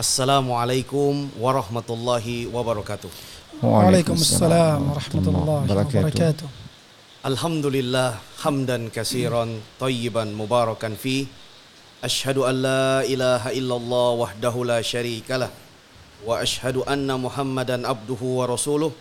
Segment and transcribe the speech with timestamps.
[0.00, 3.12] Assalamualaikum warahmatullahi wabarakatuh.
[3.60, 6.48] Waalaikumsalam warahmatullahi wabarakatuh.
[7.20, 11.28] Alhamdulillah hamdan kasiran tayyiban mubarakan fi
[12.00, 15.52] Ashhadu an la ilaha illallah wahdahu la syarikalah
[16.24, 18.96] wa ashhadu anna Muhammadan abduhu wa rasuluh.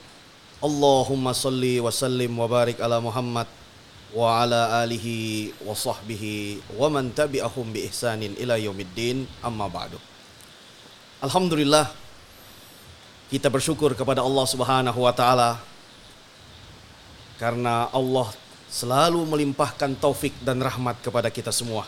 [0.59, 3.47] Allahumma salli wa sallim wa barik ala Muhammad
[4.11, 10.08] wa ala alihi wa sahbihi wa man tabi'ahum bi ihsanin ila yaumiddin amma ba'du.
[11.19, 11.91] Alhamdulillah
[13.27, 15.59] kita bersyukur kepada Allah Subhanahu wa taala
[17.35, 18.31] karena Allah
[18.71, 21.83] selalu melimpahkan taufik dan rahmat kepada kita semua.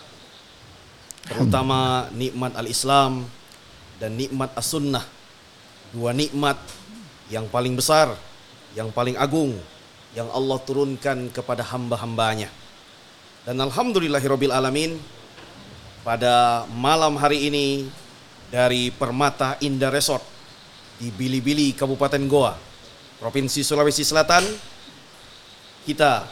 [1.31, 3.23] Terutama nikmat al-Islam
[4.03, 5.07] dan nikmat as-sunnah.
[5.95, 6.59] Dua nikmat
[7.31, 8.11] yang paling besar,
[8.75, 9.55] yang paling agung
[10.11, 12.51] yang Allah turunkan kepada hamba-hambanya.
[13.47, 14.99] Dan alhamdulillahirabbil alamin
[16.03, 17.87] pada malam hari ini
[18.51, 20.21] dari Permata Indah Resort
[20.99, 22.53] di Bili-Bili Kabupaten Goa,
[23.17, 24.43] Provinsi Sulawesi Selatan,
[25.87, 26.27] kita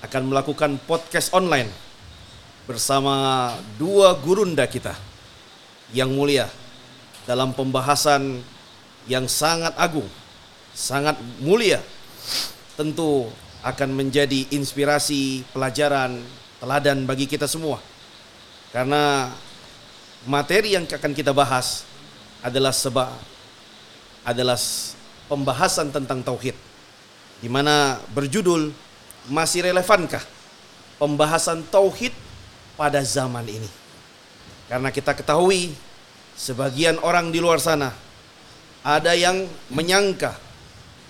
[0.00, 1.68] akan melakukan podcast online
[2.66, 4.96] bersama dua gurunda kita
[5.94, 6.50] yang mulia
[7.28, 8.42] dalam pembahasan
[9.06, 10.08] yang sangat agung,
[10.74, 11.78] sangat mulia.
[12.74, 13.30] Tentu
[13.62, 16.20] akan menjadi inspirasi, pelajaran,
[16.58, 17.78] teladan bagi kita semua.
[18.74, 19.30] Karena
[20.26, 21.86] materi yang akan kita bahas
[22.42, 23.10] adalah sebab
[24.26, 24.58] adalah
[25.30, 26.54] pembahasan tentang tauhid
[27.38, 28.74] di mana berjudul
[29.30, 30.22] masih relevankah
[30.98, 32.12] pembahasan tauhid
[32.74, 33.70] pada zaman ini?
[34.66, 35.72] Karena kita ketahui
[36.34, 37.94] sebagian orang di luar sana
[38.82, 40.34] ada yang menyangka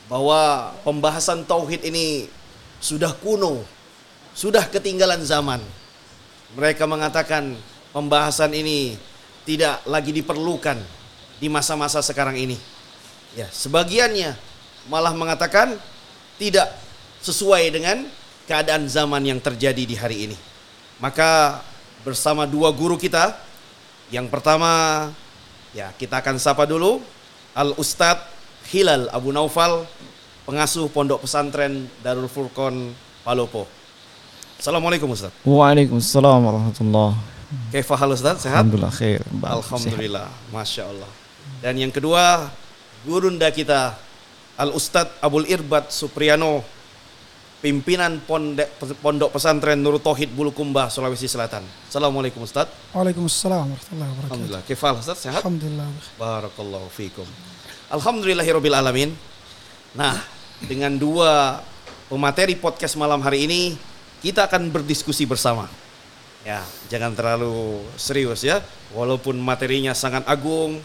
[0.06, 2.31] bahwa pembahasan tauhid ini
[2.78, 3.64] sudah kuno,
[4.37, 5.59] sudah ketinggalan zaman.
[6.55, 7.59] Mereka mengatakan
[7.91, 8.98] pembahasan ini
[9.47, 10.79] tidak lagi diperlukan
[11.39, 12.59] di masa-masa sekarang ini.
[13.37, 14.34] Ya, sebagiannya
[14.89, 15.77] malah mengatakan
[16.41, 16.73] tidak
[17.20, 18.09] sesuai dengan
[18.48, 20.37] keadaan zaman yang terjadi di hari ini.
[20.99, 21.60] Maka
[22.03, 23.37] bersama dua guru kita,
[24.09, 25.10] yang pertama
[25.77, 27.03] ya kita akan sapa dulu
[27.53, 28.33] Al Ustadz
[28.72, 29.84] Hilal Abu Naufal,
[30.49, 33.69] pengasuh Pondok Pesantren Darul Furqon Palopo.
[34.56, 35.31] Assalamualaikum Ustaz.
[35.44, 37.35] Waalaikumsalam warahmatullahi
[37.71, 38.43] Kaifah hal Ustaz?
[38.43, 38.59] Sehat?
[38.62, 39.23] Alhamdulillah khair.
[39.43, 41.11] Alhamdulillah, Masya Allah.
[41.62, 42.51] Dan yang kedua,
[43.07, 43.95] gurunda kita
[44.57, 46.65] Al Ustadz Abul Irbat Supriyano
[47.61, 48.69] pimpinan pondok,
[49.01, 51.62] pondok pesantren Nurul Tauhid Bulukumba Sulawesi Selatan.
[51.87, 52.73] Assalamualaikum Ustadz.
[52.93, 54.33] Waalaikumsalam warahmatullahi wabarakatuh.
[54.33, 54.63] Alhamdulillah.
[54.67, 55.41] Kifal Ustadz sehat?
[55.45, 55.87] Alhamdulillah.
[56.19, 57.28] Barakallahu fikum.
[57.93, 59.11] Alhamdulillahirabbil alamin.
[59.95, 60.19] Nah,
[60.67, 61.63] dengan dua
[62.11, 63.61] pemateri podcast malam hari ini
[64.21, 65.71] kita akan berdiskusi bersama.
[66.47, 68.62] Ya, jangan terlalu serius ya.
[68.95, 70.79] Walaupun materinya sangat agung,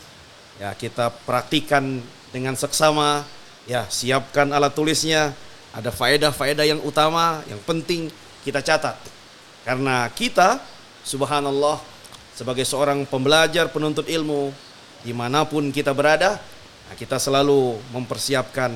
[0.58, 2.02] ya kita praktikan
[2.34, 3.22] dengan seksama,
[3.70, 5.38] ya siapkan alat tulisnya,
[5.70, 8.10] ada faedah-faedah yang utama, yang penting
[8.42, 8.98] kita catat.
[9.62, 10.58] Karena kita,
[11.06, 11.78] subhanallah,
[12.34, 14.50] sebagai seorang pembelajar penuntut ilmu,
[15.06, 16.42] di mana pun kita berada,
[16.90, 18.74] nah kita selalu mempersiapkan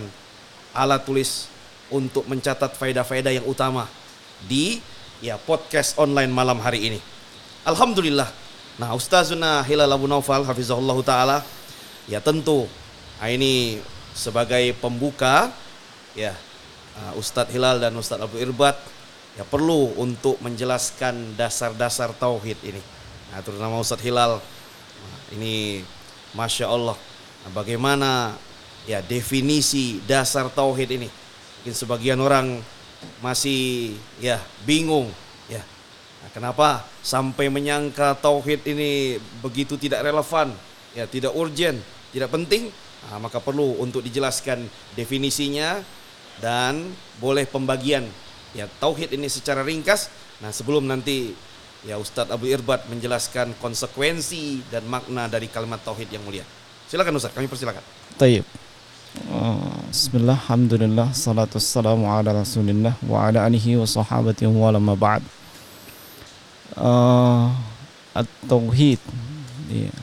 [0.70, 1.50] alat tulis
[1.90, 3.90] untuk mencatat faedah-faedah yang utama
[4.46, 4.78] di
[5.24, 7.00] ya podcast online malam hari ini.
[7.64, 8.28] Alhamdulillah.
[8.76, 11.38] Nah, Ustazuna Hilal Abu Naufal hafizahullah taala
[12.06, 12.68] ya tentu
[13.16, 13.80] nah ini
[14.12, 15.48] sebagai pembuka
[16.14, 16.36] ya
[17.00, 18.76] uh, Ustadz Hilal dan Ustadz Abu Irbat
[19.40, 22.84] ya perlu untuk menjelaskan dasar-dasar tauhid ini.
[23.32, 24.40] Nah, terutama Ustadz Hilal
[25.00, 25.84] nah, ini
[26.36, 27.00] masya Allah
[27.48, 28.36] nah, bagaimana
[28.84, 31.08] ya definisi dasar tauhid ini.
[31.64, 32.60] Mungkin sebagian orang
[33.20, 35.10] masih ya bingung
[35.48, 35.62] ya.
[36.24, 40.54] Nah, kenapa sampai menyangka tauhid ini begitu tidak relevan,
[40.98, 41.78] ya tidak urgent,
[42.10, 42.74] tidak penting?
[43.06, 44.66] Nah, maka perlu untuk dijelaskan
[44.98, 45.86] definisinya
[46.42, 48.10] dan boleh pembagian
[48.58, 50.10] ya tauhid ini secara ringkas.
[50.42, 51.32] Nah, sebelum nanti
[51.86, 56.44] ya Ustadz Abu Irbat menjelaskan konsekuensi dan makna dari kalimat tauhid yang mulia.
[56.90, 57.84] Silakan Ustadz, kami persilakan.
[58.18, 58.65] Tayyib.
[59.16, 65.24] Bismillah, Alhamdulillah, salatu wassalamu ala rasulillah wa ala alihi wa sahabatihi wa lama ba'd
[66.76, 67.56] uh,
[68.12, 69.00] At-Tauhid
[69.72, 69.96] ya.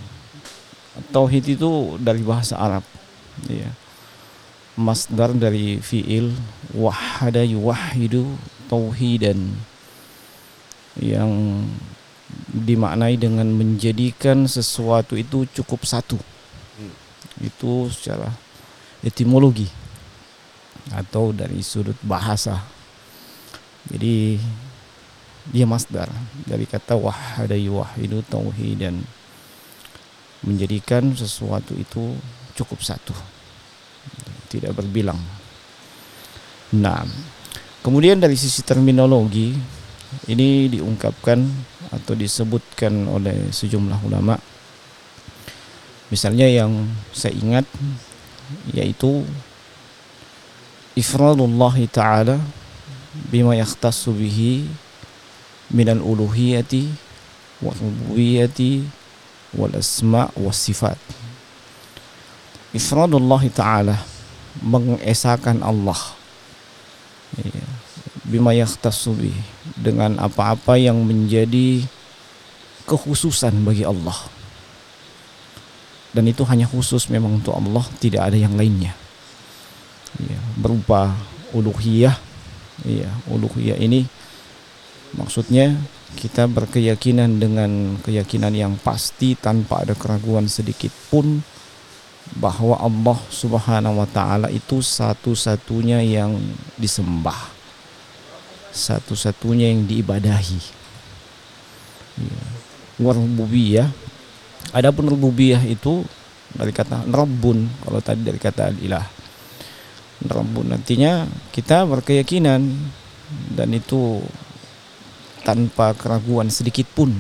[0.97, 2.85] At-Tauhid itu dari bahasa Arab
[3.53, 3.69] ya.
[4.81, 6.33] Masdar dari fi'il
[6.73, 8.25] wahada yuwahidu
[8.73, 9.53] tauhidan
[10.97, 11.61] yang
[12.49, 16.17] dimaknai dengan menjadikan sesuatu itu cukup satu
[16.73, 16.89] Hmm.
[17.45, 18.33] itu secara
[19.03, 19.67] etimologi
[20.95, 22.59] atau dari sudut bahasa.
[23.87, 24.39] Jadi
[25.51, 26.07] dia masdar.
[26.47, 29.03] Dari kata wahada yuwahidu tauhidan.
[30.43, 32.15] Menjadikan sesuatu itu
[32.59, 33.15] cukup satu.
[34.51, 35.19] Tidak berbilang.
[36.79, 37.03] Nah
[37.83, 39.55] kemudian dari sisi terminologi
[40.31, 41.43] ini diungkapkan
[41.91, 44.39] atau disebutkan oleh sejumlah ulama.
[46.13, 47.65] Misalnya yang saya ingat
[48.73, 49.25] yaitu
[50.99, 52.37] ifradullah taala
[53.33, 54.69] bima yakhtassu bihi
[55.73, 56.89] minal uluhiyati
[57.65, 58.85] wal rububiyyati
[59.57, 60.97] wal asma was sifat.
[62.73, 63.97] Ifradullah taala
[64.61, 65.97] mengesahkan Allah
[67.41, 67.65] ya,
[68.29, 69.43] bima yakhtassu bihi
[69.81, 71.85] dengan apa-apa yang menjadi
[72.85, 74.42] kekhususan bagi Allah
[76.13, 78.93] dan itu hanya khusus memang untuk Allah tidak ada yang lainnya.
[80.21, 81.17] Ya, berupa
[81.57, 82.17] uluhiyah.
[82.83, 84.05] Ya uluhiyah ini
[85.17, 85.77] maksudnya
[86.17, 91.41] kita berkeyakinan dengan keyakinan yang pasti tanpa ada keraguan sedikit pun
[92.37, 96.37] bahwa Allah Subhanahu wa taala itu satu-satunya yang
[96.81, 97.63] disembah
[98.73, 100.61] satu-satunya yang diibadahi.
[102.25, 102.41] Ya.
[103.01, 103.89] rububiyah
[104.71, 106.07] Adapun rububiyah itu
[106.55, 109.05] dari kata rabbun kalau tadi dari kata ilah.
[110.23, 112.63] Rabbun nantinya kita berkeyakinan
[113.59, 114.23] dan itu
[115.43, 117.11] tanpa keraguan sedikit pun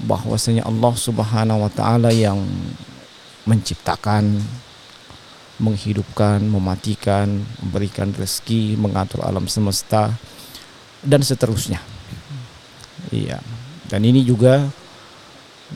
[0.00, 2.40] bahwasanya Allah Subhanahu wa taala yang
[3.44, 4.40] menciptakan,
[5.60, 10.16] menghidupkan, mematikan, memberikan rezeki, mengatur alam semesta
[11.04, 11.78] dan seterusnya.
[13.12, 13.38] Iya.
[13.90, 14.64] Dan ini juga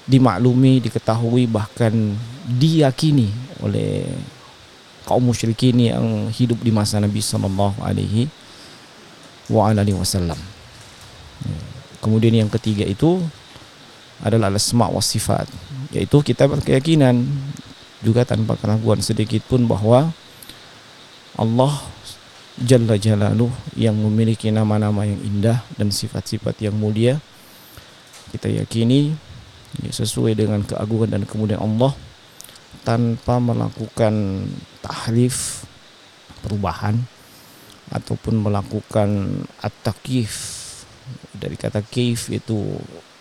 [0.05, 2.13] dimaklumi, diketahui bahkan
[2.45, 3.33] diyakini
[3.65, 4.05] oleh
[5.09, 8.29] kaum musyrikin yang hidup di masa Nabi sallallahu alaihi
[9.49, 10.39] wasallam.
[12.03, 13.23] Kemudian yang ketiga itu
[14.21, 15.49] adalah asma wa sifat,
[15.95, 17.25] yaitu kita berkeyakinan
[18.05, 20.13] juga tanpa keraguan sedikit pun bahwa
[21.37, 21.75] Allah
[22.57, 27.21] Jalla Jalaluh yang memiliki nama-nama yang indah dan sifat-sifat yang mulia
[28.33, 29.13] kita yakini
[29.83, 31.93] ya, sesuai dengan keagungan dan kemudian Allah
[32.87, 34.47] tanpa melakukan
[34.81, 35.67] tahrif
[36.45, 37.03] perubahan
[37.91, 40.57] ataupun melakukan at-takif
[41.35, 42.79] dari kata kaif itu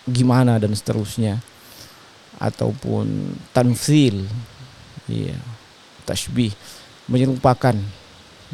[0.10, 1.42] gimana dan seterusnya.
[2.36, 4.28] Ataupun tanfil
[5.08, 5.40] ya
[6.04, 6.52] tasbih
[7.08, 7.80] menyerupakan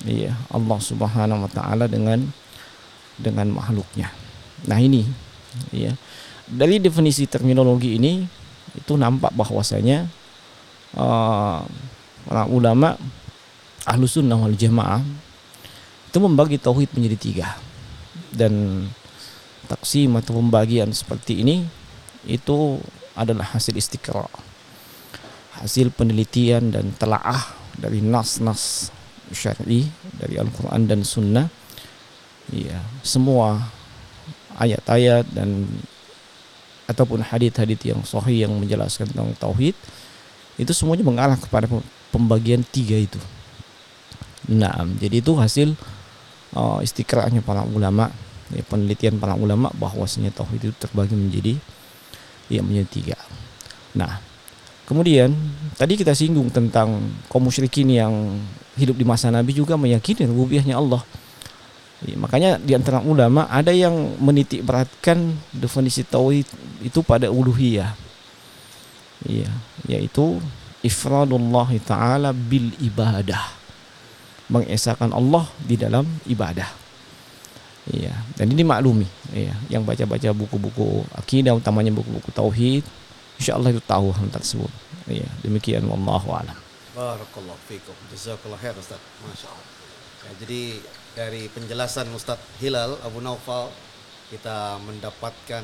[0.05, 2.29] ya Allah Subhanahu wa taala dengan
[3.17, 4.13] dengan makhluknya.
[4.69, 5.01] Nah ini
[5.73, 5.97] ya
[6.51, 8.27] dari definisi terminologi ini
[8.75, 10.07] itu nampak bahwasanya
[10.99, 11.63] uh,
[12.27, 12.99] para ulama
[13.87, 15.01] ahlu sunnah wal jamaah
[16.11, 17.47] itu membagi tauhid menjadi tiga.
[18.31, 18.83] Dan
[19.71, 21.63] taksim atau pembagian seperti ini
[22.27, 22.79] itu
[23.15, 24.27] adalah hasil istiqra.
[25.63, 28.91] Hasil penelitian dan telaah dari nas-nas
[29.31, 29.87] syar'i
[30.19, 31.47] dari Al-Quran dan Sunnah.
[32.51, 33.71] Ya semua
[34.59, 35.63] ayat-ayat dan
[36.89, 39.77] ataupun hadith-hadith yang sahih yang menjelaskan tentang tauhid
[40.59, 41.65] itu semuanya mengarah kepada
[42.11, 43.17] pembagian tiga itu.
[44.51, 45.73] Nah, jadi itu hasil
[46.57, 48.11] uh, istiqra'nya para ulama,
[48.51, 51.53] ya, penelitian para ulama bahwasanya tauhid itu terbagi menjadi
[52.51, 53.17] ya menjadi tiga.
[53.95, 54.19] Nah,
[54.89, 55.31] kemudian
[55.79, 56.99] tadi kita singgung tentang
[57.31, 58.11] kaum musyrikin yang
[58.75, 61.03] hidup di masa Nabi juga meyakini rububiyahnya Allah.
[62.01, 66.49] Ya, makanya di antara ulama ada yang menitik beratkan definisi tauhid
[66.81, 67.93] itu pada uluhiyah.
[69.21, 69.53] Iya,
[69.85, 70.41] yaitu
[70.81, 73.53] ifradullah taala bil ibadah.
[74.49, 76.67] Mengesahkan Allah di dalam ibadah.
[77.89, 82.85] Iya, dan ini maklumi, iya, yang baca-baca buku-buku akidah utamanya buku-buku tauhid,
[83.41, 84.69] insyaallah itu tahu hal tersebut.
[85.09, 86.53] Iya, demikian wallahu alam.
[86.93, 87.97] Barakallahu fiikum.
[88.13, 89.01] Jazakallahu khair Ustaz.
[89.25, 89.67] Masya Allah.
[90.21, 90.61] Ya, jadi
[91.11, 93.67] dari penjelasan Ustadz Hilal Abu Naufal
[94.31, 95.63] kita mendapatkan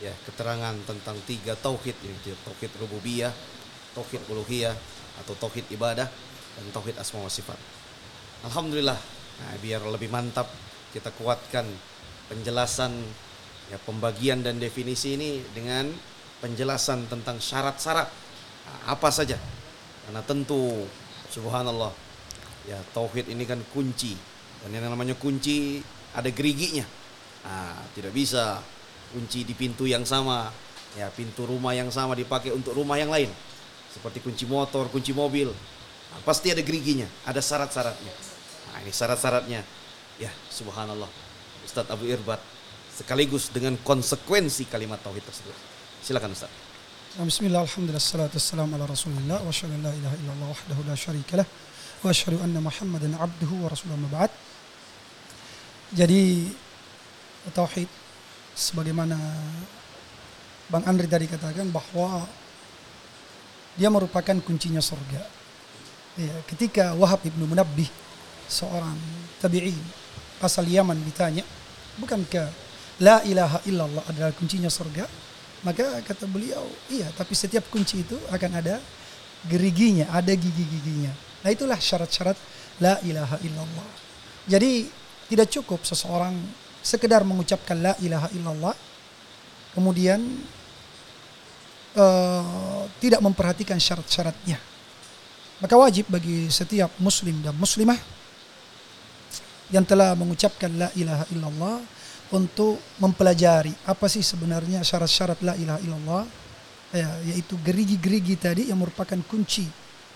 [0.00, 3.32] ya keterangan tentang tiga tauhid yaitu tauhid rububiyah,
[3.92, 4.72] tauhid uluhiyah
[5.24, 6.08] atau tauhid ibadah
[6.56, 7.56] dan tauhid asma wa sifat.
[8.48, 8.96] Alhamdulillah.
[9.36, 10.48] Nah, biar lebih mantap
[10.96, 11.68] kita kuatkan
[12.32, 12.96] penjelasan
[13.68, 15.92] ya pembagian dan definisi ini dengan
[16.40, 18.08] penjelasan tentang syarat-syarat
[18.64, 19.36] nah, apa saja.
[20.08, 20.88] Karena tentu
[21.28, 21.92] subhanallah
[22.64, 24.35] ya tauhid ini kan kunci
[24.66, 25.78] dan yang namanya kunci
[26.10, 26.82] ada geriginya.
[27.46, 28.58] Nah, tidak bisa
[29.14, 30.50] kunci di pintu yang sama,
[30.98, 33.30] ya pintu rumah yang sama dipakai untuk rumah yang lain.
[33.94, 35.54] Seperti kunci motor, kunci mobil.
[35.54, 38.10] Nah, pasti ada geriginya, ada syarat-syaratnya.
[38.74, 39.62] Nah, ini syarat-syaratnya.
[40.18, 41.06] Ya, subhanallah.
[41.62, 42.42] Ustadz Abu Irbat
[42.90, 45.54] sekaligus dengan konsekuensi kalimat tauhid tersebut.
[46.02, 46.50] Silakan Ustaz.
[47.22, 49.54] Bismillah, alhamdulillah, salatu wassalamu ala wa
[49.94, 50.16] ilaha
[52.02, 54.30] wa muhammadan abduhu wa rasulullah mab'ad.
[55.94, 56.50] Jadi
[57.54, 57.86] tauhid
[58.56, 59.14] sebagaimana
[60.66, 62.26] Bang Andri tadi katakan bahwa
[63.78, 65.22] dia merupakan kuncinya surga.
[66.16, 67.86] Ya, ketika Wahab ibnu Munabbih
[68.48, 68.96] seorang
[69.38, 69.76] tabi'in
[70.42, 71.44] asal Yaman ditanya,
[72.00, 72.50] bukankah
[72.98, 75.06] la ilaha illallah adalah kuncinya surga?
[75.62, 78.80] Maka kata beliau, iya, tapi setiap kunci itu akan ada
[79.46, 81.12] geriginya, ada gigi-giginya.
[81.44, 82.38] Nah itulah syarat-syarat
[82.82, 83.88] la ilaha illallah.
[84.50, 84.88] Jadi
[85.26, 86.34] tidak cukup seseorang
[86.82, 88.76] sekedar mengucapkan la ilaha illallah
[89.74, 90.22] kemudian
[91.98, 94.56] uh, tidak memperhatikan syarat-syaratnya.
[95.60, 97.96] Maka wajib bagi setiap muslim dan muslimah
[99.72, 101.76] yang telah mengucapkan la ilaha illallah
[102.30, 106.24] untuk mempelajari apa sih sebenarnya syarat-syarat la ilaha illallah
[106.94, 109.66] ya, yaitu gerigi-gerigi tadi yang merupakan kunci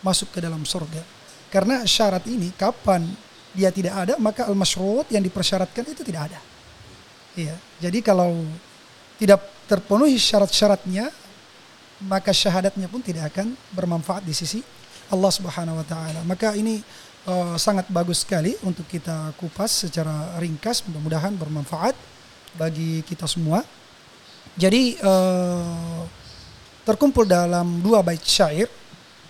[0.05, 1.03] masuk ke dalam surga.
[1.51, 3.11] Karena syarat ini kapan
[3.51, 6.41] dia tidak ada maka al masyrut yang dipersyaratkan itu tidak ada.
[7.35, 7.57] Iya.
[7.83, 8.47] Jadi kalau
[9.21, 11.13] tidak terpenuhi syarat-syaratnya
[12.09, 14.65] maka syahadatnya pun tidak akan bermanfaat di sisi
[15.13, 16.21] Allah Subhanahu wa taala.
[16.25, 16.81] Maka ini
[17.29, 21.93] uh, sangat bagus sekali untuk kita kupas secara ringkas mudah-mudahan bermanfaat
[22.57, 23.61] bagi kita semua.
[24.57, 26.03] Jadi uh,
[26.87, 28.67] terkumpul dalam dua bait syair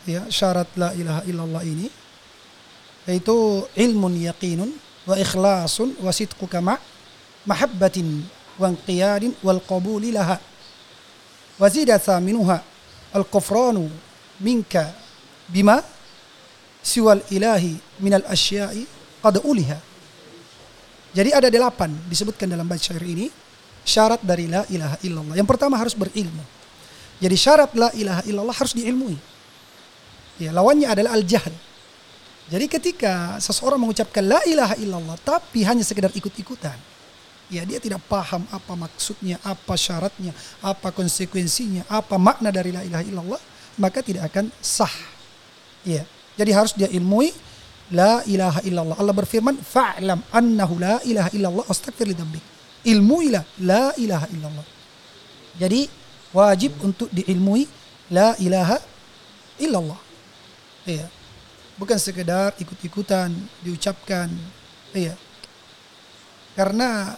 [0.08, 1.99] ya syarat la ilaha illallah ini
[3.10, 4.70] yaitu ilmun yaqinun
[5.02, 6.78] wa ikhlasun wa sidqu kama
[7.42, 8.22] mahabbatin
[8.54, 10.38] wa inqiyadin wal qabuli laha.
[11.58, 12.62] Wa zida thaminuha
[13.10, 13.90] al kufranu
[14.38, 14.94] minka
[15.50, 15.82] bima
[16.78, 18.86] siwal ilahi minal asya'i
[19.18, 19.78] qad uliha.
[21.10, 23.26] Jadi ada delapan disebutkan dalam bait syair ini
[23.82, 25.34] syarat dari la ilaha illallah.
[25.34, 26.46] Yang pertama harus berilmu.
[27.18, 29.18] Jadi syarat la ilaha illallah harus diilmui.
[30.38, 31.52] Ya lawannya adalah al jahl
[32.50, 36.74] jadi ketika seseorang mengucapkan la ilaha illallah tapi hanya sekedar ikut-ikutan,
[37.46, 43.06] ya dia tidak paham apa maksudnya, apa syaratnya, apa konsekuensinya, apa makna dari la ilaha
[43.06, 43.40] illallah,
[43.78, 44.90] maka tidak akan sah.
[45.86, 46.02] Ya.
[46.34, 47.30] Jadi harus dia ilmui
[47.94, 48.98] la ilaha illallah.
[48.98, 52.42] Allah berfirman, "Fa'lam annahu la ilaha illallah astaghfir li dzambik."
[52.82, 54.66] Ilmuilah la ilaha illallah.
[55.54, 55.86] Jadi
[56.34, 57.70] wajib untuk diilmui
[58.10, 58.82] la ilaha
[59.62, 60.00] illallah.
[60.88, 61.19] Ya
[61.80, 63.32] bukan sekedar ikut-ikutan
[63.64, 64.28] diucapkan.
[64.92, 65.16] Iya.
[66.52, 67.16] Karena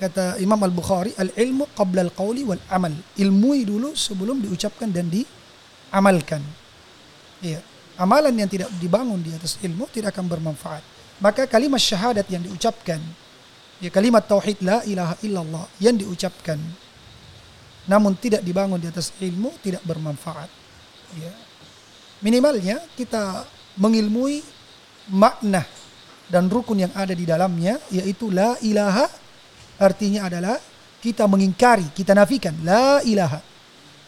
[0.00, 2.96] kata Imam Al-Bukhari al-ilmu qabla al-qawli wal amal.
[3.20, 6.40] Ilmui dulu sebelum diucapkan dan diamalkan.
[7.44, 7.60] Iya.
[8.00, 10.80] Amalan yang tidak dibangun di atas ilmu tidak akan bermanfaat.
[11.20, 13.02] Maka kalimat syahadat yang diucapkan
[13.78, 16.58] ya kalimat tauhid la ilaha illallah yang diucapkan
[17.90, 20.50] namun tidak dibangun di atas ilmu tidak bermanfaat.
[21.18, 21.32] Ya
[22.20, 23.46] minimalnya kita
[23.78, 24.42] mengilmui
[25.08, 25.64] makna
[26.28, 29.08] dan rukun yang ada di dalamnya yaitu la ilaha
[29.80, 30.58] artinya adalah
[30.98, 33.38] kita mengingkari, kita nafikan la ilaha.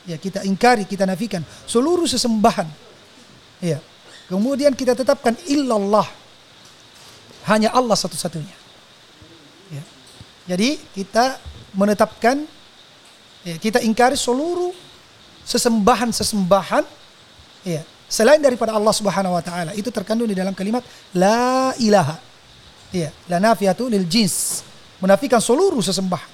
[0.09, 2.67] Ya, kita ingkari, kita nafikan seluruh sesembahan.
[3.63, 3.79] Ya.
[4.27, 6.07] Kemudian kita tetapkan illallah.
[7.47, 8.57] Hanya Allah satu-satunya.
[9.71, 9.83] Ya.
[10.51, 11.39] Jadi kita
[11.77, 12.43] menetapkan
[13.47, 14.75] ya, kita ingkari seluruh
[15.47, 16.85] sesembahan-sesembahan
[17.65, 19.71] ya, selain daripada Allah Subhanahu wa taala.
[19.79, 20.83] Itu terkandung di dalam kalimat
[21.15, 22.19] la ilaha.
[22.91, 24.67] Iya, la nafiyatu lil jins.
[24.99, 26.29] Menafikan seluruh sesembahan.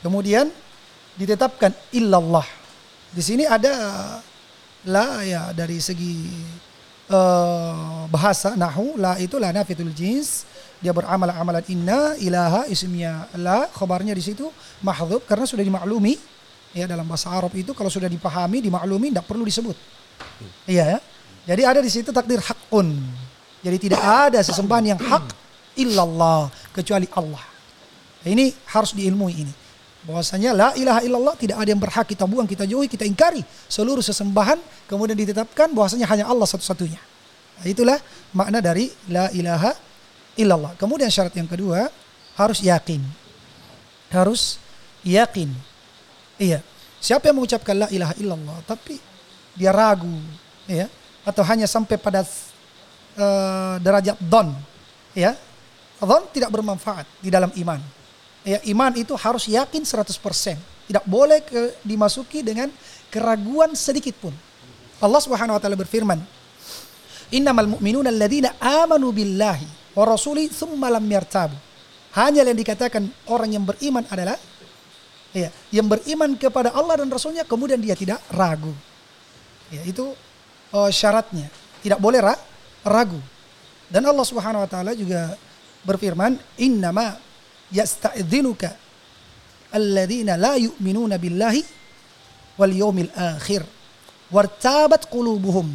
[0.00, 0.48] Kemudian
[1.18, 2.46] ditetapkan illallah.
[3.10, 3.74] Di sini ada
[4.86, 6.28] la ya dari segi
[7.08, 10.44] uh, bahasa nahu la itu la nafiyatul jins
[10.84, 14.52] dia beramal amalan inna ilaha isimnya la khabarnya di situ
[14.84, 16.20] mahdzub karena sudah dimaklumi
[16.76, 19.76] ya dalam bahasa Arab itu kalau sudah dipahami dimaklumi tidak perlu disebut
[20.64, 20.98] Iya ya.
[21.44, 22.96] Jadi ada di situ takdir hakun.
[23.64, 25.24] Jadi tidak ada sesembahan yang hak
[25.76, 27.44] illallah kecuali Allah.
[28.24, 29.54] Ini harus diilmui ini.
[30.04, 33.40] Bahwasanya la ilaha illallah tidak ada yang berhak kita buang, kita jauhi, kita ingkari
[33.72, 37.00] seluruh sesembahan kemudian ditetapkan bahwasanya hanya Allah satu-satunya.
[37.60, 37.96] Nah, itulah
[38.36, 39.72] makna dari la ilaha
[40.36, 40.76] illallah.
[40.76, 41.88] Kemudian syarat yang kedua
[42.36, 43.00] harus yakin.
[44.12, 44.60] Harus
[45.08, 45.48] yakin.
[46.36, 46.60] Iya.
[47.00, 48.96] Siapa yang mengucapkan la ilaha illallah tapi
[49.54, 50.10] dia ragu
[50.66, 50.90] ya
[51.24, 52.26] atau hanya sampai pada
[53.16, 54.52] uh, derajat don
[55.16, 55.34] ya.
[56.04, 57.80] Don tidak bermanfaat di dalam iman.
[58.44, 60.04] Ya iman itu harus yakin 100%
[60.84, 62.68] tidak boleh ke, dimasuki dengan
[63.08, 64.34] keraguan sedikit pun.
[65.00, 66.20] Allah Subhanahu wa taala berfirman
[67.32, 71.56] innamal mu'minuna alladzina amanu billahi wa rasuli tsumma lam yartabu.
[72.14, 74.36] Hanya yang dikatakan orang yang beriman adalah
[75.34, 78.70] Ya, yang beriman kepada Allah dan Rasulnya kemudian dia tidak ragu.
[79.72, 80.12] Ya, itu
[80.74, 81.48] uh, syaratnya.
[81.80, 82.34] Tidak boleh ra
[82.84, 83.20] ragu.
[83.88, 85.36] Dan Allah Subhanahu wa taala juga
[85.84, 87.16] berfirman, "Innama
[87.72, 88.72] yasta'dzinuka
[89.72, 91.62] alladzina la yu'minuna billahi
[92.56, 93.62] wal yawmil akhir
[94.32, 95.68] wartabat qulubuhum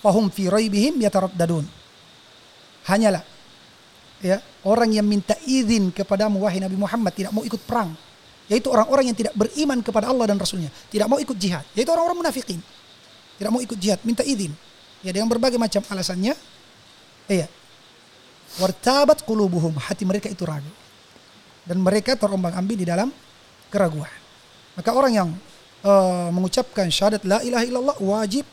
[0.00, 1.64] fahum fi raibihim yataraddadun."
[2.84, 3.24] Hanyalah
[4.20, 7.92] ya, orang yang minta izin kepadamu wahai Nabi Muhammad tidak mau ikut perang
[8.44, 12.28] yaitu orang-orang yang tidak beriman kepada Allah dan Rasulnya, tidak mau ikut jihad, yaitu orang-orang
[12.28, 12.60] munafikin,
[13.38, 14.54] tidak mau ikut jihad, minta izin,
[15.02, 16.34] ya dengan berbagai macam alasannya,
[17.26, 17.46] iya,
[18.62, 20.70] wartabat qulubuhum, hati mereka itu ragu,
[21.66, 23.10] dan mereka terombang ambing di dalam
[23.68, 24.10] keraguan.
[24.78, 25.28] Maka orang yang
[25.82, 28.46] uh, mengucapkan syahadat la ilaha illallah wajib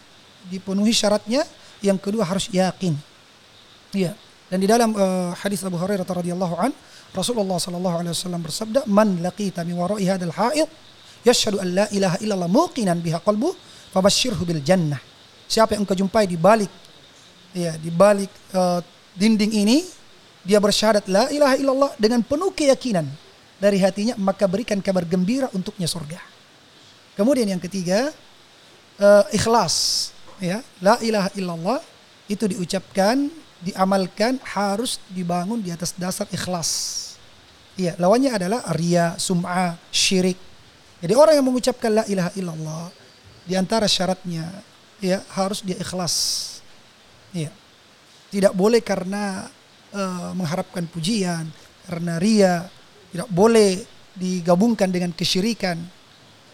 [0.50, 1.46] dipenuhi syaratnya,
[1.86, 2.98] yang kedua harus yakin,
[3.94, 4.14] iya.
[4.52, 6.76] Dan di dalam uh, hadis Abu Hurairah radhiyallahu an
[7.16, 10.68] Rasulullah sallallahu alaihi wasallam bersabda, "Man laqita min wara'i hadzal ha'id
[11.24, 13.56] yashhadu an la ilaha illallah muqinan biha qalbu
[13.92, 15.00] fabashshirhu bil jannah."
[15.46, 16.72] Siapa yang engkau jumpai di balik
[17.52, 18.80] ya, di balik uh,
[19.14, 19.84] dinding ini,
[20.48, 23.06] dia bersyahadat la ilaha illallah dengan penuh keyakinan
[23.60, 26.18] dari hatinya, maka berikan kabar gembira untuknya surga.
[27.20, 28.10] Kemudian yang ketiga,
[28.98, 30.64] uh, ikhlas, ya.
[30.80, 31.80] La ilaha illallah
[32.32, 33.28] itu diucapkan
[33.62, 36.98] diamalkan harus dibangun di atas dasar ikhlas.
[37.78, 40.36] Iya, lawannya adalah ria, sum'ah, syirik.
[41.02, 42.84] Jadi orang yang mengucapkan la ilaha illallah
[43.46, 44.48] di antara syaratnya
[45.02, 46.16] ya harus dia ikhlas.
[47.34, 47.50] Iya.
[48.32, 49.52] Tidak boleh karena
[49.92, 51.52] uh, mengharapkan pujian,
[51.84, 52.70] karena ria,
[53.12, 53.84] tidak boleh
[54.16, 55.76] digabungkan dengan kesyirikan.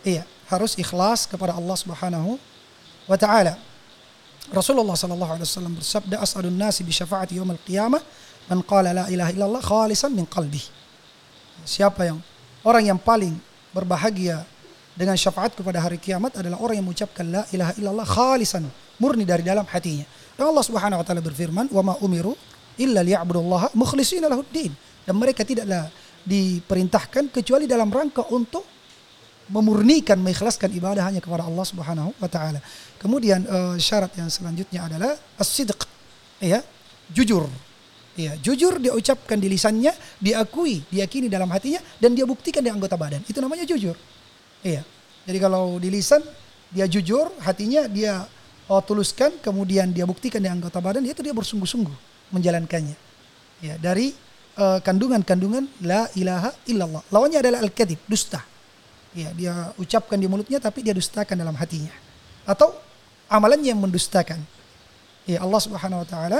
[0.01, 2.41] Iya, harus ikhlas kepada Allah Subhanahu
[3.05, 3.59] wa taala.
[4.47, 7.99] Rasulullah sallallahu alaihi wasallam bersabda as'adun nasi bi syafaati yaumil qiyamah
[8.47, 10.63] man qala la ilaha illallah khalisan min qalbi.
[11.67, 12.23] Siapa yang
[12.63, 13.35] orang yang paling
[13.75, 14.47] berbahagia
[14.97, 18.65] dengan syafaat kepada hari kiamat adalah orang yang mengucapkan la ilaha illallah khalisan
[18.97, 20.03] murni dari dalam hatinya.
[20.33, 22.33] Dan Allah Subhanahu wa taala berfirman, "Wa ma umiru
[22.81, 24.73] illa liya'budullaha mukhlishina lahuddin."
[25.05, 25.93] Dan mereka tidaklah
[26.25, 28.65] diperintahkan kecuali dalam rangka untuk
[29.47, 32.59] memurnikan mengikhlaskan ibadah hanya kepada Allah Subhanahu wa taala.
[32.97, 35.87] Kemudian uh, syarat yang selanjutnya adalah as-sidq.
[36.41, 36.65] Ya,
[37.13, 37.47] jujur.
[38.17, 42.97] Ya, jujur dia ucapkan di lisannya, diakui, diyakini dalam hatinya dan dia buktikan di anggota
[42.97, 43.21] badan.
[43.29, 43.93] Itu namanya jujur.
[44.65, 44.81] Iya.
[45.27, 46.23] Jadi kalau di lisan
[46.71, 48.25] dia jujur, hatinya dia
[48.67, 51.95] oh, tuluskan, kemudian dia buktikan di anggota badan, itu dia bersungguh-sungguh
[52.31, 52.97] menjalankannya.
[53.63, 54.13] Ya, dari
[54.59, 57.01] uh, kandungan-kandungan la ilaha illallah.
[57.09, 58.43] Lawannya adalah al-kadhib, dusta.
[59.17, 61.91] Ya, dia ucapkan di mulutnya tapi dia dustakan dalam hatinya.
[62.45, 62.75] Atau
[63.27, 64.39] amalannya yang mendustakan.
[65.27, 66.39] Ya Allah Subhanahu wa taala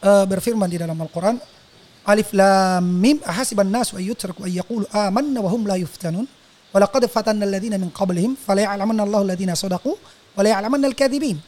[0.00, 1.36] uh, berfirman di dalam Al-Qur'an
[2.08, 4.48] Alif lam mim ahasiban nas wa yutraku
[4.88, 6.24] amanna wa hum la yuftanun
[6.70, 9.92] wa laqad fatanna alladhina min qablihim fala ya'lamanna Allahu alladhina sadaqu
[10.36, 11.38] wa la ya'lamanna al-kadhibin.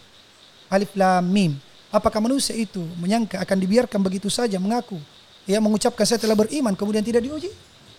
[0.72, 1.52] Alif lam mim.
[1.92, 4.96] Apakah manusia itu menyangka akan dibiarkan begitu saja mengaku
[5.44, 7.52] ya mengucapkan saya telah beriman kemudian tidak diuji?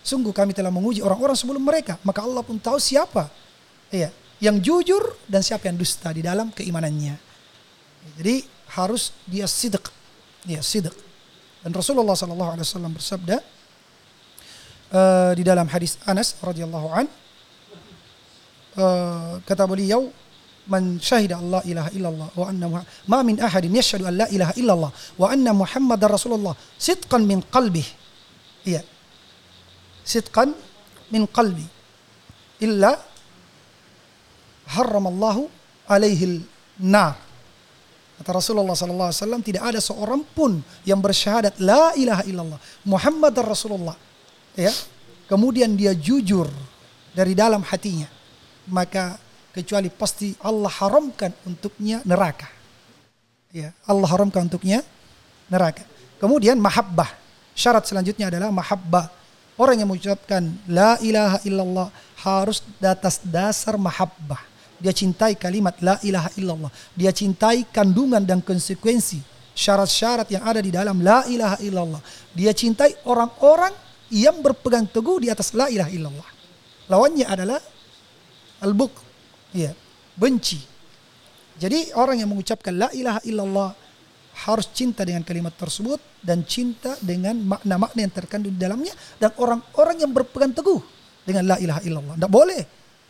[0.04, 3.32] Sungguh kami telah menguji orang-orang sebelum mereka, maka Allah pun tahu siapa
[3.88, 7.16] ya yang jujur dan siapa yang dusta di dalam keimanannya.
[8.20, 8.44] Jadi
[8.76, 9.88] harus dia sidq.
[10.44, 10.92] Ya, sidq.
[11.64, 13.40] Dan Rasulullah sallallahu alaihi wasallam bersabda
[14.94, 17.06] uh, di dalam hadis Anas radhiyallahu an
[18.78, 20.08] uh, kata beliau
[20.64, 22.66] man syahida Allah ilaha illallah wa anna
[23.10, 26.56] ma min ahadin yashhadu an la ilaha illallah wa anna muhammadar rasulullah.
[26.80, 27.84] Sidqan min qalbih.
[28.64, 28.80] Iya.
[30.08, 30.56] Sidqan
[31.12, 31.68] min qalbi.
[32.64, 32.96] Illa
[34.72, 35.52] haramallahu
[35.84, 36.40] alaihi
[36.80, 37.20] nar.
[38.14, 42.60] Kata Rasulullah sallallahu alaihi tidak ada seorang pun yang bersyahadat la ilaha illallah.
[42.86, 43.98] Muhammad Rasulullah
[44.58, 44.72] ya.
[45.24, 46.50] Kemudian dia jujur
[47.14, 48.08] dari dalam hatinya.
[48.68, 49.16] Maka
[49.52, 52.48] kecuali pasti Allah haramkan untuknya neraka.
[53.54, 54.82] Ya, Allah haramkan untuknya
[55.46, 55.86] neraka.
[56.18, 57.08] Kemudian mahabbah.
[57.54, 59.08] Syarat selanjutnya adalah mahabbah.
[59.54, 61.88] Orang yang mengucapkan la ilaha illallah
[62.18, 66.68] harus atas dasar mahabbah dia cintai kalimat la ilaha illallah.
[66.92, 69.22] Dia cintai kandungan dan konsekuensi
[69.54, 72.02] syarat-syarat yang ada di dalam la ilaha illallah.
[72.36, 73.72] Dia cintai orang-orang
[74.14, 76.28] yang berpegang teguh di atas la ilaha illallah.
[76.86, 77.58] Lawannya adalah
[78.62, 78.94] al-buk.
[79.50, 79.74] Ya,
[80.14, 80.62] benci.
[81.58, 83.70] Jadi orang yang mengucapkan la ilaha illallah
[84.46, 90.02] harus cinta dengan kalimat tersebut dan cinta dengan makna-makna yang terkandung di dalamnya dan orang-orang
[90.02, 90.82] yang berpegang teguh
[91.22, 92.14] dengan la ilaha illallah.
[92.18, 92.62] Tidak boleh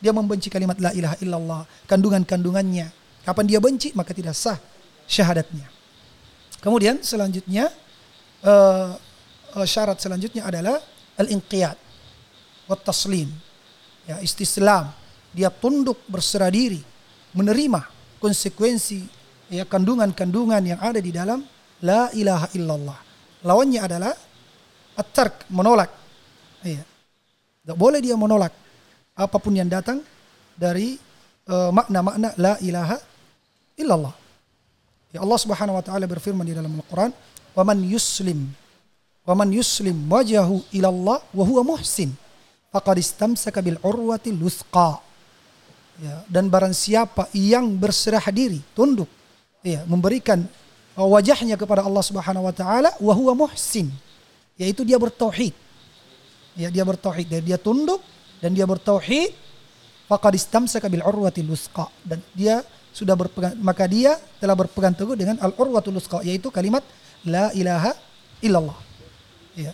[0.05, 2.93] dia membenci kalimat la ilaha illallah, kandungan-kandungannya.
[3.25, 4.61] Kapan dia benci maka tidak sah
[5.09, 5.65] syahadatnya.
[6.61, 7.73] Kemudian selanjutnya
[8.45, 8.93] uh,
[9.65, 10.77] syarat selanjutnya adalah
[11.19, 11.79] al-inqiyad
[12.67, 13.31] wa taslim.
[14.05, 14.93] ya istislam,
[15.33, 16.81] dia tunduk berserah diri,
[17.33, 17.81] menerima
[18.21, 19.05] konsekuensi
[19.49, 21.41] ya kandungan-kandungan yang ada di dalam
[21.81, 22.99] la ilaha illallah.
[23.45, 24.13] Lawannya adalah
[24.97, 25.93] at-tark, menolak.
[26.65, 26.81] Ya.
[27.65, 28.53] Tidak boleh dia menolak
[29.15, 30.01] apa pun yang datang
[30.57, 30.97] dari
[31.49, 32.97] uh, makna-makna la ilaha
[33.77, 34.15] illallah.
[35.15, 37.13] Ya Allah Subhanahu wa taala berfirman di dalam Al-Qur'an,
[37.55, 38.51] "Wa man yuslim
[39.25, 42.13] wa man yuslim wajahu ila Allah wa huwa muhsin
[42.71, 45.01] faqad istamsaka bil urwati luthqa."
[45.95, 49.07] Ya, dan barang siapa yang berserah diri, tunduk,
[49.63, 50.43] ya, memberikan
[50.99, 53.95] wajahnya kepada Allah Subhanahu wa taala wa huwa muhsin,
[54.59, 55.55] yaitu dia bertauhid.
[56.59, 58.03] Ya, dia bertauhid, dia tunduk
[58.43, 59.39] dan dia bertauhid,
[60.11, 65.35] faqad istamsaka bil urwati luthqa dan dia sudah berpegang maka dia telah berpegang teguh dengan
[65.43, 66.87] al urwatul lusqa yaitu kalimat
[67.27, 67.91] la ilaha
[68.39, 68.79] illallah.
[69.55, 69.73] Ya.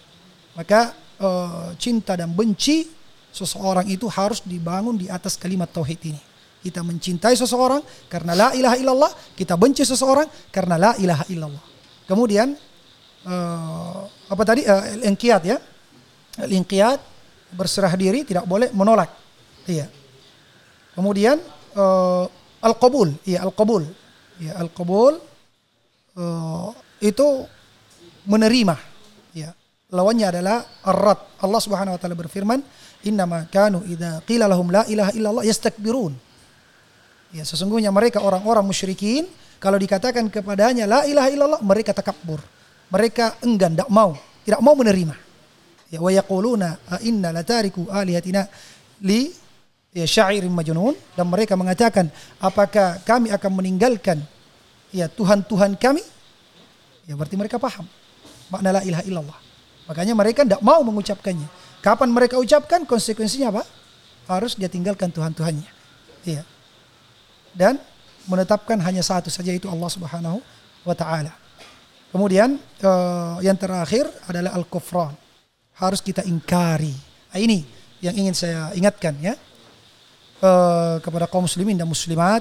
[0.54, 2.88] Maka uh, cinta dan benci
[3.30, 6.20] seseorang itu harus dibangun di atas kalimat tauhid ini.
[6.60, 7.80] Kita mencintai seseorang
[8.12, 11.64] karena la ilaha illallah, kita benci seseorang karena la ilaha illallah.
[12.04, 12.52] Kemudian
[13.24, 15.56] uh, apa tadi al-inqiyad ya.
[16.36, 17.00] Al-inqiyad
[17.56, 19.08] berserah diri tidak boleh menolak.
[19.64, 19.88] Iya.
[20.92, 21.40] Kemudian
[21.78, 22.28] uh,
[22.60, 23.88] Al-qabul, ya al-qabul.
[24.36, 25.16] Ya al-qabul
[26.16, 26.68] uh,
[27.00, 27.48] itu
[28.28, 28.76] menerima.
[29.90, 29.98] Ya.
[29.98, 31.18] Lawannya adalah ar-rad.
[31.42, 32.62] Allah Subhanahu wa taala berfirman,
[33.02, 36.14] "Innama kanu idza qila lahum la ilaha illallah yastakbirun."
[37.34, 39.26] Ya, sesungguhnya mereka orang-orang musyrikin
[39.58, 42.38] kalau dikatakan kepadanya la ilaha illallah mereka takabur.
[42.90, 45.14] Mereka enggan, tidak mau, tidak mau menerima.
[45.90, 48.46] Ya wa yaquluna inna latariku alihatina
[49.02, 49.30] li
[49.90, 52.06] ya syairin majnun dan mereka mengatakan
[52.38, 54.22] apakah kami akan meninggalkan
[54.94, 56.02] ya Tuhan-Tuhan kami
[57.10, 57.90] ya berarti mereka paham
[58.54, 59.38] makna la ilaha illallah
[59.90, 61.50] makanya mereka tidak mau mengucapkannya.
[61.82, 63.66] Kapan mereka ucapkan konsekuensinya apa?
[64.30, 65.66] Harus dia tinggalkan Tuhan-Tuhannya.
[66.22, 66.46] Ya
[67.54, 67.78] dan
[68.28, 70.38] menetapkan hanya satu saja itu Allah Subhanahu
[70.86, 71.34] wa taala.
[72.10, 75.14] Kemudian uh, yang terakhir adalah al-kufran
[75.78, 76.94] harus kita ingkari.
[77.30, 77.62] Nah, ini
[78.02, 79.34] yang ingin saya ingatkan ya.
[80.40, 82.40] Uh, kepada kaum muslimin dan muslimat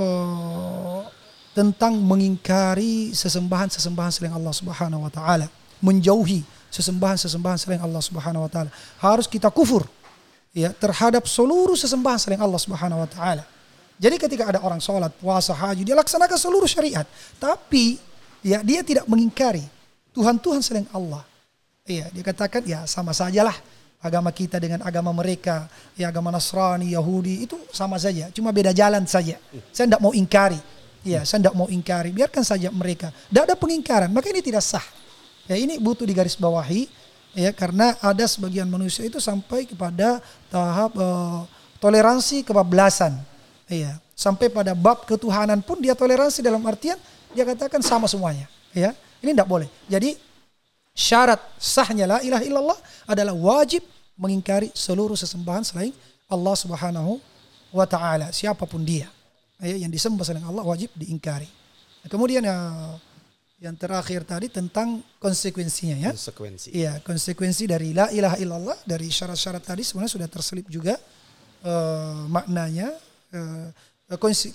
[0.00, 1.04] uh,
[1.52, 5.44] tentang mengingkari sesembahan-sesembahan selain Allah Subhanahu wa taala,
[5.82, 8.70] menjauhi sesembahan-sesembahan selain Allah Subhanahu wa taala.
[9.02, 9.84] Harus kita kufur
[10.54, 13.44] ya terhadap seluruh sesembahan selain Allah Subhanahu wa taala.
[14.00, 17.04] Jadi ketika ada orang sholat, puasa, haji, dia laksanakan seluruh syariat.
[17.36, 18.00] Tapi
[18.40, 19.62] ya dia tidak mengingkari
[20.16, 21.22] Tuhan-Tuhan selain Allah.
[21.82, 23.54] Iya, dia katakan ya sama sajalah
[24.02, 29.06] agama kita dengan agama mereka, ya agama Nasrani, Yahudi itu sama saja, cuma beda jalan
[29.06, 29.38] saja.
[29.70, 30.58] Saya tidak mau ingkari,
[31.06, 33.14] ya saya tidak mau ingkari, biarkan saja mereka.
[33.30, 34.82] Tidak ada pengingkaran, maka ini tidak sah.
[35.50, 36.86] Ya ini butuh digarisbawahi,
[37.34, 41.44] ya karena ada sebagian manusia itu sampai kepada tahap uh,
[41.82, 43.18] toleransi kebablasan,
[43.66, 43.98] ya.
[44.14, 46.94] Sampai pada bab ketuhanan pun dia toleransi dalam artian
[47.34, 48.94] dia katakan sama semuanya, ya.
[49.18, 49.66] Ini tidak boleh.
[49.90, 50.14] Jadi
[50.94, 52.78] syarat sahnya la ilaha illallah
[53.08, 53.82] adalah wajib
[54.14, 55.90] mengingkari seluruh sesembahan selain
[56.30, 57.18] Allah Subhanahu
[57.74, 58.30] wa taala.
[58.30, 59.10] Siapa pun dia
[59.58, 61.48] ya, yang disembah selain Allah wajib diingkari.
[62.06, 62.56] Kemudian ya,
[63.62, 66.10] yang terakhir tadi tentang konsekuensinya ya.
[66.10, 66.74] Konsekuensi.
[66.74, 70.98] Iya konsekuensi dari la ilaha illallah dari syarat-syarat tadi sebenarnya sudah terselip juga
[71.62, 72.90] uh, maknanya
[73.30, 73.70] uh,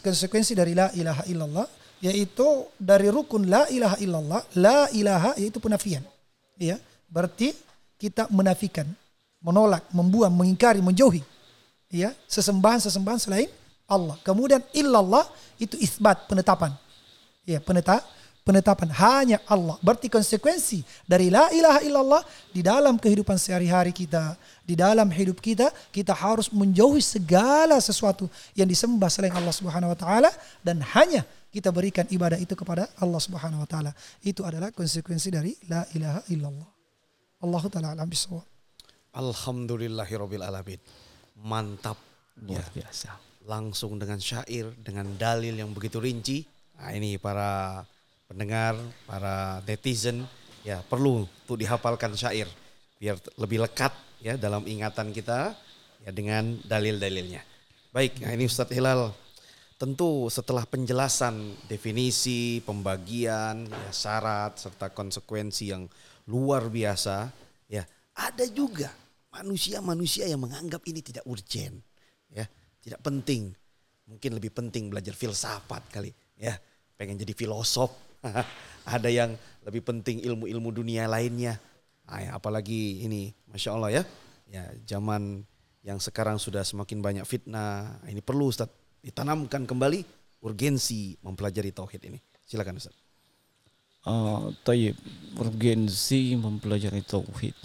[0.03, 1.63] konsekuensi dari la ilaha illallah
[2.03, 6.03] yaitu dari rukun la ilaha illallah la ilaha yaitu penafian.
[6.59, 6.75] Ya
[7.07, 7.55] berarti
[7.95, 8.91] kita menafikan
[9.39, 11.23] menolak membuang mengingkari menjauhi.
[11.87, 13.47] Ya sesembahan-sesembahan selain
[13.87, 14.19] Allah.
[14.19, 15.23] Kemudian illallah
[15.55, 16.75] itu isbat penetapan.
[17.47, 18.16] Ya penetap
[18.47, 22.23] penetapan hanya Allah berarti konsekuensi dari la ilaha illallah
[22.55, 28.71] di dalam kehidupan sehari-hari kita di dalam hidup kita kita harus menjauhi segala sesuatu yang
[28.71, 30.31] disembah selain Allah Subhanahu wa taala
[30.63, 33.91] dan hanya kita berikan ibadah itu kepada Allah Subhanahu wa taala.
[34.21, 36.69] Itu adalah konsekuensi dari la ilaha illallah.
[37.41, 38.45] Allah taala alam bisawab.
[39.17, 40.77] Alhamdulillahirabbil alamin.
[41.41, 41.97] Mantap
[42.45, 42.85] luar ya.
[42.85, 43.09] biasa.
[43.49, 46.45] Langsung dengan syair dengan dalil yang begitu rinci.
[46.77, 47.81] Nah, ini para
[48.27, 48.75] pendengar,
[49.07, 50.27] para netizen
[50.61, 52.47] ya perlu untuk dihafalkan syair
[52.99, 55.55] biar lebih lekat ya dalam ingatan kita
[56.03, 57.41] ya dengan dalil-dalilnya.
[57.95, 59.09] Baik, nah ini Ustadz Hilal
[59.77, 65.85] Tentu setelah penjelasan definisi, pembagian, ya, syarat serta konsekuensi yang
[66.25, 67.29] luar biasa,
[67.69, 67.85] ya
[68.17, 68.89] ada juga
[69.29, 71.77] manusia-manusia yang menganggap ini tidak urgent,
[72.33, 72.49] ya
[72.81, 73.53] tidak penting.
[74.09, 76.09] Mungkin lebih penting belajar filsafat kali,
[76.41, 76.57] ya
[76.97, 77.93] pengen jadi filosof.
[78.95, 79.35] ada yang
[79.67, 81.59] lebih penting ilmu-ilmu dunia lainnya.
[82.07, 84.03] Nah, ya, apalagi ini, masya Allah ya,
[84.47, 85.43] ya zaman
[85.83, 87.99] yang sekarang sudah semakin banyak fitnah.
[88.07, 88.71] Ini perlu Ustaz
[89.03, 90.03] ditanamkan kembali
[90.43, 92.19] urgensi mempelajari tauhid ini.
[92.47, 92.95] Silakan Ustaz.
[94.07, 94.95] Uh, tayyib,
[95.35, 97.55] urgensi mempelajari tauhid.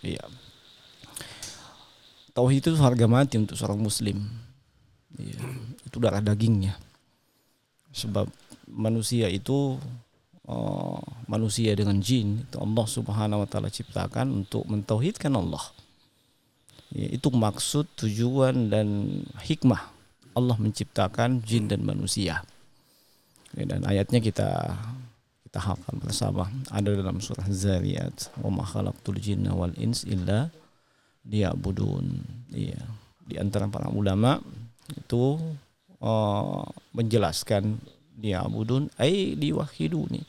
[0.00, 0.24] Iya.
[2.32, 4.24] Tauhid itu harga mati untuk seorang muslim.
[5.20, 5.36] Iya,
[5.84, 6.80] itu darah dagingnya.
[7.92, 8.30] Sebab
[8.70, 9.76] manusia itu
[10.46, 15.62] uh, manusia dengan jin itu Allah Subhanahu wa taala ciptakan untuk mentauhidkan Allah.
[16.90, 19.94] Ya, itu maksud, tujuan dan hikmah
[20.34, 22.42] Allah menciptakan jin dan manusia.
[23.54, 24.74] Ya, dan ayatnya kita
[25.46, 30.50] kita hafal bersama ada dalam surah Zariyat wa ma khalaqtul jinna wal ins illa
[31.26, 32.06] liya'budun.
[32.54, 32.82] Iya.
[33.26, 34.42] Di antara para ulama
[34.90, 35.38] itu
[36.02, 37.78] uh, menjelaskan
[38.20, 40.22] liya'budun ay liwahiduni.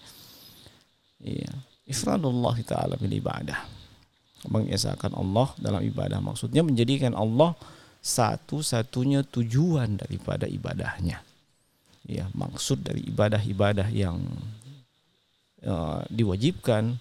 [1.21, 1.51] Iya.
[1.85, 3.67] Ifradullah taala bil ibadah.
[4.47, 7.53] Mengesahkan Allah dalam ibadah maksudnya menjadikan Allah
[8.01, 11.21] satu-satunya tujuan daripada ibadahnya.
[12.01, 14.17] Ya, maksud dari ibadah-ibadah yang
[15.61, 16.97] uh, diwajibkan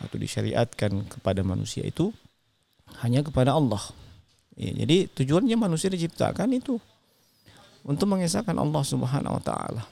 [0.00, 2.16] atau disyariatkan kepada manusia itu
[3.04, 3.84] hanya kepada Allah.
[4.56, 6.80] Ya, jadi tujuannya manusia diciptakan itu
[7.84, 9.84] untuk mengesahkan Allah Subhanahu wa taala.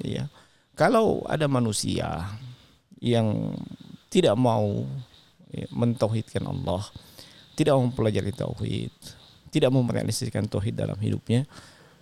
[0.00, 0.32] Ya.
[0.72, 2.32] Kalau ada manusia
[3.02, 3.52] yang
[4.08, 4.88] tidak mau
[5.52, 6.84] ya, mentauhidkan Allah,
[7.52, 8.92] tidak mau mempelajari tauhid,
[9.52, 11.44] tidak mau merealisasikan tauhid dalam hidupnya,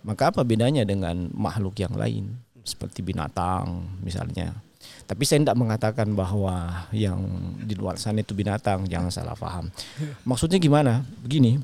[0.07, 2.31] maka apa bedanya dengan makhluk yang lain
[2.63, 4.55] seperti binatang misalnya?
[5.05, 7.21] Tapi saya tidak mengatakan bahwa yang
[7.61, 9.69] di luar sana itu binatang, jangan salah paham.
[10.25, 11.05] Maksudnya gimana?
[11.21, 11.61] Begini,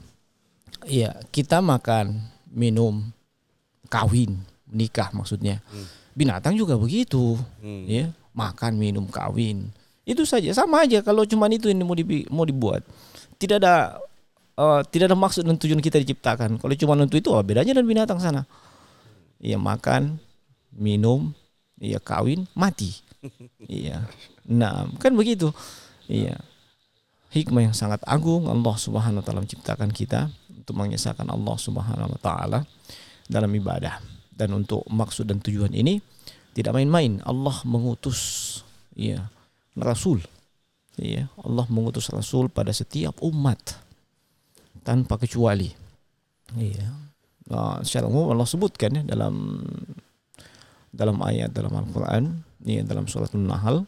[0.86, 2.22] ya kita makan,
[2.54, 3.10] minum,
[3.90, 4.38] kawin,
[4.70, 5.64] nikah maksudnya.
[6.18, 7.38] Binatang juga begitu,
[7.86, 9.70] ya makan, minum, kawin.
[10.02, 12.82] Itu saja sama aja kalau cuma itu yang mau, dibi- mau dibuat.
[13.38, 14.02] Tidak ada
[14.58, 16.58] uh, tidak ada maksud dan tujuan kita diciptakan.
[16.58, 18.50] Kalau cuma untuk itu, oh, bedanya dengan binatang sana.
[19.38, 20.18] Iya makan,
[20.74, 21.34] minum,
[21.78, 22.98] iya kawin, mati.
[23.70, 24.06] iya.
[24.46, 25.54] Nah, kan begitu.
[26.10, 26.42] Iya.
[27.30, 32.22] Hikmah yang sangat agung Allah Subhanahu wa taala menciptakan kita untuk mengesahkan Allah Subhanahu wa
[32.24, 32.60] taala
[33.28, 34.17] dalam ibadah.
[34.38, 35.98] Dan untuk maksud dan tujuan ini
[36.54, 37.18] tidak main-main.
[37.26, 38.20] Allah mengutus
[38.94, 39.34] iya,
[39.74, 40.22] rasul.
[40.98, 43.78] Iya, Allah mengutus rasul pada setiap umat
[44.82, 45.70] tanpa kecuali.
[46.58, 46.90] Iya.
[47.48, 49.62] Nah, secara umum Allah sebutkan ya dalam
[50.92, 53.86] dalam ayat dalam Al-Qur'an, ya dalam surat An-Nahl,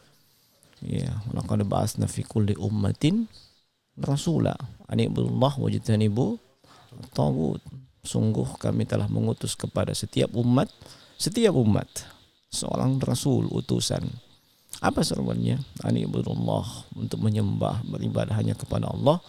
[0.84, 3.26] ya, laqad ba'atsna fi kulli ummatin
[4.00, 4.54] rasula
[4.88, 6.38] an ibudullah wajtanibu
[7.12, 7.60] tagut.
[8.10, 10.66] Sungguh kami telah mengutus kepada setiap umat,
[11.14, 11.86] setiap umat
[12.50, 14.02] seorang rasul utusan.
[14.82, 15.62] Apa seruannya?
[15.86, 19.22] An ibudullah untuk menyembah beribadah hanya kepada Allah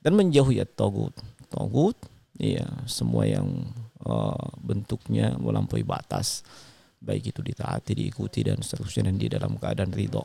[0.00, 1.12] dan menjauhi at-tagut.
[1.52, 2.00] Tagut
[2.40, 3.68] ya semua yang
[4.08, 6.40] uh, bentuknya melampaui batas
[7.06, 10.24] baik itu ditaati, diikuti dan seterusnya dan di dalam keadaan ridho.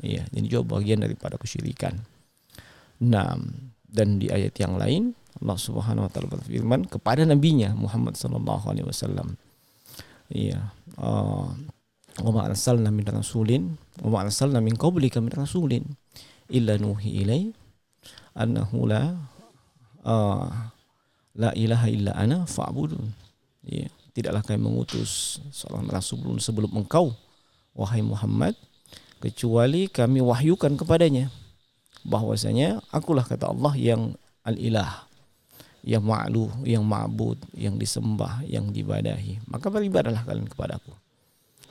[0.00, 1.96] Iya, ini juga bagian daripada kesyirikan.
[3.08, 3.36] Nah,
[3.92, 8.86] dan di ayat yang lain Allah Subhanahu wa taala berfirman kepada nabinya Muhammad sallallahu alaihi
[8.86, 9.38] wasallam.
[10.32, 11.48] Iya, uh,
[12.20, 15.84] wa ma arsalna min rasulin wa ma arsalna min qablika min rasulin
[16.52, 17.52] illa nuhi ilai
[18.36, 19.16] annahu la
[20.04, 20.48] uh,
[21.36, 23.12] la ilaha illa ana fa'budun.
[23.64, 27.16] Ya, tidaklah kami mengutus seorang rasul sebelum engkau
[27.72, 28.52] wahai Muhammad
[29.22, 31.32] kecuali kami wahyukan kepadanya
[32.02, 35.06] bahwasanya akulah kata Allah yang al-ilah
[35.82, 39.42] yang ma'lu, yang ma'bud, yang disembah, yang dibadahi.
[39.50, 40.94] Maka beribadahlah kalian kepadaku.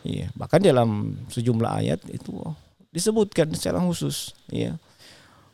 [0.04, 2.34] Iya, bahkan dalam sejumlah ayat itu
[2.92, 4.76] disebutkan secara khusus, ya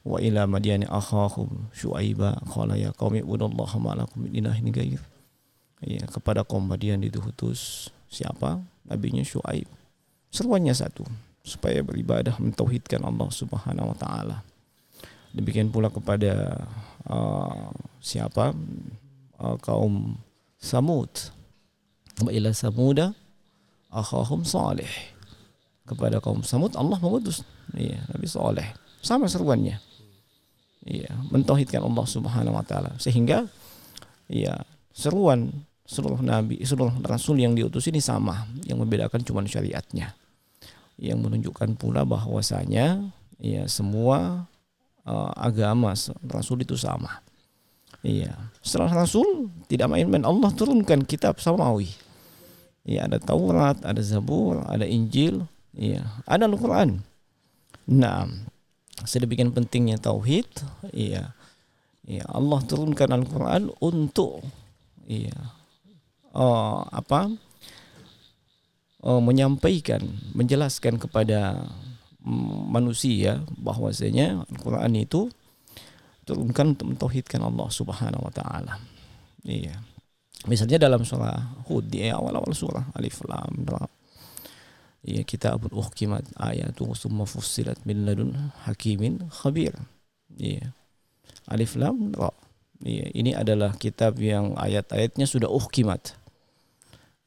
[0.08, 5.04] wa ila madyani akhahum syuaiba qala ya qaumi ibudallaha ma lakum min ilahin ghair.
[5.84, 8.58] Ya kepada kaum Madian diutus siapa?
[8.88, 9.70] Nabinya Syuaib.
[10.34, 11.06] Seruannya satu.
[11.46, 14.38] Supaya beribadah mentauhidkan Allah Subhanahu wa taala.
[15.38, 16.66] Demikian pula kepada
[17.08, 17.72] uh,
[18.04, 18.54] siapa
[19.42, 20.16] uh, kaum
[20.58, 21.12] Samud
[22.24, 23.14] wa ila samuda
[23.94, 24.90] akhahum salih
[25.86, 27.46] kepada kaum Samud Allah mengutus
[27.78, 28.68] ya Nabi Saleh
[29.06, 29.80] sama seruannya
[30.88, 32.96] Iya, mentauhidkan Allah Subhanahu wa taala.
[32.96, 33.44] Sehingga
[34.32, 34.56] ya,
[34.96, 38.48] seruan seluruh nabi, seluruh rasul yang diutus ini sama.
[38.64, 40.16] Yang membedakan cuma syariatnya.
[40.96, 43.04] Yang menunjukkan pula bahwasanya
[43.44, 44.48] ya semua
[45.08, 45.96] uh, agama
[46.28, 47.24] rasul itu sama.
[48.06, 51.90] Iya, setelah rasul tidak main-main Allah turunkan kitab samawi.
[52.88, 55.44] Ya, ada Taurat, ada Zabur, ada Injil,
[55.76, 57.04] ya, ada Al-Qur'an.
[57.84, 58.32] Nah,
[59.04, 60.48] sedemikian pentingnya tauhid,
[60.96, 61.36] iya.
[62.08, 64.40] Ya, Allah turunkan Al-Qur'an untuk
[65.04, 65.36] ya
[66.32, 67.28] uh, apa?
[69.04, 71.68] Uh, menyampaikan, menjelaskan kepada
[72.68, 75.32] manusia bahwasanya Al-Qur'an itu
[76.28, 78.84] turunkan untuk mentauhidkan Allah Subhanahu wa taala.
[79.48, 79.80] Iya.
[80.46, 83.88] Misalnya dalam surah Hud di awal-awal surah Alif Lam Ra.
[85.08, 89.72] Ya kitabun uhkimat ayatu summa fussilat min ladun hakimin khabir.
[90.36, 90.76] Iya.
[91.48, 92.30] Alif Lam Ra.
[92.84, 96.14] Iya, ini adalah kitab yang ayat-ayatnya sudah uhkimat.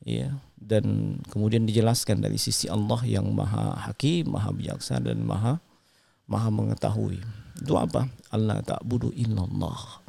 [0.07, 5.57] Iya, dan kemudian dijelaskan dari sisi Allah yang Maha Hakim, Maha Bijaksana dan Maha
[6.31, 7.19] Maha mengetahui.
[7.59, 8.07] Itu apa?
[8.31, 10.07] Allah ta'budu illallah.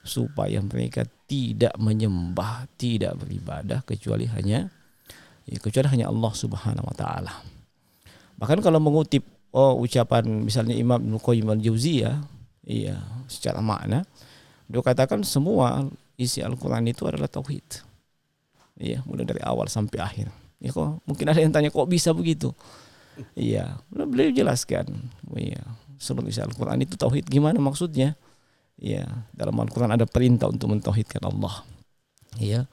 [0.00, 4.72] Supaya mereka tidak menyembah, tidak beribadah kecuali hanya
[5.44, 7.34] ya, kecuali hanya Allah Subhanahu wa taala.
[8.40, 12.16] Bahkan kalau mengutip oh, ucapan misalnya Imam Ibnu Qayyim al-Jauziyah,
[12.64, 12.96] iya,
[13.28, 14.08] secara makna
[14.70, 17.89] dia katakan semua isi Al-Qur'an itu adalah tauhid.
[18.80, 20.32] Iya, mulai dari awal sampai akhir.
[20.56, 22.56] Ya kok mungkin ada yang tanya kok bisa begitu?
[23.36, 25.12] Iya, beliau jelaskan.
[25.36, 25.60] Iya,
[26.00, 28.16] seluruh isi Al-Quran itu tauhid gimana maksudnya?
[28.80, 29.04] Iya,
[29.36, 31.60] dalam Al-Quran ada perintah untuk mentauhidkan Allah.
[32.40, 32.64] Iya,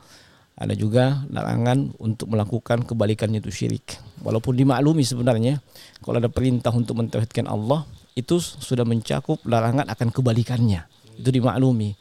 [0.56, 4.00] ada juga larangan untuk melakukan kebalikannya itu syirik.
[4.24, 5.60] Walaupun dimaklumi sebenarnya
[6.00, 7.84] kalau ada perintah untuk mentauhidkan Allah
[8.16, 10.88] itu sudah mencakup larangan akan kebalikannya.
[11.20, 11.94] Itu dimaklumi.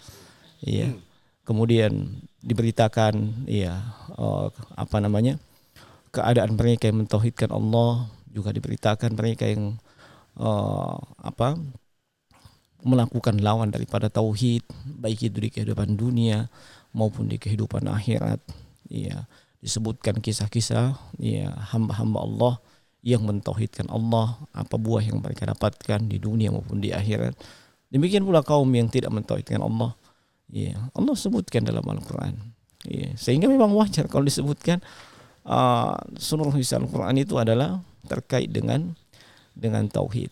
[0.62, 0.94] Iya.
[1.44, 3.82] Kemudian diberitakan iya
[4.14, 5.42] uh, apa namanya?
[6.14, 9.76] keadaan mereka yang mentauhidkan Allah juga diberitakan mereka yang
[10.40, 11.60] uh, apa
[12.86, 14.64] melakukan lawan daripada tauhid
[14.96, 16.48] baik itu di kehidupan dunia
[16.96, 18.40] maupun di kehidupan akhirat
[18.88, 19.28] ya
[19.60, 22.54] disebutkan kisah-kisah ya hamba-hamba Allah
[23.04, 27.34] yang mentauhidkan Allah apa buah yang mereka dapatkan di dunia maupun di akhirat
[27.90, 29.92] demikian pula kaum yang tidak mentauhidkan Allah
[30.50, 32.34] ya Allah sebutkan dalam Al-Qur'an
[32.86, 34.78] ya sehingga memang wajar kalau disebutkan
[35.46, 38.94] uh, seluruh Al-Qur'an itu adalah terkait dengan
[39.56, 40.30] dengan tauhid.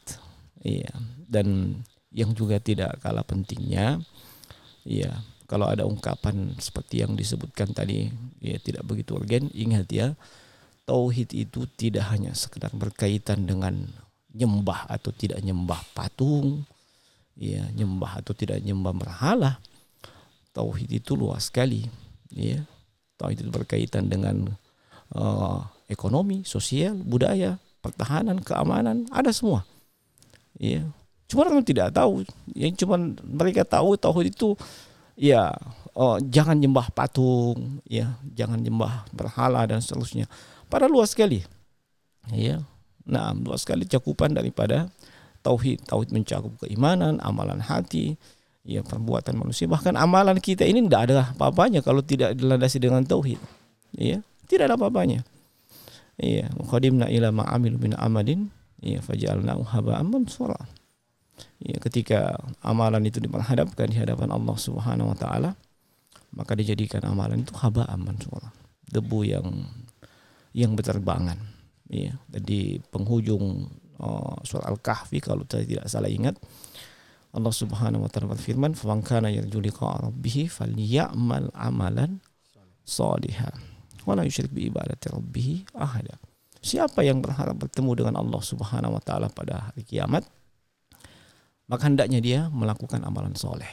[0.61, 0.93] Iya.
[1.25, 1.81] Dan
[2.15, 3.99] yang juga tidak kalah pentingnya
[4.87, 10.15] iya, kalau ada ungkapan seperti yang disebutkan tadi ya tidak begitu urgen, ingat ya,
[10.87, 13.89] tauhid itu tidak hanya sekedar berkaitan dengan
[14.31, 16.69] nyembah atau tidak nyembah patung,
[17.35, 19.59] ya, nyembah atau tidak nyembah berhala.
[20.55, 21.85] Tauhid itu luas sekali,
[22.31, 22.63] ya.
[23.19, 24.55] Tauhid itu berkaitan dengan
[25.13, 29.67] uh, ekonomi, sosial, budaya, pertahanan, keamanan, ada semua.
[30.55, 30.87] Ya.
[31.27, 32.23] Cuma orang tidak tahu.
[32.55, 34.55] Yang cuma mereka tahu tahu itu
[35.19, 35.51] ya
[35.95, 40.27] oh, jangan nyembah patung, ya, jangan nyembah berhala dan seterusnya.
[40.67, 41.47] Pada luas sekali.
[42.35, 42.61] Ya.
[43.05, 44.91] Nah, luas sekali cakupan daripada
[45.45, 45.87] tauhid.
[45.87, 48.19] Tauhid mencakup keimanan, amalan hati,
[48.65, 49.69] ya perbuatan manusia.
[49.69, 53.39] Bahkan amalan kita ini tidak ada apa-apanya kalau tidak dilandasi dengan tauhid.
[53.95, 55.23] Ya, tidak ada apa-apanya.
[56.19, 58.51] Iya, qadimna ila ma'amilu min amalin
[58.81, 60.59] iya faj'alnahu haba'an mansura.
[61.63, 65.51] Iya, ketika amalan itu diperhadapkan di hadapan Allah Subhanahu wa taala,
[66.35, 68.51] maka dijadikan amalan itu haba'an mansura.
[68.87, 69.47] Debu yang
[70.55, 71.39] yang berterbangan.
[71.91, 76.39] Iya, di penghujung uh, surat Al-Kahfi kalau saya tidak salah ingat
[77.35, 82.23] Allah Subhanahu wa taala berfirman, "Faman kana yarju liqa'a rabbih falyamal amalan
[82.87, 86.21] shalihan." wala yusyrik bi ibadati rabbih ahada.
[86.65, 90.25] Siapa yang berharap bertemu dengan Allah Subhanahu wa taala pada hari kiamat,
[91.69, 93.69] maka hendaknya dia melakukan amalan soleh.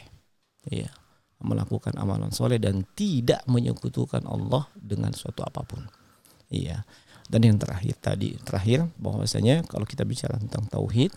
[0.67, 0.91] Iya,
[1.39, 5.87] melakukan amalan soleh dan tidak menyekutukan Allah dengan suatu apa pun.
[6.51, 6.83] Iya.
[7.31, 11.15] Dan yang terakhir tadi, terakhir bahwasanya kalau kita bicara tentang tauhid,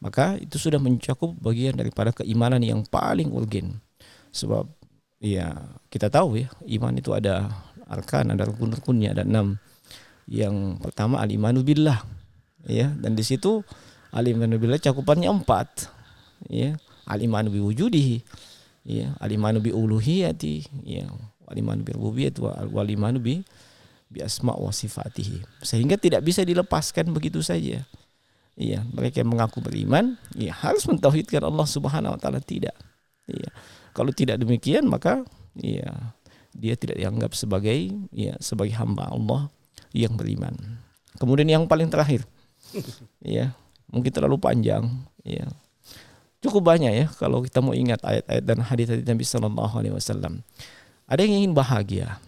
[0.00, 3.84] maka itu sudah mencakup bagian daripada keimanan yang paling urgen.
[4.32, 4.64] Sebab
[5.20, 5.52] ya
[5.92, 6.48] kita tahu ya,
[6.80, 7.52] iman itu ada
[7.84, 9.60] arkan ada rukun-rukunnya ada enam.
[10.24, 12.00] Yang pertama alimanu billah.
[12.64, 13.60] Ya dan di situ
[14.08, 15.92] alimanu billah cakupannya empat.
[16.48, 18.24] Ya alimanu biwujudihi.
[18.88, 21.12] Ya alimanu bi uluhiyati ya
[21.44, 23.44] alimanu bi rububiyyah wa alimanu bi
[24.08, 25.44] bi asma wa sifatihi.
[25.60, 27.84] Sehingga tidak bisa dilepaskan begitu saja
[28.58, 32.76] Iya, mereka yang mengaku beriman, ya harus mentauhidkan Allah Subhanahu wa taala tidak.
[33.30, 33.50] Iya.
[33.94, 35.26] Kalau tidak demikian maka
[35.58, 36.14] iya
[36.54, 39.50] dia tidak dianggap sebagai ya sebagai hamba Allah
[39.94, 40.54] yang beriman.
[41.18, 42.26] Kemudian yang paling terakhir,
[43.22, 43.54] ya
[43.90, 44.86] mungkin terlalu panjang,
[45.26, 45.46] ya
[46.40, 50.42] cukup banyak ya kalau kita mau ingat ayat-ayat dan hadis hadis Nabi Shallallahu Alaihi Wasallam.
[51.10, 52.22] Ada yang ingin bahagia,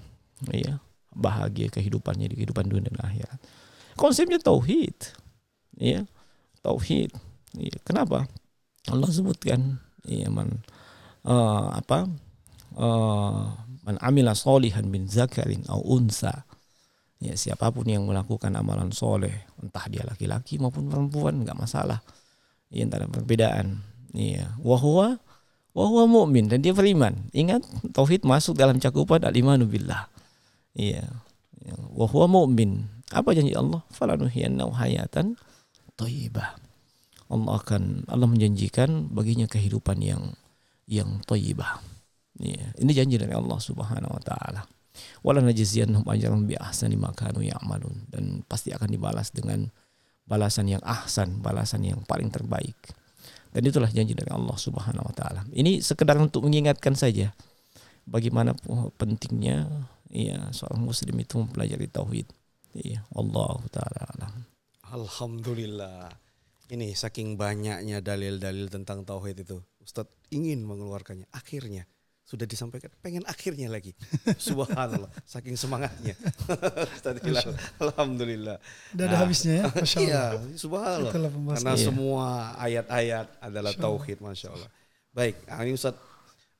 [0.51, 0.83] ya
[1.15, 3.39] bahagia kehidupannya di kehidupan dunia dan akhirat.
[3.95, 5.15] Konsepnya tauhid,
[5.77, 6.05] ya
[6.63, 7.13] tauhid.
[7.53, 8.25] Ya, kenapa?
[8.89, 10.65] Allah sebutkan, ya man
[11.23, 12.11] uh, apa
[12.75, 13.55] uh,
[13.87, 16.47] man amila solihan min zakarin au unsa.
[17.23, 22.03] Ya siapa pun yang melakukan amalan soleh entah dia laki-laki maupun perempuan nggak masalah.
[22.73, 23.79] Ya tak ada perbedaan.
[24.11, 24.59] Iya.
[24.59, 25.23] Wahwa
[25.71, 27.31] wahwa mukmin dan dia beriman.
[27.31, 27.63] Ingat
[27.95, 30.11] tauhid masuk dalam cakupan al-imanu billah.
[30.75, 31.07] Iya.
[31.95, 33.87] Wahwa mukmin apa janji Allah?
[33.95, 35.39] Falanuhiyannau hayatan
[36.03, 36.59] thayyibah
[37.33, 40.35] Allah akan Allah menjanjikan baginya kehidupan yang
[40.91, 41.79] yang thayyibah
[42.43, 44.67] iya ini janji dari Allah Subhanahu wa taala
[45.25, 49.73] wala najziyannahum ajrahum bi ahsani ma kanu ya'malun dan pasti akan dibalas dengan
[50.27, 52.77] balasan yang ahsan, balasan yang paling terbaik.
[53.53, 55.45] Dan itulah janji dari Allah Subhanahu wa taala.
[55.53, 57.37] Ini sekedar untuk mengingatkan saja
[58.09, 58.57] bagaimana
[58.97, 59.69] pentingnya
[60.09, 62.27] ya seorang muslim itu mempelajari tauhid.
[62.73, 64.33] Iya, Allah taala alam.
[64.93, 66.13] Alhamdulillah.
[66.69, 69.65] Ini saking banyaknya dalil-dalil tentang tauhid itu.
[69.81, 71.25] Ustadz ingin mengeluarkannya.
[71.33, 71.89] Akhirnya
[72.23, 73.93] sudah disampaikan pengen akhirnya lagi
[74.47, 76.17] subhanallah saking semangatnya
[77.85, 78.57] alhamdulillah
[78.95, 80.09] Udah ada nah, habisnya ya Masya Allah.
[80.09, 80.25] iya
[80.57, 81.85] subhanallah karena iya.
[81.85, 82.27] semua
[82.57, 84.71] ayat-ayat adalah Masya tauhid masya Allah
[85.13, 85.99] baik nah, ini Ustaz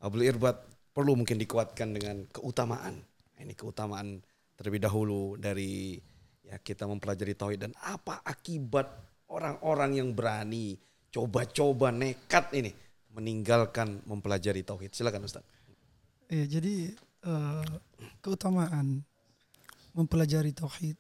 [0.03, 0.61] Abdul Irbat
[0.93, 3.01] perlu mungkin dikuatkan dengan keutamaan
[3.41, 4.21] ini keutamaan
[4.59, 5.97] terlebih dahulu dari
[6.43, 8.91] ya kita mempelajari tauhid dan apa akibat
[9.31, 10.77] orang-orang yang berani
[11.13, 12.73] coba-coba nekat ini
[13.13, 15.45] meninggalkan mempelajari tauhid silakan Ustaz
[16.33, 16.97] Ya, jadi
[17.29, 17.61] uh,
[18.25, 19.05] keutamaan
[19.93, 20.97] mempelajari tauhid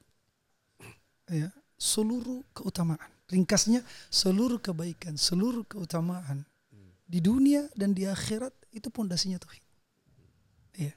[1.33, 1.49] ya,
[1.81, 3.09] seluruh keutamaan.
[3.33, 3.81] Ringkasnya
[4.13, 6.45] seluruh kebaikan, seluruh keutamaan
[7.09, 9.65] di dunia dan di akhirat itu pondasinya tauhid.
[10.77, 10.93] Ya.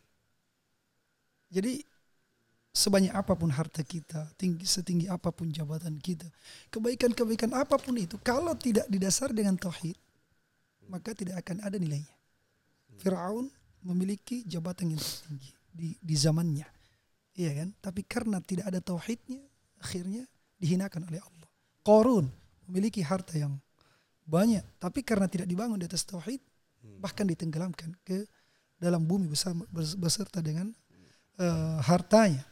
[1.48, 1.80] Jadi
[2.76, 6.28] sebanyak apa pun harta kita, tinggi setinggi apa pun jabatan kita,
[6.68, 9.96] kebaikan-kebaikan apa pun itu kalau tidak didasar dengan tauhid,
[10.92, 12.12] maka tidak akan ada nilainya.
[13.00, 13.48] Firaun
[13.88, 16.68] memiliki jabatan yang tertinggi di di zamannya.
[17.36, 17.70] Iya kan?
[17.80, 19.40] Tapi karena tidak ada tauhidnya,
[19.80, 20.28] akhirnya
[20.60, 21.50] dihinakan oleh Allah.
[21.80, 22.28] Korun
[22.68, 23.56] memiliki harta yang
[24.28, 26.44] banyak, tapi karena tidak dibangun di atas tauhid,
[27.00, 28.28] bahkan ditenggelamkan ke
[28.76, 30.76] dalam bumi bersama, beserta dengan
[31.40, 32.44] uh, hartanya.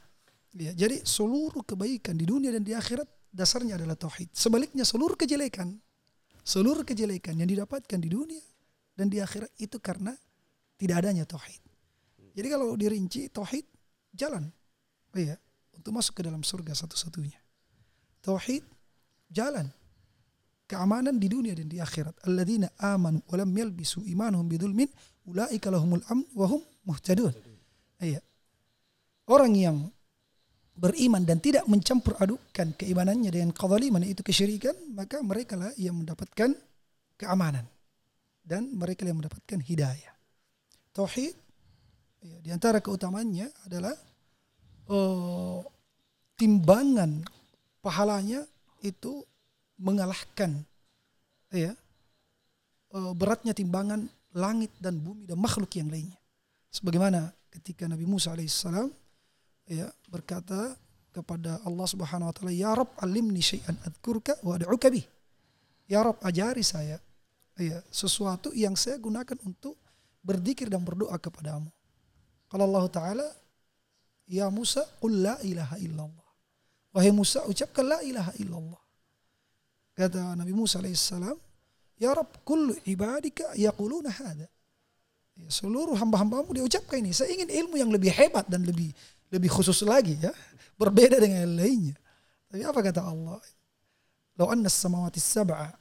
[0.54, 4.30] Ya, jadi seluruh kebaikan di dunia dan di akhirat dasarnya adalah tauhid.
[4.38, 5.82] Sebaliknya seluruh kejelekan,
[6.45, 8.45] seluruh kejelekan yang didapatkan di dunia
[8.93, 10.14] dan di akhirat itu karena
[10.78, 11.58] tidak adanya tauhid.
[12.38, 13.66] Jadi kalau dirinci tauhid
[14.14, 14.45] jalan,
[15.14, 15.41] oh iya,
[15.74, 17.41] untuk masuk ke dalam surga satu-satunya.
[18.22, 18.62] Tauhid
[19.34, 19.74] jalan
[20.70, 22.30] keamanan di dunia dan di akhirat.
[22.30, 24.89] Alladzina amanu wa lam yalbisu imanuhum bidzulmin
[25.26, 27.34] ulaika lahumul amn wa hum muhtadun.
[27.97, 28.22] Iya.
[29.30, 29.89] Orang yang
[30.74, 36.58] beriman dan tidak mencampur adukkan keimanannya dengan kezaliman itu kesyirikan, maka mereka lah yang mendapatkan
[37.18, 37.66] keamanan
[38.42, 40.14] dan mereka yang mendapatkan hidayah.
[40.94, 41.34] Tauhid
[42.26, 43.94] ya, di antara keutamaannya adalah
[44.90, 45.62] uh,
[46.38, 47.22] timbangan
[47.80, 48.44] pahalanya
[48.84, 49.24] itu
[49.80, 50.62] mengalahkan
[51.54, 51.74] ya
[52.94, 56.18] uh, beratnya timbangan langit dan bumi dan makhluk yang lainnya.
[56.74, 58.90] Sebagaimana ketika Nabi Musa alaihissalam
[59.68, 60.76] ya berkata
[61.14, 65.05] kepada Allah Subhanahu wa taala, "Ya Rabb, alimni syai'an adzkurka wa ad'uka bih."
[65.86, 66.97] Ya Rabb, ajari saya
[67.59, 69.78] ya sesuatu yang saya gunakan untuk
[70.26, 71.70] berzikir dan berdoa kepadamu.
[72.49, 73.28] Kalau Allah Ta'ala,
[74.24, 76.30] Ya Musa, qul la ilaha illallah.
[76.95, 78.82] Wahai Musa, ucapkan la ilaha illallah.
[79.93, 81.36] Kata Nabi Musa alaihissalam,
[81.99, 84.47] Ya Rabb, kullu ibadika yaquluna hada.
[85.34, 87.09] Ya, seluruh hamba-hambamu dia ucapkan ini.
[87.09, 88.93] Saya ingin ilmu yang lebih hebat dan lebih
[89.34, 90.30] lebih khusus lagi ya.
[90.78, 91.98] Berbeda dengan yang lainnya.
[92.54, 93.42] Tapi apa kata Allah?
[94.38, 95.74] Lau anna samawati sab'a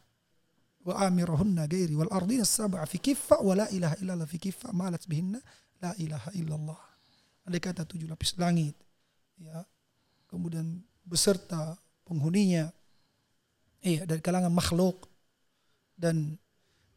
[0.82, 5.04] wa amirahunna gairi wal ardina sab'a fi kiffa wa la ilaha illallah fi kiffa malat
[5.04, 5.38] bihinna
[5.84, 6.80] la ilaha illallah.
[7.44, 8.76] Andai kata tujuh lapis langit
[9.42, 9.66] ya
[10.30, 11.74] kemudian beserta
[12.06, 12.70] penghuninya
[13.82, 15.10] iya dari kalangan makhluk
[15.98, 16.38] dan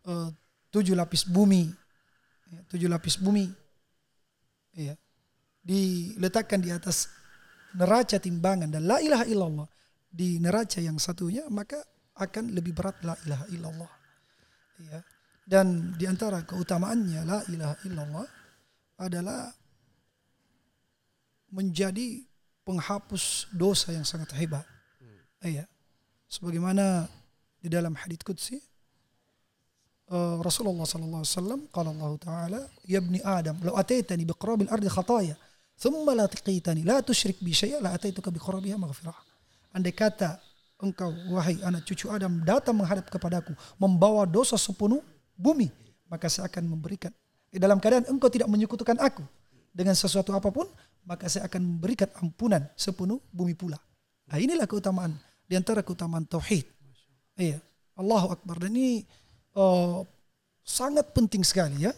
[0.05, 0.29] uh,
[0.69, 1.73] tujuh lapis bumi
[2.53, 3.49] ya, tujuh lapis bumi
[4.77, 4.93] iya
[5.65, 7.09] diletakkan di atas
[7.73, 9.67] neraca timbangan dan la ilaha illallah
[10.05, 11.81] di neraca yang satunya maka
[12.15, 13.91] akan lebih berat la ilaha illallah.
[14.79, 14.99] Ya.
[15.45, 18.27] Dan di antara keutamaannya la ilaha illallah
[19.01, 19.51] adalah
[21.51, 22.23] menjadi
[22.63, 24.63] penghapus dosa yang sangat hebat.
[25.43, 25.67] Ya.
[26.31, 27.09] Sebagaimana
[27.59, 28.57] di dalam hadits qudsi
[30.13, 34.89] uh, Rasulullah sallallahu alaihi wasallam qala Allah taala ya ibni adam law ataitani biqrabil ardi
[34.89, 35.33] khataya
[35.75, 39.15] thumma la taqitani la tusyrik bi syai'a la ataituka biqrabiha maghfirah.
[39.75, 40.39] Andai kata
[40.79, 45.03] engkau wahai anak cucu Adam datang menghadap kepadaku membawa dosa sepenuh
[45.35, 45.71] bumi
[46.11, 47.11] maka saya akan memberikan
[47.55, 49.23] dalam keadaan engkau tidak menyekutukan aku
[49.75, 50.67] dengan sesuatu apa pun,
[51.03, 53.79] maka saya akan memberikan ampunan sepenuh bumi pula.
[54.31, 55.15] Nah, inilah keutamaan
[55.45, 56.63] di antara keutamaan tauhid.
[57.35, 57.59] Iya,
[57.99, 58.63] Allahu Akbar.
[58.63, 59.03] Dan ini
[59.55, 60.07] oh,
[60.63, 61.91] sangat penting sekali ya.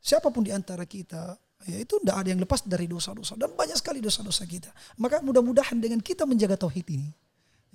[0.00, 1.36] Siapa pun di antara kita
[1.68, 4.72] ya itu tidak ada yang lepas dari dosa-dosa dan banyak sekali dosa-dosa kita.
[4.96, 7.12] Maka mudah-mudahan dengan kita menjaga tauhid ini,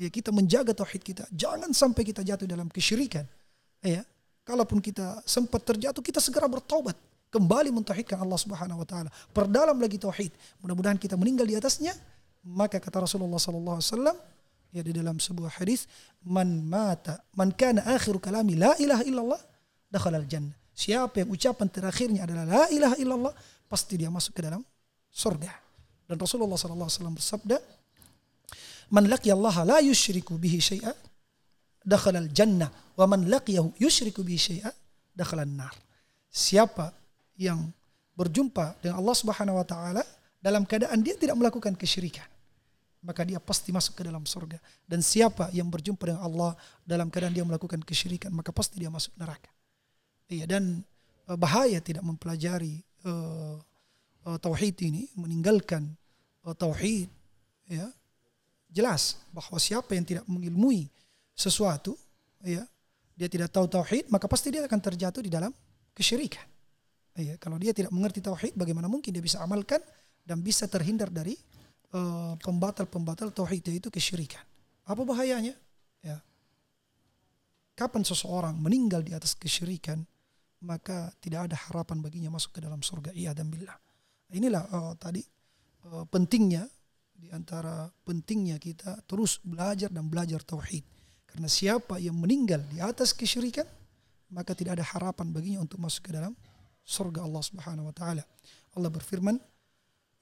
[0.02, 3.24] ya kita menjaga tauhid kita, jangan sampai kita jatuh dalam kesyirikan.
[3.86, 4.02] Ya,
[4.42, 6.98] kalaupun kita sempat terjatuh, kita segera bertobat,
[7.34, 9.10] kembali mentauhidkan Allah Subhanahu wa taala.
[9.34, 10.30] Perdalam lagi tauhid.
[10.62, 11.98] Mudah-mudahan kita meninggal di atasnya.
[12.46, 14.18] Maka kata Rasulullah sallallahu alaihi wasallam
[14.76, 15.88] ya di dalam sebuah hadis,
[16.22, 19.42] "Man mata, man kana akhiru kalami la ilaha illallah,
[19.88, 23.34] dakhala al-jannah." Siapa yang ucapan terakhirnya adalah la ilaha illallah,
[23.68, 24.62] pasti dia masuk ke dalam
[25.14, 25.52] surga.
[26.10, 27.58] Dan Rasulullah wasallam bersabda,
[28.92, 30.94] "Man laqiya Allah la yusyriku bihi syai'a,
[31.84, 34.72] dakhala al-jannah, wa man laqiyahu yusyriku bihi syai'a,
[35.16, 35.74] dakhala an-nar."
[36.28, 36.92] Siapa
[37.40, 37.72] yang
[38.14, 40.04] berjumpa dengan Allah Subhanahu wa taala
[40.38, 42.28] dalam keadaan dia tidak melakukan kesyirikan,
[43.02, 44.60] maka dia pasti masuk ke dalam surga.
[44.86, 46.52] Dan siapa yang berjumpa dengan Allah
[46.84, 49.50] dalam keadaan dia melakukan kesyirikan, maka pasti dia masuk neraka.
[50.30, 50.84] Iya dan
[51.32, 52.84] eh, bahaya tidak mempelajari
[54.40, 55.92] tauhid ini meninggalkan
[56.48, 57.12] uh, tauhid
[57.68, 57.88] ya
[58.72, 60.88] jelas bahwa siapa yang tidak mengilmui
[61.36, 61.96] sesuatu
[62.44, 62.64] ya
[63.14, 65.54] dia tidak tahu tauhid maka pasti dia akan terjatuh di dalam
[65.94, 66.46] kesyirikan.
[67.14, 69.78] Ya kalau dia tidak mengerti tauhid bagaimana mungkin dia bisa amalkan
[70.26, 71.38] dan bisa terhindar dari
[72.42, 74.42] pembatal-pembatal uh, tauhid yaitu kesyirikan?
[74.90, 75.54] Apa bahayanya?
[76.02, 76.18] Ya.
[77.78, 80.02] Kapan seseorang meninggal di atas kesyirikan
[80.64, 83.12] maka tidak ada harapan baginya masuk ke dalam surga.
[83.12, 83.76] Iya dan billah.
[84.34, 85.20] Inilah uh, tadi
[85.92, 86.66] uh, pentingnya
[87.14, 90.84] di antara pentingnya kita terus belajar dan belajar tauhid.
[91.28, 93.66] Karena siapa yang meninggal di atas kesyirikan,
[94.34, 96.34] maka tidak ada harapan baginya untuk masuk ke dalam
[96.84, 98.24] surga Allah Subhanahu wa taala.
[98.76, 99.38] Allah berfirman,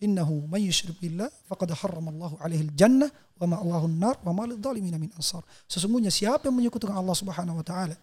[0.01, 5.11] "Innahu may yusyrik billah faqad harramallahu alaihi al-jannah wa ma'wahu an-nar wa ma lidh-dhalimin min
[5.15, 7.95] ansar." Sesungguhnya siapa yang menyekutukan Allah Subhanahu wa taala,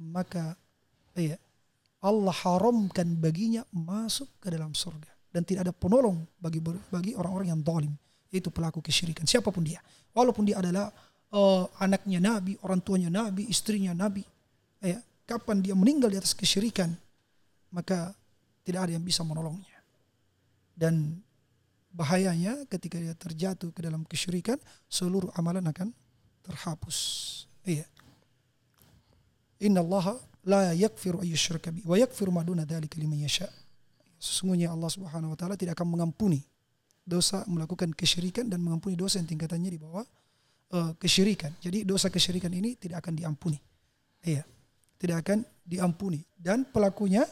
[0.00, 0.56] maka
[1.16, 1.40] iya,
[2.06, 5.10] Allah haramkan baginya masuk ke dalam surga.
[5.34, 7.92] Dan tidak ada penolong bagi bagi orang-orang yang zalim
[8.30, 9.82] itu pelaku kesyirikan siapa pun dia.
[10.14, 10.88] Walaupun dia adalah
[11.34, 14.24] uh, anaknya nabi orang tuanya nabi istrinya nabi
[14.80, 16.94] ya kapan dia meninggal di atas kesyirikan
[17.74, 18.14] maka
[18.62, 19.76] tidak ada yang bisa menolongnya.
[20.76, 21.20] Dan
[21.92, 25.92] bahayanya ketika dia terjatuh ke dalam kesyirikan seluruh amalan akan
[26.44, 26.98] terhapus.
[27.64, 27.88] Iya.
[29.60, 33.50] Inna Allah la yakfiru ayyushraka bi wa yakfiru ma duna dzalika liman yasha.
[34.16, 36.40] Sesungguhnya Allah Subhanahu wa taala tidak akan mengampuni
[37.02, 40.06] dosa melakukan kesyirikan dan mengampuni dosa yang tingkatannya di bawah
[40.72, 41.52] uh, kesyirikan.
[41.58, 43.58] Jadi dosa kesyirikan ini tidak akan diampuni.
[44.22, 44.46] Iya.
[44.96, 47.26] Tidak akan diampuni dan pelakunya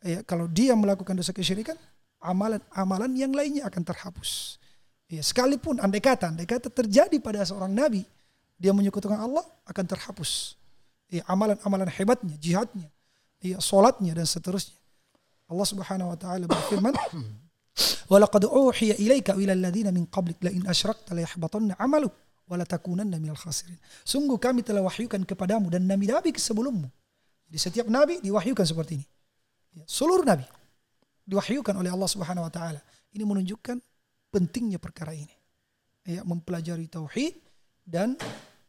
[0.00, 1.76] ya kalau dia melakukan dosa kesyirikan
[2.22, 4.56] amalan-amalan yang lainnya akan terhapus.
[5.08, 8.08] Ya, sekalipun andai kata andai kata terjadi pada seorang nabi
[8.56, 10.58] dia menyekutukan Allah akan terhapus
[11.08, 12.88] ya, amalan-amalan hebatnya, jihadnya,
[13.40, 14.76] ya, solatnya dan seterusnya.
[15.48, 16.92] Allah Subhanahu wa taala berfirman,
[18.12, 22.12] "Walaqad uhiya ilaika ila alladziina min qablik la in asyrakta la yahbatanna 'amaluk
[22.44, 26.88] wa la takunanna minal khasirin." Sungguh kami telah wahyukan kepadamu dan nabi-nabi sebelummu.
[27.48, 29.06] Jadi setiap nabi diwahyukan seperti ini.
[29.80, 30.44] Ya, seluruh nabi
[31.24, 32.80] diwahyukan oleh Allah Subhanahu wa taala.
[33.16, 33.80] Ini menunjukkan
[34.28, 35.32] pentingnya perkara ini.
[36.04, 37.40] Ya, mempelajari tauhid
[37.88, 38.20] dan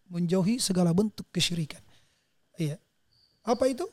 [0.07, 1.79] menjauhi segala bentuk kesyirikan.
[2.59, 2.75] Iya.
[3.47, 3.87] Apa itu?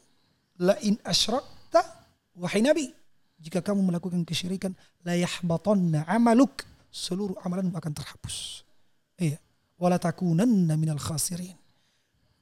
[0.59, 1.87] La in asyrakta
[2.35, 2.91] wahai Nabi,
[3.39, 4.75] jika kamu melakukan kesyirikan
[5.07, 8.67] la yahbatanna amaluk, seluruh amalan akan terhapus.
[9.15, 9.39] Iya.
[9.79, 11.55] Wala takunanna minal khasirin.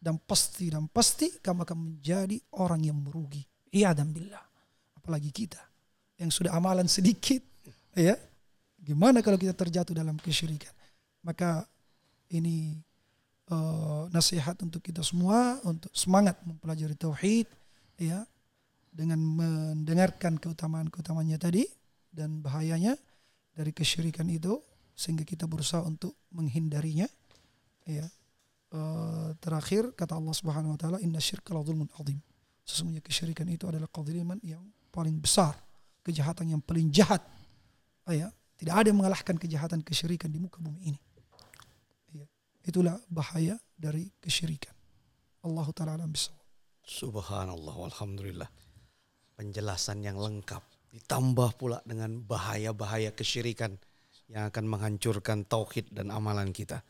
[0.01, 3.45] Dan pasti dan pasti kamu akan menjadi orang yang merugi.
[3.75, 4.43] Iya dan billah.
[4.97, 5.61] Apalagi kita
[6.21, 7.43] yang sudah amalan sedikit,
[7.97, 8.15] ya.
[8.79, 10.71] Gimana kalau kita terjatuh dalam kesyirikan?
[11.25, 11.65] Maka
[12.31, 12.77] ini
[13.51, 17.49] uh, nasihat untuk kita semua untuk semangat mempelajari tauhid
[18.01, 18.25] ya
[18.95, 21.67] dengan mendengarkan keutamaan-keutamanya tadi
[22.15, 22.95] dan bahayanya
[23.53, 24.63] dari kesyirikan itu
[24.95, 27.11] sehingga kita berusaha untuk menghindarinya
[27.85, 28.07] ya.
[28.75, 32.19] Uh, terakhir kata Allah Subhanahu wa taala inna syirka la dzulmun adzim
[32.67, 35.55] sesungguhnya kesyirikan itu adalah kezaliman yang paling besar
[36.03, 37.23] kejahatan yang paling jahat
[38.11, 38.35] ya.
[38.55, 40.99] Tidak ada yang mengalahkan kejahatan kesyirikan di muka bumi ini
[42.65, 44.73] Itulah bahaya dari kesyirikan.
[45.45, 46.41] Allah Ta'ala alam bisawab.
[46.85, 48.49] Subhanallah, Alhamdulillah.
[49.37, 50.65] Penjelasan yang lengkap.
[50.95, 53.77] Ditambah pula dengan bahaya-bahaya kesyirikan
[54.33, 56.81] yang akan menghancurkan tauhid dan amalan kita.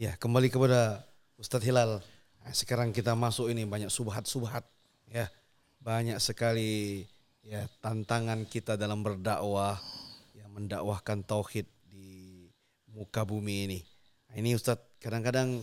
[0.00, 1.04] Ya, kembali kepada
[1.36, 2.00] Ustadz Hilal.
[2.40, 4.64] Nah, sekarang kita masuk ini banyak subhat-subhat.
[5.10, 5.28] Ya,
[5.82, 7.04] banyak sekali
[7.48, 9.80] Ya, tantangan kita dalam berdakwah
[10.36, 12.44] yang mendakwahkan tauhid di
[12.92, 13.80] muka bumi ini.
[14.28, 15.62] Nah, ini Ustadz kadang-kadang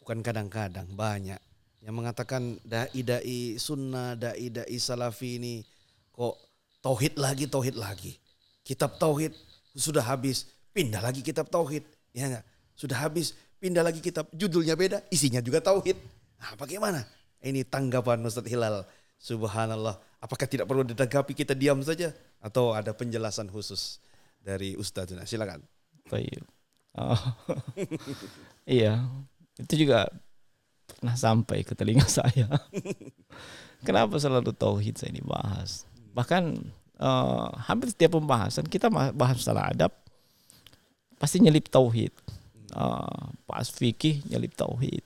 [0.00, 1.40] bukan kadang-kadang banyak
[1.86, 5.54] yang mengatakan dai-dai sunnah, dai-dai salafi ini
[6.10, 6.34] kok
[6.82, 8.18] tauhid lagi, tauhid lagi.
[8.66, 9.30] Kitab tauhid
[9.76, 11.86] sudah habis, pindah lagi kitab tauhid.
[12.10, 12.44] Ya enggak?
[12.74, 15.94] Sudah habis, pindah lagi kitab judulnya beda, isinya juga tauhid.
[16.42, 17.06] Nah, bagaimana?
[17.44, 18.82] Ini tanggapan Ustadz Hilal.
[19.20, 19.96] Subhanallah.
[20.18, 22.10] Apakah tidak perlu ditanggapi kita diam saja
[22.42, 24.02] atau ada penjelasan khusus
[24.42, 25.14] dari Ustadz?
[25.28, 25.62] Silakan.
[26.10, 26.55] Baik.
[26.96, 27.22] Oh.
[28.64, 29.04] iya,
[29.60, 30.08] itu juga
[30.88, 32.48] pernah sampai ke telinga saya.
[33.84, 35.84] Kenapa selalu tauhid saya dibahas?
[36.16, 36.56] Bahkan
[36.96, 39.92] uh, hampir setiap pembahasan kita bahas masalah adab
[41.20, 42.12] pasti nyelip tauhid.
[42.72, 45.04] Uh, bahas fikih nyelip tauhid.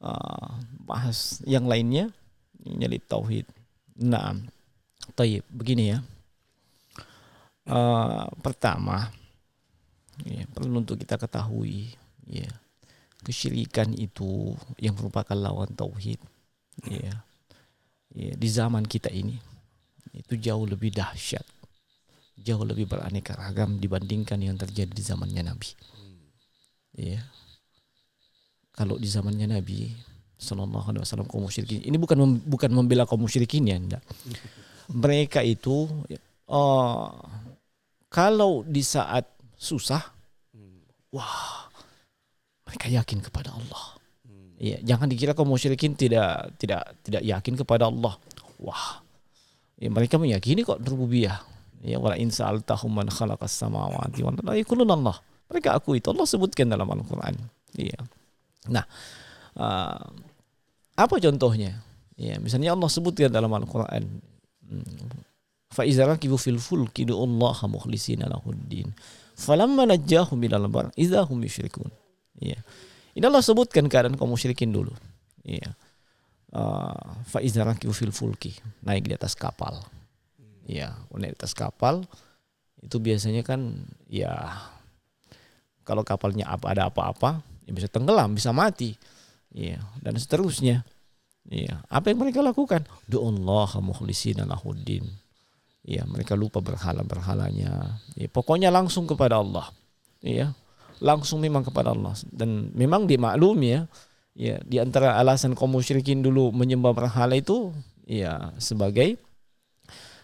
[0.00, 2.12] Uh, bahas yang lainnya
[2.60, 3.48] nyelip tauhid.
[4.00, 4.36] Nah,
[5.16, 5.98] taib begini ya.
[7.68, 9.12] Uh, pertama,
[10.26, 11.94] ya, perlu untuk kita ketahui,
[12.28, 12.48] ya,
[13.22, 16.20] kesyirikan itu yang merupakan lawan tauhid,
[16.88, 17.24] ya,
[18.12, 19.36] ya, di zaman kita ini
[20.16, 21.44] itu jauh lebih dahsyat,
[22.40, 25.70] jauh lebih beraneka ragam dibandingkan yang terjadi di zamannya Nabi.
[26.98, 27.22] Ya,
[28.74, 29.94] kalau di zamannya Nabi
[30.40, 31.84] Sallallahu Alaihi Wasallam kaum musyrikin.
[31.84, 34.00] Ini bukan mem, bukan membela kaum musyrikin ya, enggak.
[35.04, 35.86] Mereka itu
[36.48, 37.12] uh,
[38.08, 39.28] kalau di saat
[39.60, 40.00] susah,
[41.12, 41.68] wah,
[42.64, 44.00] mereka yakin kepada Allah.
[44.60, 48.16] Ya, jangan dikira kaum musyrikin tidak tidak tidak yakin kepada Allah.
[48.60, 49.00] Wah,
[49.76, 51.40] ya, mereka meyakini kok rububiyah.
[51.80, 55.16] Ya, wala in sa'altahum man khalaqas samawati wal ardi Allah.
[55.48, 57.34] Mereka akui itu Allah sebutkan dalam Al-Qur'an.
[57.74, 58.04] Iya.
[58.68, 58.84] Nah,
[59.56, 60.04] uh,
[60.94, 61.80] apa contohnya?
[62.20, 64.04] Ya, misalnya Allah sebutkan dalam Al-Qur'an,
[65.72, 68.92] fa iza rakibu fil fulki Allah mukhlisina lahuddin.
[69.40, 71.88] Falamma najjahum ilal bar idza hum yusyrikun.
[72.36, 72.60] Ya.
[73.16, 74.92] Ini Allah sebutkan keadaan kaum musyrikin dulu.
[75.40, 75.72] Ya.
[76.50, 76.92] Uh,
[77.30, 77.38] fa
[77.94, 79.80] fil fulki, naik di atas kapal.
[80.68, 82.04] Ya, naik di atas kapal
[82.80, 83.76] itu biasanya kan
[84.08, 84.32] ya
[85.84, 88.96] kalau kapalnya apa ada apa-apa ya bisa tenggelam, bisa mati.
[89.50, 90.86] Ya, dan seterusnya.
[91.50, 92.86] Ya, apa yang mereka lakukan?
[93.10, 95.02] Allah mukhlisina lahuddin.
[95.80, 98.00] Ya, mereka lupa berhala-berhalanya.
[98.14, 99.72] Ya, pokoknya langsung kepada Allah.
[100.20, 100.52] Ya,
[101.00, 103.82] langsung memang kepada Allah dan memang dimaklumi ya.
[104.36, 107.74] Ya, di antara alasan kaum musyrikin dulu menyembah berhala itu
[108.06, 109.18] ya sebagai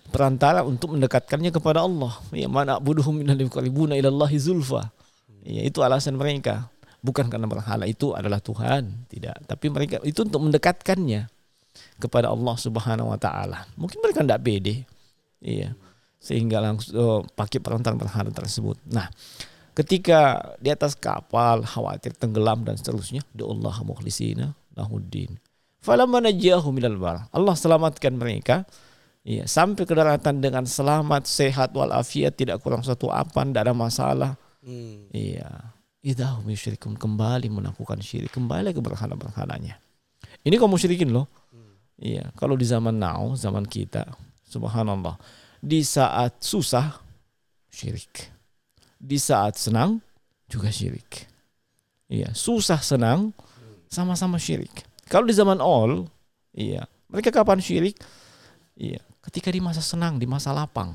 [0.09, 2.15] perantara untuk mendekatkannya kepada Allah.
[2.31, 4.93] Ya, mana buduhum minal ila ilallahi zulfa.
[5.43, 6.71] Ya, itu alasan mereka
[7.07, 9.39] bukan karena berhala itu adalah Tuhan, tidak.
[9.47, 11.31] Tapi mereka itu untuk mendekatkannya
[12.03, 13.69] kepada Allah Subhanahu wa taala.
[13.79, 14.96] Mungkin mereka tidak pede.
[15.43, 15.77] Iya.
[16.19, 18.81] Sehingga langsung oh, pakai perantara berhala tersebut.
[18.91, 19.07] Nah,
[19.77, 25.39] ketika di atas kapal khawatir tenggelam dan seterusnya, do Allah mukhlisina lahuddin.
[25.81, 27.31] Falamma najahum minal bar.
[27.31, 28.67] Allah selamatkan mereka.
[29.27, 34.39] Iya, sampai ke daratan dengan selamat, sehat walafiat, tidak kurang satu apa, tidak ada masalah.
[34.63, 35.11] Hmm.
[35.11, 35.77] Iya
[36.07, 39.83] idahum yusyrikun kembali melakukan syirik kembali ke berhala-berhalanya
[40.47, 41.27] ini kaum musyrikin loh
[41.99, 44.07] iya kalau di zaman now zaman kita
[44.47, 45.19] subhanallah.
[45.61, 47.03] Di saat susah
[47.69, 48.31] syirik.
[48.97, 50.01] Di saat senang
[50.47, 51.27] juga syirik.
[52.07, 53.35] Iya susah senang
[53.91, 54.87] sama-sama syirik.
[55.11, 56.07] Kalau di zaman all
[56.55, 56.87] iya.
[57.07, 57.99] Mereka kapan syirik?
[58.79, 60.95] Iya ketika di masa senang di masa lapang.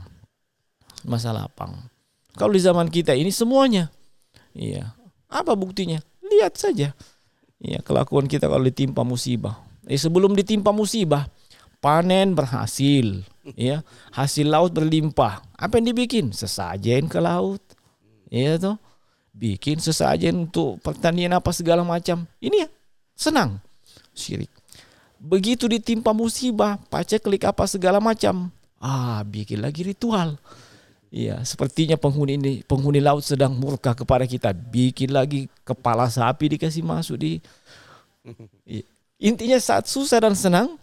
[1.03, 1.75] Masa lapang.
[2.31, 3.91] Kalau di zaman kita ini semuanya
[4.51, 4.91] Iya,
[5.31, 6.03] apa buktinya?
[6.19, 6.91] Lihat saja.
[7.61, 9.63] Ya, kelakuan kita kalau ditimpa musibah.
[9.87, 11.29] Eh, sebelum ditimpa musibah,
[11.81, 13.25] panen berhasil,
[13.57, 13.81] ya.
[14.13, 15.41] Hasil laut berlimpah.
[15.57, 16.29] Apa yang dibikin?
[16.31, 17.59] Sesajen ke laut.
[18.31, 18.79] Ya toh.
[19.33, 22.29] Bikin sesajen untuk pertanian apa segala macam.
[22.37, 22.69] Ini ya,
[23.17, 23.59] senang.
[24.13, 24.51] Syirik.
[25.21, 28.49] Begitu ditimpa musibah, paceklik apa segala macam.
[28.81, 30.41] Ah, bikin lagi ritual.
[31.11, 34.55] Iya, sepertinya penghuni ini penghuni laut sedang murka kepada kita.
[34.55, 37.37] Bikin lagi kepala sapi dikasih masuk di.
[38.65, 38.87] Iya.
[39.21, 40.80] Intinya saat susah dan senang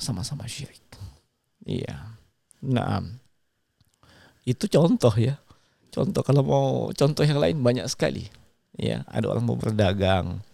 [0.00, 0.82] sama-sama syirik.
[1.66, 2.16] Iya.
[2.62, 3.02] Nah,
[4.46, 5.38] itu contoh ya.
[5.90, 8.28] Contoh kalau mau contoh yang lain banyak sekali.
[8.76, 10.44] Iya, ada orang mau berdagang.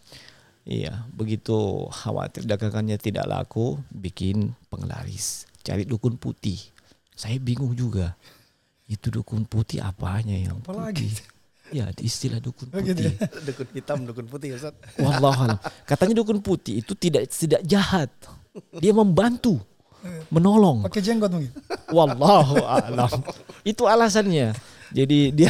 [0.62, 6.62] Iya, begitu khawatir dagangannya tidak laku, bikin penglaris, cari dukun putih.
[7.18, 8.14] Saya bingung juga
[8.93, 11.09] itu dukun putih apanya yang apalagi
[11.72, 13.28] ya istilah dukun oh, gitu putih ya?
[13.49, 15.57] dukun hitam dukun putih Ustaz Wallahualam
[15.88, 18.12] katanya dukun putih itu tidak tidak jahat
[18.76, 19.57] dia membantu
[20.28, 21.53] menolong pakai jenggot mungkin
[21.94, 23.22] Wallahu a'lam.
[23.62, 24.57] Itu alasannya.
[24.92, 25.48] Jadi dia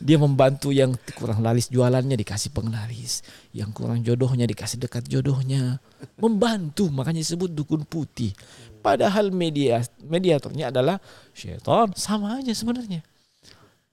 [0.00, 3.20] dia membantu yang kurang laris jualannya dikasih penglaris,
[3.52, 5.76] yang kurang jodohnya dikasih dekat jodohnya.
[6.16, 8.32] Membantu makanya disebut dukun putih.
[8.80, 10.96] Padahal media mediatornya adalah
[11.36, 13.04] syaitan, sama aja sebenarnya.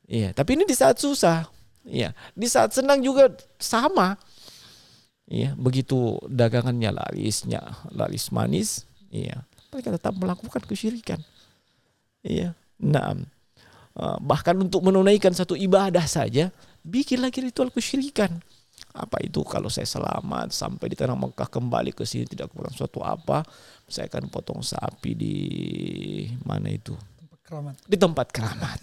[0.08, 1.44] Iya, tapi ini di saat susah.
[1.84, 4.16] Iya, di saat senang juga sama.
[5.34, 9.42] Iya, begitu dagangannya larisnya laris manis, iya,
[9.74, 11.18] mereka tetap melakukan kesyirikan.
[12.22, 13.18] Iya, nah,
[14.22, 16.54] bahkan untuk menunaikan satu ibadah saja,
[16.86, 18.30] bikin lagi ritual kesyirikan.
[18.94, 23.02] Apa itu kalau saya selamat sampai di tanah Mekah kembali ke sini tidak kurang suatu
[23.02, 23.42] apa,
[23.90, 25.36] saya akan potong sapi di
[26.46, 26.94] mana itu?
[27.42, 27.82] Keramat.
[27.90, 28.82] Di tempat keramat.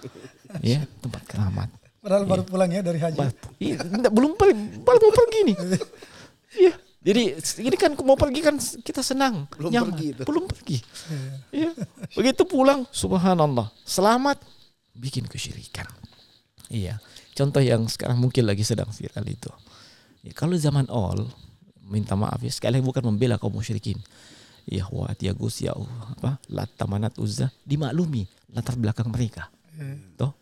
[0.72, 1.68] ya, tempat keramat.
[2.06, 2.50] Padahal baru iya.
[2.54, 3.18] pulang ya dari haji.
[3.58, 3.82] Iya,
[4.14, 5.56] belum pergi, baru mau pergi nih.
[6.56, 6.72] Iya.
[7.04, 7.22] Jadi
[7.68, 9.92] ini kan mau pergi kan kita senang, belum nyaman.
[9.92, 10.22] pergi itu.
[10.24, 10.78] Belum pergi.
[11.52, 11.70] Iya.
[12.16, 14.40] Begitu pulang, subhanallah, selamat
[14.96, 15.84] bikin kesyirikan.
[16.72, 17.02] Iya.
[17.36, 19.52] Contoh yang sekarang mungkin lagi sedang viral itu.
[20.24, 21.28] Ya, kalau zaman all,
[21.84, 24.00] minta maaf ya, sekali bukan membela kaum musyrikin.
[24.64, 29.52] Ya Yahwat, ya Gus, ya apa, Lata, Manat, Uzza, dimaklumi latar belakang mereka.
[29.76, 30.16] Hmm.
[30.16, 30.32] Toh,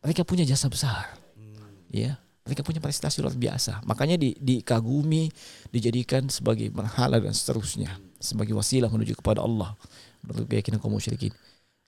[0.00, 1.12] mereka punya jasa besar.
[1.36, 1.56] Hmm.
[1.92, 3.84] Ya, mereka punya prestasi luar biasa.
[3.84, 5.30] Makanya di, dikagumi,
[5.70, 9.76] dijadikan sebagai berhala dan seterusnya, sebagai wasilah menuju kepada Allah.
[10.24, 11.32] Menurut keyakinan kaum musyrikin.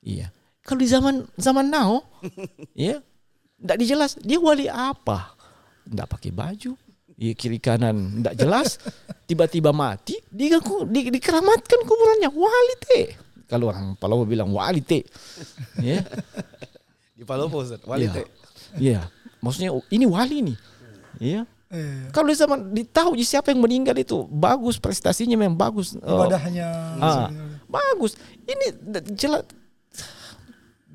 [0.04, 0.30] Iya.
[0.62, 2.04] Kalau di zaman zaman now,
[2.78, 3.02] ya,
[3.58, 5.34] tidak dijelas dia wali apa?
[5.82, 6.78] Tidak pakai baju,
[7.18, 8.78] ya, kiri kanan tidak jelas,
[9.28, 13.06] tiba-tiba mati, diganggu, di, dikeramatkan kuburannya wali teh.
[13.50, 15.02] Kalau orang Palopo bilang wali teh,
[15.82, 16.00] ya.
[17.22, 18.12] Di Palopo wali ya.
[18.18, 18.26] teh.
[18.82, 19.00] Iya
[19.42, 20.58] maksudnya ini wali nih
[21.18, 21.42] iya
[21.72, 22.12] Eh.
[22.12, 25.96] Kalau di zaman ditahu siapa yang meninggal itu bagus prestasinya memang bagus.
[26.04, 26.20] Oh.
[26.20, 26.68] Ibadahnya.
[27.00, 27.32] Ah,
[27.64, 28.12] bagus.
[28.44, 28.76] Ini
[29.16, 29.48] jelas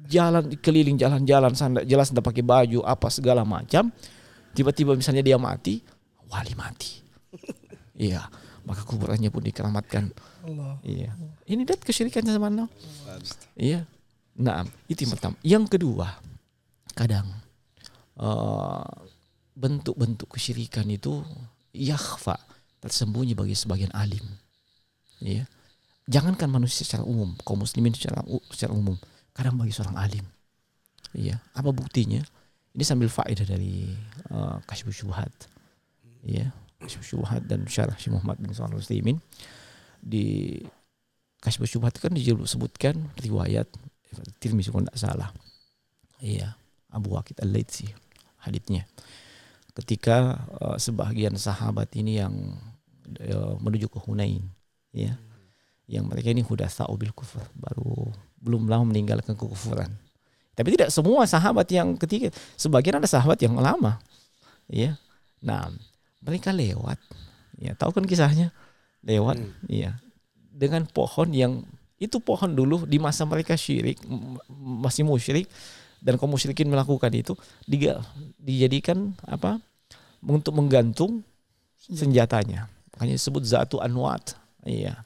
[0.05, 3.89] jalan keliling jalan-jalan sana jelas tidak pakai baju apa segala macam.
[4.53, 5.81] Tiba-tiba misalnya dia mati,
[6.29, 7.01] wali mati.
[7.97, 8.29] iya,
[8.61, 10.13] maka kuburannya pun dikeramatkan.
[10.45, 10.77] Allah.
[10.85, 11.09] Iya.
[11.49, 12.69] Ini dat kesyirikannya zaman now.
[13.57, 13.89] Iya.
[14.37, 15.35] Nah, itu yang pertama.
[15.41, 16.07] Yang kedua,
[16.93, 17.47] kadang
[18.17, 18.97] Eh,
[19.57, 21.21] bentuk-bentuk uh, kesyirikan itu
[21.69, 22.33] yakhfa
[22.81, 24.25] tersembunyi bagi sebagian alim.
[25.21, 25.45] Ya.
[26.09, 28.97] Jangankan manusia secara umum, kaum muslimin secara secara umum,
[29.37, 30.25] kadang bagi seorang alim.
[31.13, 32.25] Ya, apa buktinya?
[32.73, 33.85] Ini sambil faedah dari
[34.33, 35.33] uh, Kasyfus Syubhat.
[36.25, 36.49] Ya,
[36.81, 39.21] Kasyfus Syubhat dan Syarah Syekh Muhammad bin Shalih Utsaimin
[40.01, 40.57] di
[41.37, 43.69] Kasyfus Syubhat kan disebutkan riwayat
[44.39, 45.29] Tirmizi kalau tidak salah.
[46.23, 46.55] Iya,
[46.91, 47.91] Abu Waqid Al-Laitsi
[48.41, 48.87] haditnya
[49.77, 52.33] ketika uh, sebagian sahabat ini yang
[53.29, 54.41] uh, menuju ke Hunain
[54.89, 55.21] ya hmm.
[55.85, 56.65] yang mereka ini sudah
[56.97, 58.09] bil kufur baru
[58.41, 59.93] belum lama meninggalkan kekufuran
[60.57, 64.01] tapi tidak semua sahabat yang ketiga sebagian ada sahabat yang lama
[64.65, 64.97] ya
[65.45, 65.69] nah
[66.25, 66.97] mereka lewat
[67.61, 68.49] ya tahu kan kisahnya
[69.05, 69.69] lewat hmm.
[69.69, 70.01] ya
[70.57, 71.61] dengan pohon yang
[71.97, 73.97] itu pohon dulu di masa mereka syirik
[74.61, 75.49] masih musyrik
[75.97, 77.33] dan kaum musyrikin melakukan itu
[78.37, 79.57] dijadikan apa
[80.21, 81.25] untuk menggantung
[81.89, 82.69] senjatanya.
[82.93, 84.37] Makanya disebut zatu anwat.
[84.65, 85.05] Iya.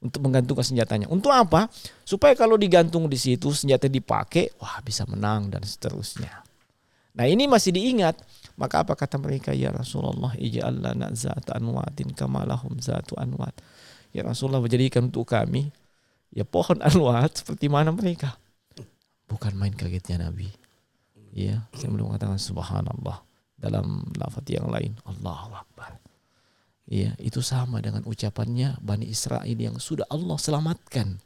[0.00, 1.08] Untuk menggantungkan senjatanya.
[1.08, 1.68] Untuk apa?
[2.04, 6.44] Supaya kalau digantung di situ senjata dipakai wah bisa menang dan seterusnya.
[7.16, 8.16] Nah ini masih diingat.
[8.56, 9.52] Maka apa kata mereka?
[9.52, 13.52] Ya Rasulullah ij'al lana zatu anwatin kamalahum zatu anwat.
[14.16, 15.68] Ya Rasulullah menjadikan untuk kami
[16.34, 18.38] ya pohon anwat seperti mana mereka
[19.26, 20.48] bukan main kagetnya Nabi.
[21.36, 23.20] Ya, saya belum mengatakan subhanallah
[23.60, 26.00] dalam lafaz yang lain Allahu akbar.
[26.86, 31.18] Ya, itu sama dengan ucapannya Bani Israel yang sudah Allah selamatkan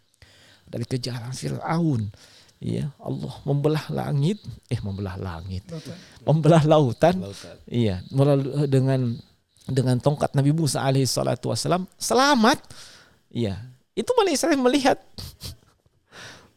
[0.67, 2.11] dari kejaran Firaun.
[2.61, 5.65] Ya, Allah membelah langit, eh membelah langit,
[6.27, 7.23] membelah lautan.
[7.23, 7.57] lautan.
[7.71, 9.17] Iya, melalui dengan
[9.71, 12.59] dengan tongkat Nabi Musa alaihi salatu wasalam selamat.
[13.31, 13.63] Iya,
[14.01, 14.99] itu Bani Israel melihat.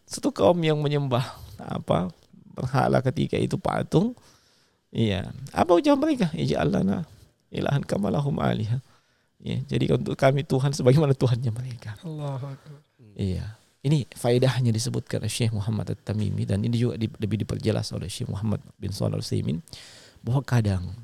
[0.07, 1.25] Satu kaum yang menyembah
[1.59, 2.09] apa
[2.55, 4.15] berhala ketika itu patung.
[4.93, 5.33] Iya.
[5.51, 6.27] Apa ucapan mereka?
[6.31, 7.03] Ija'alana
[7.53, 8.81] ilahan kamalahum alihah
[9.43, 11.99] ya jadi untuk kami Tuhan sebagaimana Tuhannya mereka.
[12.01, 12.39] Allah
[13.13, 13.59] iya.
[13.83, 18.63] Ini faedahnya disebutkan oleh Syekh Muhammad At-Tamimi dan ini juga lebih diperjelas oleh Syekh Muhammad
[18.79, 19.59] bin Shalih Al-Utsaimin
[20.23, 20.95] bahwa kadang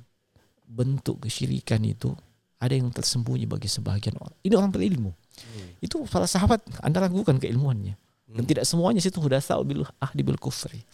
[0.64, 2.16] bentuk kesyirikan itu
[2.56, 4.32] ada yang tersembunyi bagi sebagian orang.
[4.48, 5.12] Ini orang berilmu.
[5.44, 5.70] Hmm.
[5.80, 7.96] Itu para sahabat Anda ragukan keilmuannya.
[8.30, 10.86] Dan tidak semuanya situ sudah tahu bil ahli bil kufri.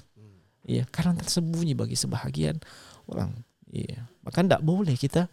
[0.66, 2.58] Iya, karena tersembunyi bagi sebahagian
[3.06, 3.36] orang.
[3.70, 5.30] Iya, maka tidak boleh kita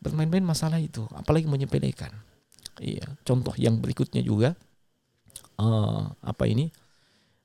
[0.00, 2.14] bermain-main masalah itu, apalagi menyepelekan.
[2.80, 4.56] Iya, contoh yang berikutnya juga
[5.60, 6.72] uh, apa ini?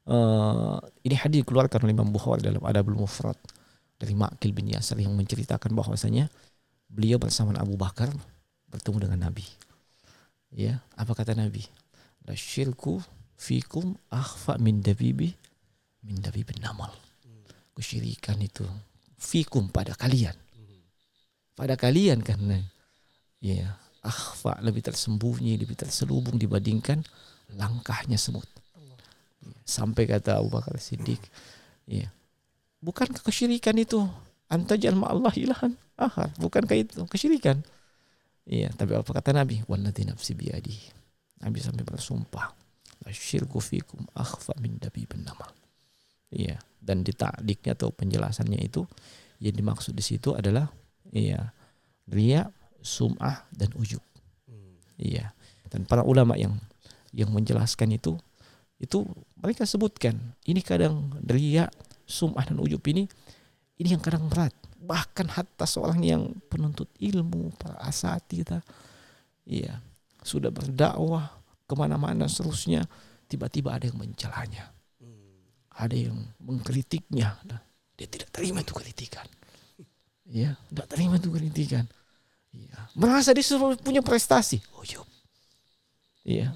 [0.06, 3.36] Uh, ini hadis dikeluarkan oleh Imam Bukhari dalam Adabul Mufrad
[3.98, 6.30] dari Ma'kil bin Yasar yang menceritakan bahwasanya
[6.88, 8.14] beliau bersama Abu Bakar
[8.70, 9.44] bertemu dengan Nabi.
[10.56, 11.68] Ya, apa kata Nabi?
[12.24, 13.04] La syirku
[13.36, 15.36] fikum akhfa min dabibi
[16.08, 16.96] min dabibin namal.
[17.76, 18.64] Kesyirikan itu
[19.20, 20.32] fikum pada kalian.
[21.60, 22.64] Pada kalian karena
[23.44, 27.04] ya akhfa lebih tersembunyi, lebih terselubung dibandingkan
[27.52, 28.48] langkahnya semut.
[29.68, 31.20] Sampai kata Abu Bakar Siddiq,
[31.84, 32.08] ya.
[32.80, 34.08] Bukankah kesyirikan itu
[34.48, 36.32] antajal Allah ilahan ahar?
[36.38, 37.66] Bukankah itu kesyirikan?
[38.46, 39.66] Iya, tapi apa kata Nabi?
[39.66, 40.78] Walladzi nafsi biyadi.
[41.42, 42.54] Nabi sampai bersumpah,
[43.02, 45.50] la syirku fikum akhfa min dabibin namal.
[46.30, 48.86] Iya, dan di ta'diknya atau penjelasannya itu
[49.42, 50.70] yang dimaksud di situ adalah
[51.10, 51.52] iya,
[52.10, 52.50] riya,
[52.86, 54.02] sum'ah dan ujub.
[54.96, 55.34] Iya.
[55.68, 56.56] Dan para ulama yang
[57.12, 58.16] yang menjelaskan itu
[58.80, 59.08] itu
[59.40, 60.16] mereka sebutkan
[60.46, 61.68] ini kadang riya,
[62.06, 63.10] sum'ah dan ujub ini
[63.82, 64.56] ini yang kadang berat
[64.86, 68.62] bahkan hatta seorang yang penuntut ilmu para asatidz
[69.46, 69.82] iya
[70.26, 71.30] sudah berdakwah
[71.66, 72.86] ke mana-mana seterusnya
[73.26, 74.70] tiba-tiba ada yang mencelanya.
[75.76, 77.36] Ada yang mengkritiknya.
[77.98, 79.28] Dia tidak terima itu kritikan.
[80.26, 81.86] Iya tidak terima itu kritikan.
[82.56, 82.80] Iya.
[82.96, 84.64] Merasa dia sudah punya prestasi.
[84.80, 85.06] Ujub
[86.26, 86.50] iya.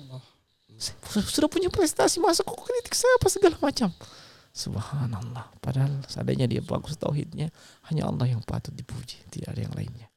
[1.30, 3.93] Sudah punya prestasi masa kok kritik saya apa segala macam
[4.49, 5.53] Subhanallah.
[5.61, 7.53] Padahal seadanya dia bagus tauhidnya,
[7.89, 10.07] hanya Allah yang patut dipuji, tidak ada yang lainnya.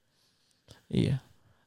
[0.93, 1.17] Iya.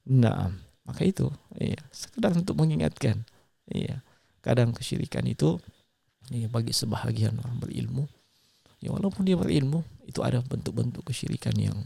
[0.06, 0.54] Nah,
[0.86, 3.26] maka itu, iya, sekedar untuk mengingatkan.
[3.70, 4.02] Iya.
[4.46, 5.58] Kadang kesyirikan itu
[6.30, 8.06] iya, bagi sebahagian orang berilmu,
[8.82, 11.78] ya walaupun dia berilmu, itu ada bentuk-bentuk kesyirikan yang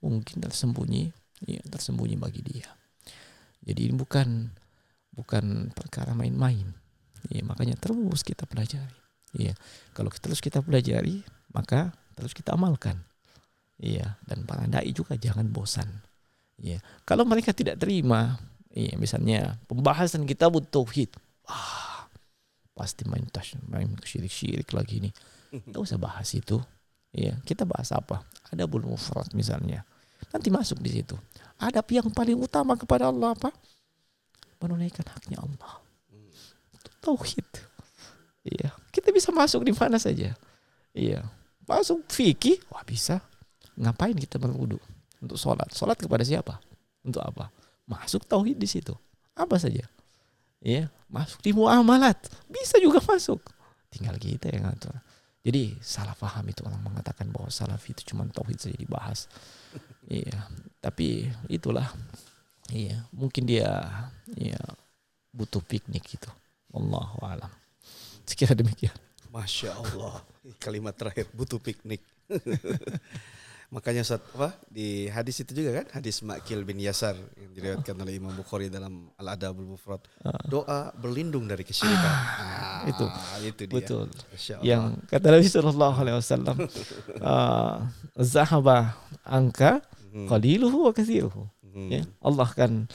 [0.00, 1.12] mungkin tersembunyi,
[1.44, 2.68] iya, tersembunyi bagi dia.
[3.66, 4.48] Jadi ini bukan
[5.16, 6.76] bukan perkara main-main.
[7.32, 9.05] Iya, makanya terus kita pelajari.
[9.36, 9.54] Iya.
[9.92, 11.20] Kalau terus kita pelajari,
[11.52, 12.96] maka terus kita amalkan.
[13.76, 14.16] Iya.
[14.24, 15.88] Dan para dai juga jangan bosan.
[16.56, 16.80] Iya.
[17.04, 18.40] Kalau mereka tidak terima,
[18.72, 21.12] iya, misalnya pembahasan kita butuh tauhid.
[21.44, 22.08] Wah,
[22.72, 25.14] pasti main tas, main syirik-syirik lagi nih.
[25.52, 26.58] Tidak usah bahas itu.
[27.12, 28.24] Iya, kita bahas apa?
[28.52, 29.84] Ada bulu mufrad misalnya.
[30.32, 31.16] Nanti masuk di situ.
[31.56, 33.48] Ada yang paling utama kepada Allah apa?
[34.60, 35.80] Menunaikan haknya Allah.
[37.00, 37.48] Tauhid.
[38.46, 40.30] Iya, kita bisa masuk di mana saja.
[40.94, 41.26] Iya,
[41.66, 43.18] masuk fikih, wah bisa.
[43.74, 44.78] Ngapain kita berwudu?
[45.18, 45.68] Untuk sholat.
[45.74, 46.62] Sholat kepada siapa?
[47.02, 47.50] Untuk apa?
[47.90, 48.94] Masuk tauhid di situ.
[49.34, 49.82] Apa saja.
[50.62, 52.16] Iya, masuk di muamalat.
[52.46, 53.42] Bisa juga masuk.
[53.90, 54.94] Tinggal kita yang ngatur.
[55.46, 59.30] Jadi salah paham itu orang mengatakan bahwa salaf itu cuma tauhid saja dibahas.
[60.10, 60.46] iya,
[60.78, 61.86] tapi itulah.
[62.70, 63.78] Iya, mungkin dia
[64.34, 64.58] iya
[65.30, 66.30] butuh piknik gitu.
[66.74, 67.52] Allahu alam.
[68.26, 68.94] Sekira demikian.
[69.30, 70.20] Masya Allah.
[70.58, 72.02] Kalimat terakhir butuh piknik.
[73.74, 78.14] Makanya saat apa di hadis itu juga kan hadis Makil bin Yasar yang diriwayatkan oleh
[78.14, 79.98] Imam Bukhari dalam Al Adabul Mufrad.
[80.46, 82.14] Doa berlindung dari kesyirikan.
[82.14, 83.04] Ah, itu
[83.42, 83.74] itu dia.
[83.74, 84.06] betul.
[84.62, 86.56] Yang kata Nabi Shallallahu Alaihi Wasallam,
[87.18, 87.76] uh,
[88.34, 88.94] zahaba
[89.26, 89.82] angka
[90.30, 91.50] qaliluhu wa kathiruhu.
[91.66, 91.90] Hmm.
[91.90, 92.86] Ya, Allah akan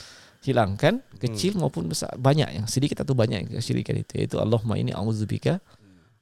[0.42, 4.90] hilangkan kecil maupun besar banyak yang sedikit atau banyak yang kesyirikan itu yaitu Allahumma ini
[4.90, 5.62] a'udzubika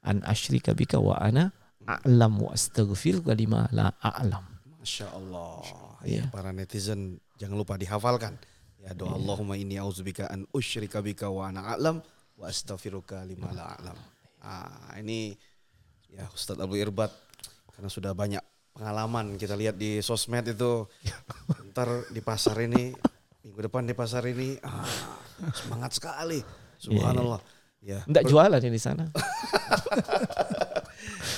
[0.03, 1.55] an asyrika bika wa ana
[1.87, 4.43] a'lam wa astaghfiruka lima la a'lam.
[4.79, 5.63] Masya Allah.
[6.03, 6.27] Iya.
[6.27, 8.39] Ya, para netizen jangan lupa dihafalkan.
[8.79, 11.99] Ya doa Allahumma inni auzubika an usyrika bika wa ana a'lam
[12.39, 13.97] wa astaghfiruka lima la a'lam.
[14.39, 15.35] Ah, ini
[16.07, 17.11] ya Ustadz Abu Irbat
[17.75, 18.39] karena sudah banyak
[18.71, 20.87] pengalaman kita lihat di sosmed itu
[21.71, 22.95] ntar di pasar ini
[23.43, 24.83] minggu depan di pasar ini ah,
[25.55, 26.43] semangat sekali
[26.75, 27.39] subhanallah
[27.79, 29.07] ya Enggak jualan ya di sana.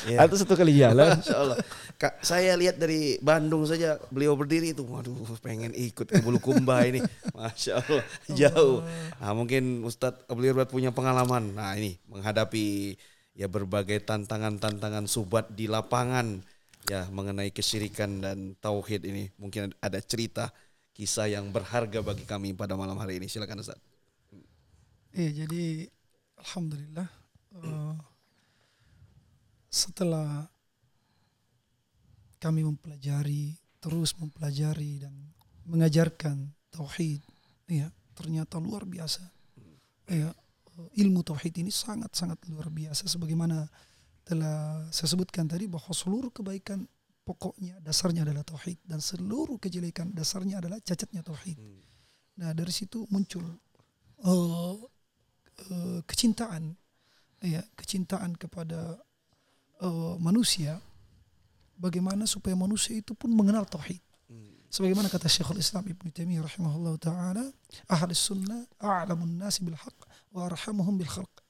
[0.09, 0.25] ya.
[0.25, 1.21] Atau satu kali jalan.
[1.37, 1.57] Allah.
[2.01, 5.13] Kak, saya lihat dari Bandung saja beliau berdiri itu, waduh
[5.45, 6.97] pengen ikut ke Bulukumba ini,
[7.37, 8.81] masya Allah jauh.
[9.21, 11.53] Nah mungkin Ustadz beliau punya pengalaman.
[11.53, 12.97] Nah ini menghadapi
[13.37, 16.41] ya berbagai tantangan-tantangan subat di lapangan
[16.89, 19.29] ya mengenai kesyirikan dan tauhid ini.
[19.37, 20.49] Mungkin ada cerita
[20.91, 23.27] kisah yang berharga bagi kami pada malam hari ini.
[23.27, 23.83] Silakan Ustadz.
[25.11, 25.91] Iya, jadi
[26.39, 27.07] alhamdulillah
[27.59, 27.95] eh,
[29.67, 30.47] setelah
[32.39, 35.13] kami mempelajari terus mempelajari dan
[35.67, 37.21] mengajarkan tauhid,
[37.67, 39.23] ya ternyata luar biasa.
[40.07, 43.67] Ya, eh, ilmu tauhid ini sangat-sangat luar biasa sebagaimana
[44.23, 46.87] telah saya sebutkan tadi bahwa seluruh kebaikan
[47.31, 51.55] pokoknya dasarnya adalah tauhid dan seluruh kejelekan dasarnya adalah cacatnya tauhid.
[52.43, 53.47] Nah, dari situ muncul
[54.19, 54.75] eh,
[55.71, 56.75] eh, kecintaan
[57.39, 58.99] ya kecintaan kepada
[59.79, 60.75] eh, manusia.
[61.81, 64.03] Bagaimana supaya manusia itu pun mengenal tauhid.
[64.71, 67.43] Sebagaimana kata Syekhul Islam Ibnu Taimiyah rahimahullah taala
[67.91, 69.99] ahli sunnah a'lamun nasi bil haqq
[70.31, 71.43] wa arhamuhum bil khalq.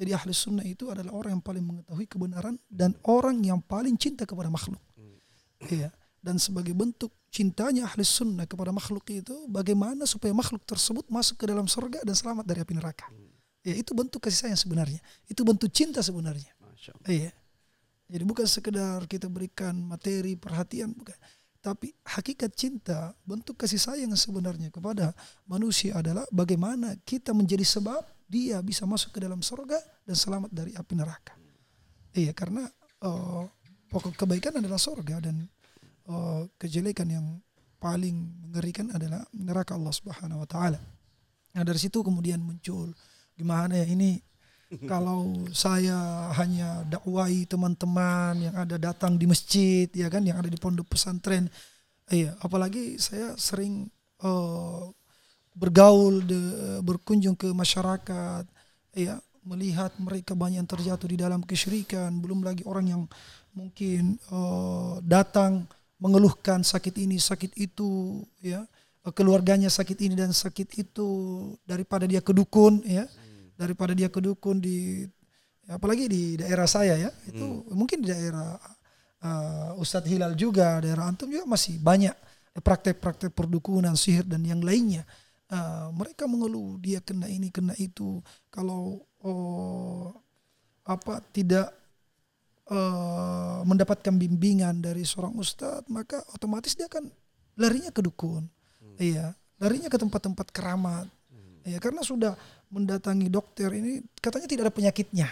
[0.00, 4.24] Jadi ahli sunnah itu adalah orang yang paling mengetahui kebenaran dan orang yang paling cinta
[4.24, 4.80] kepada makhluk
[5.62, 5.92] Iya.
[6.20, 11.44] Dan sebagai bentuk cintanya ahli sunnah kepada makhluk itu, bagaimana supaya makhluk tersebut masuk ke
[11.46, 13.06] dalam surga dan selamat dari api neraka.
[13.62, 15.02] Ya itu bentuk kasih sayang sebenarnya.
[15.26, 16.50] Itu bentuk cinta sebenarnya.
[17.06, 17.34] Iya.
[18.06, 21.14] Jadi bukan sekedar kita berikan materi perhatian, bukan.
[21.58, 25.10] Tapi hakikat cinta, bentuk kasih sayang sebenarnya kepada
[25.50, 30.70] manusia adalah bagaimana kita menjadi sebab dia bisa masuk ke dalam surga dan selamat dari
[30.78, 31.34] api neraka.
[32.14, 32.70] Iya, karena
[33.02, 33.44] eh,
[33.90, 35.46] pokok kebaikan adalah surga dan
[36.08, 37.26] eh, kejelekan yang
[37.76, 38.16] paling
[38.48, 40.80] mengerikan adalah neraka Allah Subhanahu wa taala.
[41.56, 42.92] Nah, dari situ kemudian muncul
[43.36, 44.18] gimana ya ini
[44.90, 50.58] kalau saya hanya dakwai teman-teman yang ada datang di masjid ya kan yang ada di
[50.58, 51.46] pondok pesantren
[52.10, 53.86] iya apalagi saya sering
[54.26, 54.82] eh,
[55.54, 58.44] bergaul de- berkunjung ke masyarakat
[58.92, 63.02] ya melihat mereka banyak yang terjatuh di dalam kesyirikan belum lagi orang yang
[63.56, 65.64] mungkin eh, datang
[65.96, 68.68] mengeluhkan sakit ini sakit itu ya.
[69.02, 71.08] Eh, keluarganya sakit ini dan sakit itu
[71.64, 73.08] daripada dia ke dukun ya.
[73.56, 75.08] Daripada dia ke dukun di
[75.64, 77.10] ya, apalagi di daerah saya ya.
[77.24, 78.60] Itu mungkin di daerah
[79.24, 82.12] uh, Ustadz Hilal juga daerah antum juga masih banyak
[82.60, 85.08] praktek-praktek perdukunan sihir dan yang lainnya.
[85.46, 88.20] Uh, mereka mengeluh dia kena ini kena itu.
[88.52, 90.12] Kalau oh,
[90.84, 91.72] apa tidak
[92.70, 97.10] uh, mendapatkan bimbingan dari seorang ustadz maka otomatis dia akan
[97.58, 98.46] larinya ke dukun.
[98.96, 101.08] Iya larinya ke tempat-tempat keramat.
[101.66, 102.38] Ya karena sudah
[102.70, 105.28] mendatangi dokter ini katanya tidak ada penyakitnya.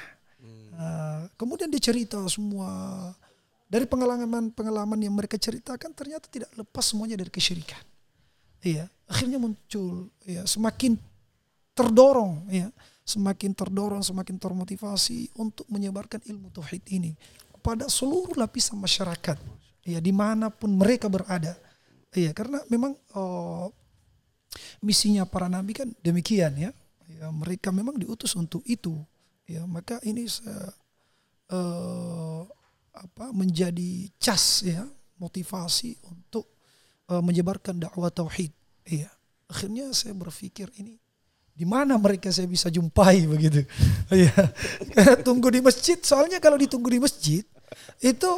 [0.74, 3.12] Nah, kemudian dia cerita semua.
[3.64, 7.80] Dari pengalaman-pengalaman yang mereka ceritakan ternyata tidak lepas semuanya dari kesyirikan.
[8.62, 10.96] Iya akhirnya muncul ya semakin
[11.76, 12.68] terdorong ya
[13.04, 17.12] semakin terdorong semakin termotivasi untuk menyebarkan ilmu tauhid ini
[17.60, 19.36] pada seluruh lapisan masyarakat.
[19.84, 21.56] Ya di mana pun mereka berada.
[22.16, 23.68] Iya karena memang oh,
[24.80, 26.70] misinya para nabi kan demikian ya.
[27.08, 28.96] Ya mereka memang diutus untuk itu.
[29.44, 30.48] Ya maka ini se-
[31.52, 32.42] eh,
[32.94, 34.88] apa menjadi cas ya
[35.20, 36.48] motivasi untuk
[37.12, 38.52] eh, menyebarkan dakwah tauhid.
[38.88, 39.12] Iya
[39.48, 40.96] akhirnya saya berpikir ini
[41.54, 43.62] di mana mereka saya bisa jumpai begitu?
[44.10, 44.34] Iya.
[45.26, 45.96] Tunggu di masjid.
[46.02, 47.46] Soalnya kalau ditunggu di masjid
[48.02, 48.30] itu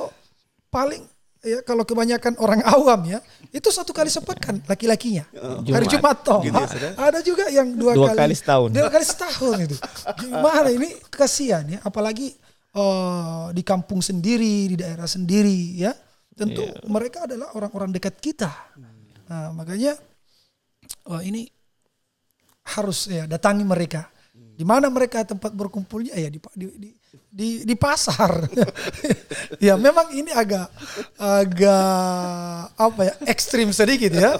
[0.69, 1.01] paling
[1.41, 3.19] ya kalau kebanyakan orang awam ya
[3.55, 5.25] itu satu kali sepekan laki-lakinya.
[5.65, 6.21] Hari Jumat.
[6.21, 6.45] Toh.
[6.45, 8.69] Gitu ya, ada juga yang dua, Dua kali setahun.
[8.77, 9.77] dua kali setahun itu.
[10.21, 10.93] Gimana ini?
[11.09, 11.81] Kasihan ya.
[11.81, 12.37] Apalagi
[12.77, 15.97] eh, di kampung sendiri di daerah sendiri ya.
[16.37, 18.53] Tentu mereka adalah orang-orang dekat kita.
[19.27, 19.97] Nah, makanya
[21.09, 21.49] oh, ini
[22.67, 24.11] harus ya datangi mereka.
[24.57, 26.89] Di mana mereka tempat berkumpulnya ya di di di,
[27.29, 28.33] di, di pasar.
[29.57, 30.69] Ya memang ini agak
[31.17, 31.87] agak
[32.77, 34.37] apa ya ekstrim sedikit ya.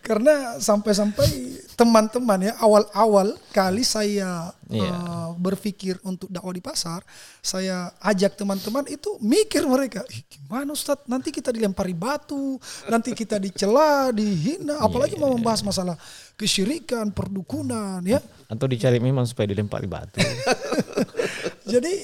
[0.00, 1.26] Karena sampai-sampai
[1.74, 4.88] teman-teman ya awal-awal kali saya Iya.
[4.88, 7.04] eh, berpikir untuk dakwah di pasar
[7.44, 11.04] saya ajak teman-teman itu mikir mereka "Ih, gimana Ustadz?
[11.04, 12.56] Nanti kita dilempari batu
[12.88, 14.80] nanti kita dicela dihina.
[14.80, 16.00] Apalagi mau membahas masalah
[16.40, 18.24] kesyirikan perdukunan ya.
[18.48, 20.24] Atau dicari memang supaya dilempari batu.
[21.64, 21.94] jadi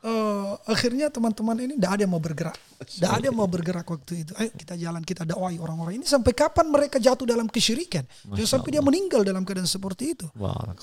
[0.00, 2.56] eh, akhirnya teman-teman ini tidak ada yang mau bergerak,
[2.86, 4.32] tidak ada yang mau bergerak waktu itu.
[4.40, 8.04] Ayo kita jalan, kita dakwai orang-orang ini sampai kapan mereka jatuh dalam kesyirikan?
[8.32, 10.26] Jangan sampai dia meninggal dalam keadaan seperti itu.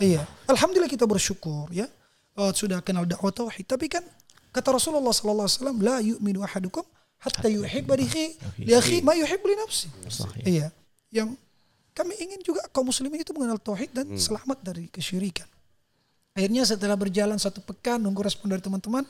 [0.01, 1.89] Iya, alhamdulillah kita bersyukur ya
[2.37, 3.65] eh, sudah kenal dakwah tauhid.
[3.65, 4.05] Tapi kan
[4.53, 6.85] kata Rasulullah Sallallahu Alaihi Wasallam, la yu'minu ahadukum
[7.17, 8.05] hatta yuhibba li
[8.69, 9.89] akhi ma yuhibbu li nafsi.
[10.45, 10.69] Iya,
[11.09, 11.33] yang
[11.97, 15.49] kami ingin juga kaum muslimin itu mengenal tauhid dan selamat dari kesyirikan.
[16.37, 19.01] Akhirnya setelah berjalan satu pekan nunggu respon dari teman-teman,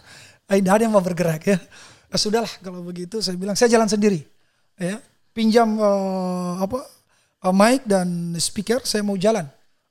[0.47, 1.59] eh, tidak ada yang mau bergerak ya.
[2.07, 4.23] Ah, sudahlah kalau begitu saya bilang saya jalan sendiri.
[4.79, 5.03] Ya,
[5.35, 6.87] pinjam eh, apa
[7.43, 9.43] eh, mic dan speaker saya mau jalan.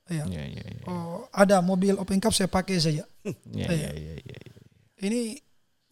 [0.09, 0.25] Ya.
[0.25, 0.81] Ya, ya, ya.
[0.89, 3.05] Oh, ada mobil open cup saya pakai saja.
[3.53, 4.39] Ya, ya, ya, ya, ya.
[4.97, 5.37] Ini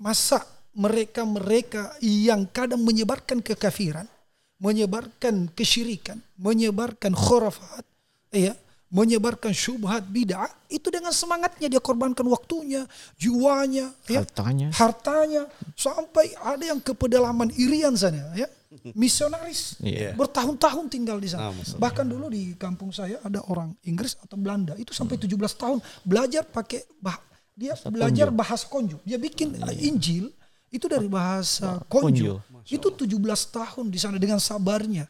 [0.02, 0.42] masa
[0.74, 4.10] mereka-mereka yang kadang menyebarkan kekafiran,
[4.58, 7.86] menyebarkan kesyirikan, menyebarkan khurafat,
[8.34, 8.58] ya,
[8.96, 12.88] menyebarkan syubhat bid'ah, itu dengan semangatnya dia korbankan waktunya,
[13.20, 14.72] jiwanya, ya, Hartanya.
[14.72, 15.44] hartanya,
[15.76, 18.48] sampai ada yang ke pedalaman Irian sana, ya.
[18.92, 20.16] misionaris Iya.
[20.20, 21.52] bertahun-tahun tinggal di sana.
[21.52, 25.80] Masya Bahkan dulu di kampung saya ada orang Inggris atau Belanda itu sampai 17 tahun
[26.04, 27.16] belajar pakai bah
[27.56, 29.00] dia belajar bahasa konjo.
[29.08, 30.28] Dia bikin uh, Injil
[30.68, 32.44] itu dari bahasa konjo.
[32.68, 33.16] Itu 17
[33.56, 35.08] tahun di sana dengan sabarnya.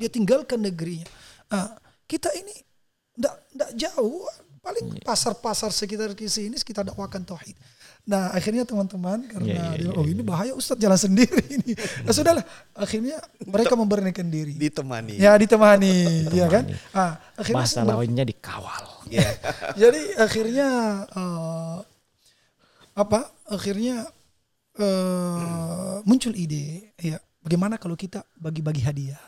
[0.00, 1.04] Dia tinggalkan negerinya.
[1.52, 1.76] Ah,
[2.08, 2.65] kita ini
[3.16, 4.24] ndak ndak jauh
[4.60, 7.54] paling pasar-pasar sekitar di sini sekitar dakwakan tauhid.
[8.06, 11.74] Nah akhirnya teman-teman karena Iya, iya, dia, oh ini bahaya Ustadz jalan sendiri ini.
[12.06, 12.44] Nah sudahlah
[12.74, 14.54] akhirnya mereka memberanikan diri.
[14.54, 15.18] Ditemani.
[15.18, 16.70] Ya ditemani, ya kan?
[16.94, 18.84] Ah, akhirnya Bahasa lawannya dikawal.
[19.10, 19.26] Iya.
[19.74, 20.68] jadi akhirnya
[21.14, 21.76] eh,
[22.94, 23.20] apa?
[23.50, 24.06] Akhirnya
[24.78, 29.22] eh, muncul ide, ya bagaimana kalau kita bagi-bagi hadiah,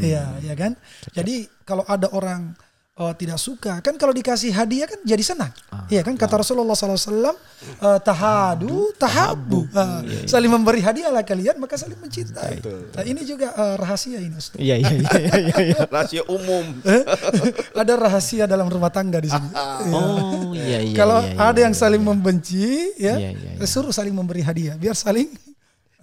[0.00, 0.72] ya, ya kan?
[1.12, 2.52] Jadi kalau ada orang
[3.00, 5.52] eh, tidak suka, kan kalau dikasih hadiah kan jadi senang,
[5.90, 6.14] Iya kan?
[6.14, 12.60] Kata Rasulullah SAW, eh, tahadu, tahabu, Ah, saling memberi hadiah lah kalian, maka saling mencintai.
[12.94, 14.60] Nah, ini juga eh, rahasia ini, Ustaz.
[14.60, 15.56] Iya iya iya iya.
[15.74, 15.78] iya.
[15.94, 16.78] Rahasia umum.
[17.80, 19.48] Ada rahasia dalam rumah tangga di sini.
[19.50, 19.64] Ya.
[19.90, 20.96] Oh iya iya.
[20.96, 21.80] Kalau iya, ada iya, yang iya.
[21.82, 22.66] saling membenci,
[23.00, 23.66] ya, Iya, iya, iya.
[23.66, 25.32] suruh saling memberi hadiah, biar saling,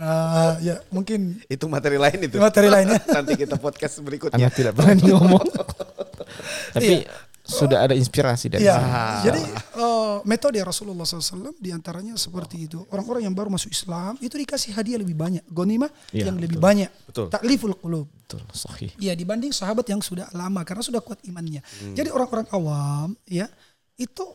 [0.01, 2.41] ah, ya mungkin Itu materi lain itu.
[2.41, 2.97] materi lainnya.
[3.17, 4.41] Nanti kita podcast berikutnya.
[4.41, 5.47] Anda tidak berani ngomong.
[6.73, 7.05] Tapi
[7.47, 9.23] sudah ada inspirasi dari Ya, sana.
[9.23, 9.39] jadi
[9.79, 12.83] eh, metode Rasulullah SAW di antaranya seperti itu.
[12.91, 16.91] Orang-orang yang baru masuk Islam itu dikasih hadiah lebih banyak, gonimah Iya, yang lebih banyak.
[17.07, 17.31] Betul.
[17.31, 18.11] Takliful qulub.
[18.11, 18.91] Betul, sahih.
[18.99, 21.63] Ya dibanding sahabat yang sudah lama karena sudah kuat imannya.
[21.95, 23.47] Jadi orang-orang awam ya
[23.95, 24.27] itu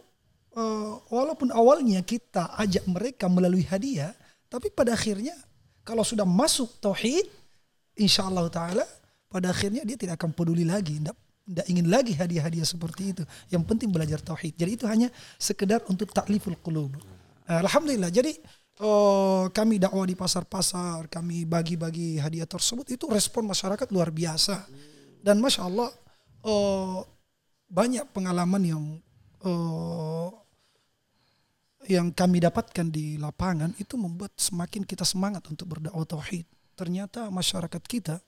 [0.57, 4.17] eh, walaupun awalnya kita ajak mereka melalui hadiah,
[4.49, 5.37] tapi pada akhirnya
[5.85, 7.29] kalau sudah masuk tauhid,
[8.01, 8.89] insya Allah taala
[9.29, 11.13] pada akhirnya dia tidak akan peduli lagi, tidak
[11.53, 13.23] tidak ingin lagi hadiah-hadiah seperti itu.
[13.53, 14.57] Yang penting belajar tauhid.
[14.57, 16.97] Jadi itu hanya sekedar untuk takliful qulub.
[17.45, 18.09] Alhamdulillah.
[18.09, 18.41] Jadi
[18.81, 24.65] eh, kami dakwah di pasar-pasar, kami bagi-bagi hadiah tersebut itu respon masyarakat luar biasa.
[25.21, 25.93] Dan masya Allah
[26.43, 26.99] eh,
[27.69, 28.85] banyak pengalaman yang
[29.45, 30.31] eh,
[31.91, 36.47] yang kami dapatkan di lapangan itu membuat semakin kita semangat untuk berdakwah tauhid.
[36.79, 38.23] Ternyata masyarakat kita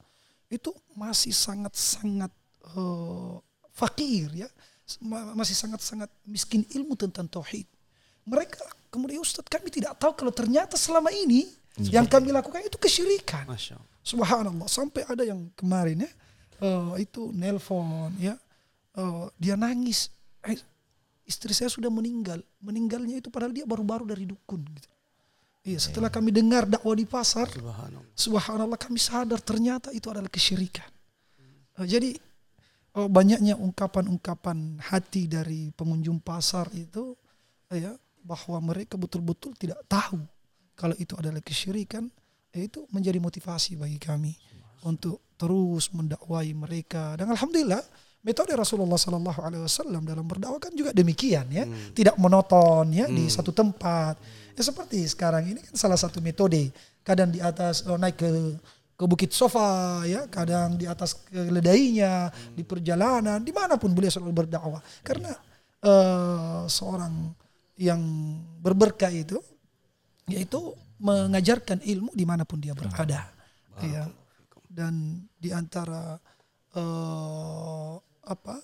[0.51, 2.35] itu masih sangat-sangat
[2.73, 3.35] eh,
[3.75, 4.49] fakir ya,
[5.01, 7.65] Ma- masih sangat-sangat miskin ilmu tentang tauhid.
[8.25, 8.61] Mereka
[8.93, 11.49] kemudian Ustadz kami tidak tahu kalau ternyata selama ini
[11.91, 13.49] yang kami lakukan itu kesyirikan.
[14.05, 16.11] Subhanallah sampai ada yang kemarin ya
[16.61, 18.37] eh, itu nelpon ya
[18.95, 20.13] eh, dia nangis
[20.45, 20.61] eh,
[21.25, 24.89] istri saya sudah meninggal meninggalnya itu padahal dia baru-baru dari dukun gitu.
[25.65, 28.13] Iya setelah kami dengar dakwah di pasar Subhanallah.
[28.13, 30.85] subhanallah kami sadar ternyata itu adalah kesyirikan.
[31.81, 32.21] Jadi
[32.97, 37.19] eh, banyaknya ungkapan-ungkapan hati dari pengunjung pasar itu
[37.75, 37.93] eh, ya
[38.25, 40.23] bahwa mereka betul-betul tidak tahu
[40.75, 42.09] kalau itu adalah kesyirikan
[42.55, 44.33] eh, itu menjadi motivasi bagi kami
[44.85, 47.19] untuk terus mendakwai mereka.
[47.19, 47.83] Dan alhamdulillah
[48.25, 51.65] metode Rasulullah Sallallahu Alaihi Wasallam dalam berdakwah kan juga demikian ya.
[51.67, 54.17] Tidak monoton ya di satu tempat.
[54.55, 56.71] Ya seperti sekarang ini kan salah satu metode.
[57.05, 58.31] Kadang di atas oh, naik ke
[58.95, 64.47] ke Bukit Sofa ya kadang di atas keledainya di perjalanan di mana pun beliau selalu
[64.47, 64.83] berdakwah.
[65.03, 65.35] Karena
[65.83, 67.35] eh, seorang
[67.75, 68.01] yang
[68.63, 69.43] berberkah itu
[70.31, 70.73] yaitu
[71.03, 73.27] mengajarkan ilmu di mana pun dia berada.
[73.83, 74.07] Ya
[74.71, 76.19] dan di antara
[76.75, 77.95] eh,
[78.25, 78.63] apa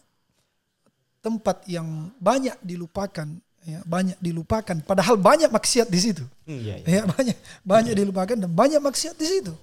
[1.20, 3.28] tempat yang banyak dilupakan
[3.60, 6.24] ya banyak dilupakan padahal banyak maksiat di situ.
[6.46, 7.02] Iya, ya iya.
[7.04, 7.36] banyak
[7.66, 9.54] banyak dilupakan dan banyak maksiat di situ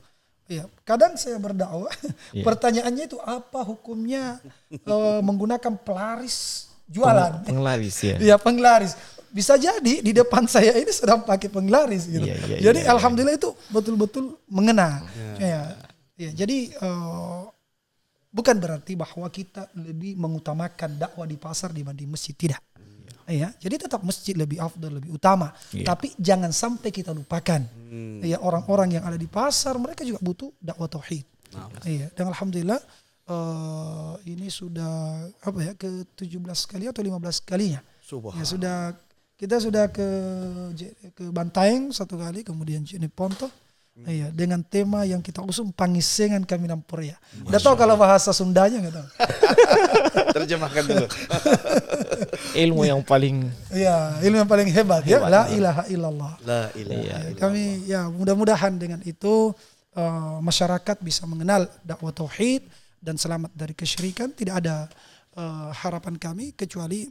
[0.48, 1.92] ya kadang saya berdakwah
[2.36, 2.44] Iya.
[2.44, 4.40] pertanyaannya itu apa hukumnya
[4.72, 7.44] eh, menggunakan pelaris jualan?
[7.44, 8.16] Penglaris ya.
[8.20, 8.96] ya penglaris.
[9.28, 12.24] Bisa jadi di depan saya ini sedang pakai penglaris gitu.
[12.24, 12.94] Iya, iya, jadi iya, iya.
[12.96, 15.04] alhamdulillah itu betul-betul mengena
[15.36, 15.76] ya,
[16.16, 17.44] ya jadi eh,
[18.32, 22.34] bukan berarti bahwa kita lebih mengutamakan dakwah di pasar dibanding masjid.
[22.34, 22.77] Tidak
[23.30, 25.84] ya jadi tetap masjid lebih afdal lebih utama Iya.
[25.86, 27.60] tapi jangan sampai kita lupakan
[28.22, 31.28] ya orang-orang yang ada di pasar mereka juga butuh dakwah tauhid
[31.84, 32.80] iya dan alhamdulillah
[33.26, 38.40] eh, ini sudah apa ya ke 17 kali atau 15 kalinya Subhanallah.
[38.40, 38.78] ya sudah
[39.36, 40.08] kita sudah ke
[41.14, 43.52] ke Bantaeng satu kali kemudian Jene Ponto
[43.98, 47.18] Iya, dengan tema yang kita usung pangisengan kami nampuria.
[47.42, 49.08] Udah tahu kalau bahasa Sundanya nggak tahu?
[50.36, 51.06] Terjemahkan dulu.
[52.68, 55.22] Ilmu yang paling Iya, ilmu yang paling hebat, ya.
[55.30, 56.34] La ilaha illallah.
[56.42, 56.98] La ilaha.
[56.98, 57.18] Iya.
[57.30, 59.54] Ya, kami ya mudah-mudahan dengan itu
[59.94, 62.66] eh, masyarakat bisa mengenal dakwah tauhid
[62.98, 64.34] dan selamat dari kesyirikan.
[64.34, 64.90] Tidak ada
[65.38, 67.06] eh, harapan kami kecuali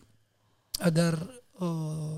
[0.82, 1.14] agar
[1.62, 2.16] eh,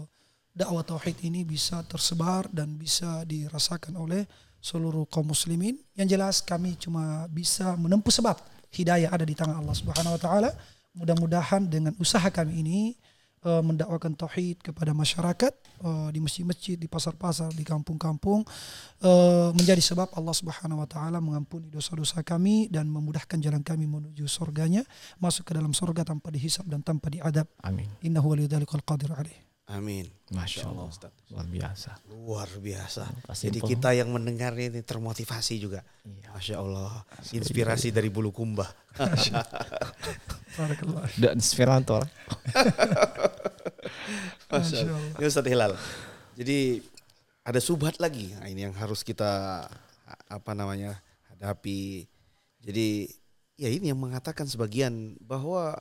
[0.57, 4.25] dakwah tauhid ini bisa tersebar dan bisa dirasakan oleh
[4.59, 5.79] seluruh kaum muslimin.
[5.95, 8.39] Yang jelas kami cuma bisa menempuh sebab
[8.75, 10.51] hidayah ada di tangan Allah Subhanahu wa taala.
[10.97, 12.81] Mudah-mudahan dengan usaha kami ini
[13.45, 15.53] uh, mendakwakan tauhid kepada masyarakat
[15.85, 18.43] uh, di masjid-masjid, di pasar-pasar, di kampung-kampung
[19.05, 24.27] uh, menjadi sebab Allah Subhanahu wa taala mengampuni dosa-dosa kami dan memudahkan jalan kami menuju
[24.27, 24.83] surganya,
[25.23, 27.47] masuk ke dalam surga tanpa dihisap dan tanpa diadab.
[27.63, 27.87] Amin.
[28.03, 29.48] Innahu waliyudzalika qadir alaih.
[29.69, 30.09] Amin.
[30.33, 30.89] Masya Allah.
[30.89, 31.13] Ustaz.
[31.29, 31.91] Luar biasa.
[32.09, 33.05] Luar biasa.
[33.29, 35.85] Pasti Jadi kita yang mendengar ini termotivasi juga.
[36.09, 36.29] Iya.
[36.33, 37.05] Masya Allah.
[37.37, 38.69] Inspirasi dari bulu kumbah.
[41.21, 42.09] Dan inspirator.
[44.49, 45.13] Masya Allah.
[45.21, 45.73] Ini Ustaz Hilal.
[46.33, 46.81] Jadi
[47.45, 48.33] ada subhat lagi.
[48.41, 49.65] Nah, ini yang harus kita
[50.33, 50.97] apa namanya
[51.29, 52.09] hadapi.
[52.65, 53.09] Jadi
[53.61, 55.77] ya ini yang mengatakan sebagian bahwa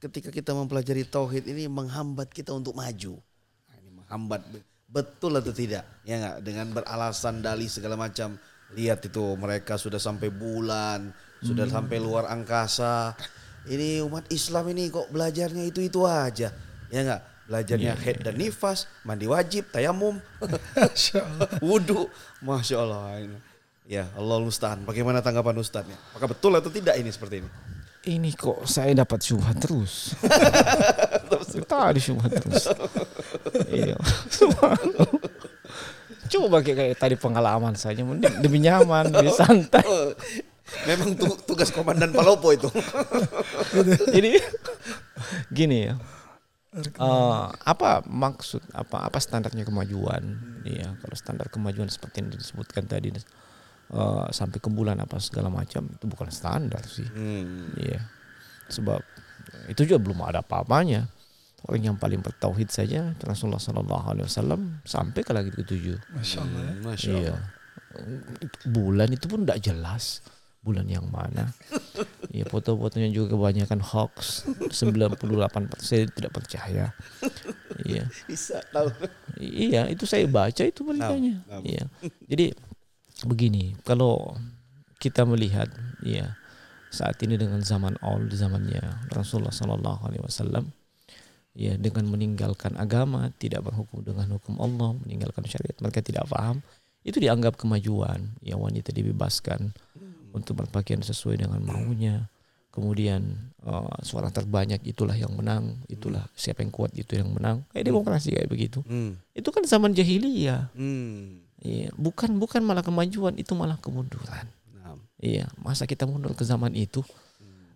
[0.00, 3.20] ketika kita mempelajari tauhid ini menghambat kita untuk maju.
[3.68, 4.40] Nah, ini menghambat
[4.88, 5.84] betul atau tidak?
[6.02, 8.40] Ya nggak dengan beralasan dalih segala macam.
[8.72, 11.12] Lihat itu mereka sudah sampai bulan,
[11.42, 13.12] sudah sampai luar angkasa.
[13.68, 16.48] Ini umat Islam ini kok belajarnya itu-itu aja.
[16.88, 17.22] Ya nggak?
[17.50, 20.22] Belajarnya head dan nifas, mandi wajib, tayamum,
[21.58, 22.06] wudhu.
[22.46, 23.26] Masya Allah.
[23.26, 23.38] Ini.
[23.90, 25.98] Ya Allah Ustaz, bagaimana tanggapan Ustaznya?
[26.14, 27.50] Apakah betul atau tidak ini seperti ini?
[28.00, 30.16] Ini kok saya dapat syubhat terus.
[31.70, 32.72] Tadi syubhat terus.
[33.68, 33.96] iya.
[36.30, 39.84] Coba kayak, kayak tadi pengalaman saja, mending demi nyaman, lebih santai.
[39.84, 40.14] Oh,
[40.86, 42.70] memang tu- tugas komandan Palopo itu.
[44.14, 44.38] Jadi
[45.52, 45.94] gini ya.
[46.78, 50.22] Eh, apa maksud apa apa standarnya kemajuan?
[50.62, 53.10] Iya, kalau standar kemajuan seperti yang disebutkan tadi
[53.90, 57.06] eh, sampai ke bulan apa segala macam itu bukan standar sih.
[57.06, 57.74] Hmm.
[57.76, 58.00] Iya.
[58.70, 59.02] Sebab
[59.70, 61.10] itu juga belum ada apa-apanya.
[61.60, 66.00] Orang yang paling bertauhid saja Rasulullah Sallallahu Alaihi Wasallam sampai ke langit ketujuh.
[66.16, 66.62] Masya Allah.
[66.64, 66.72] ya.
[66.80, 67.34] Masya Iya.
[68.64, 70.24] Bulan itu pun tidak jelas
[70.60, 71.50] bulan yang mana.
[72.30, 74.46] Ya foto-fotonya juga kebanyakan hoax.
[74.70, 75.18] 98%
[75.82, 76.94] saya tidak percaya.
[77.82, 78.06] Iya.
[78.30, 78.86] Bisa tahu.
[79.34, 81.42] Iya, itu saya baca itu beritanya.
[81.66, 81.90] Iya.
[82.30, 82.54] Jadi
[83.26, 84.36] begini, kalau
[85.00, 85.68] kita melihat
[86.04, 86.36] ya
[86.90, 90.74] saat ini dengan zaman all zamannya Rasulullah Sallallahu Alaihi Wasallam
[91.54, 96.62] ya dengan meninggalkan agama tidak berhukum dengan hukum Allah meninggalkan syariat mereka tidak paham
[97.00, 98.36] itu dianggap kemajuan.
[98.44, 99.72] Ya wanita dibebaskan
[100.36, 102.28] untuk berpakaian sesuai dengan maunya.
[102.70, 107.66] Kemudian eh, suara terbanyak itulah yang menang itulah siapa yang kuat itu yang menang.
[107.72, 108.84] Kayak demokrasi kayak begitu.
[108.86, 109.18] Hmm.
[109.34, 110.70] itu kan zaman jahiliyah.
[110.76, 111.39] Hmm.
[111.60, 114.48] Iya, bukan bukan malah kemajuan itu malah kemunduran
[114.80, 114.96] Nah.
[115.20, 117.04] Iya, masa kita mundur ke zaman itu?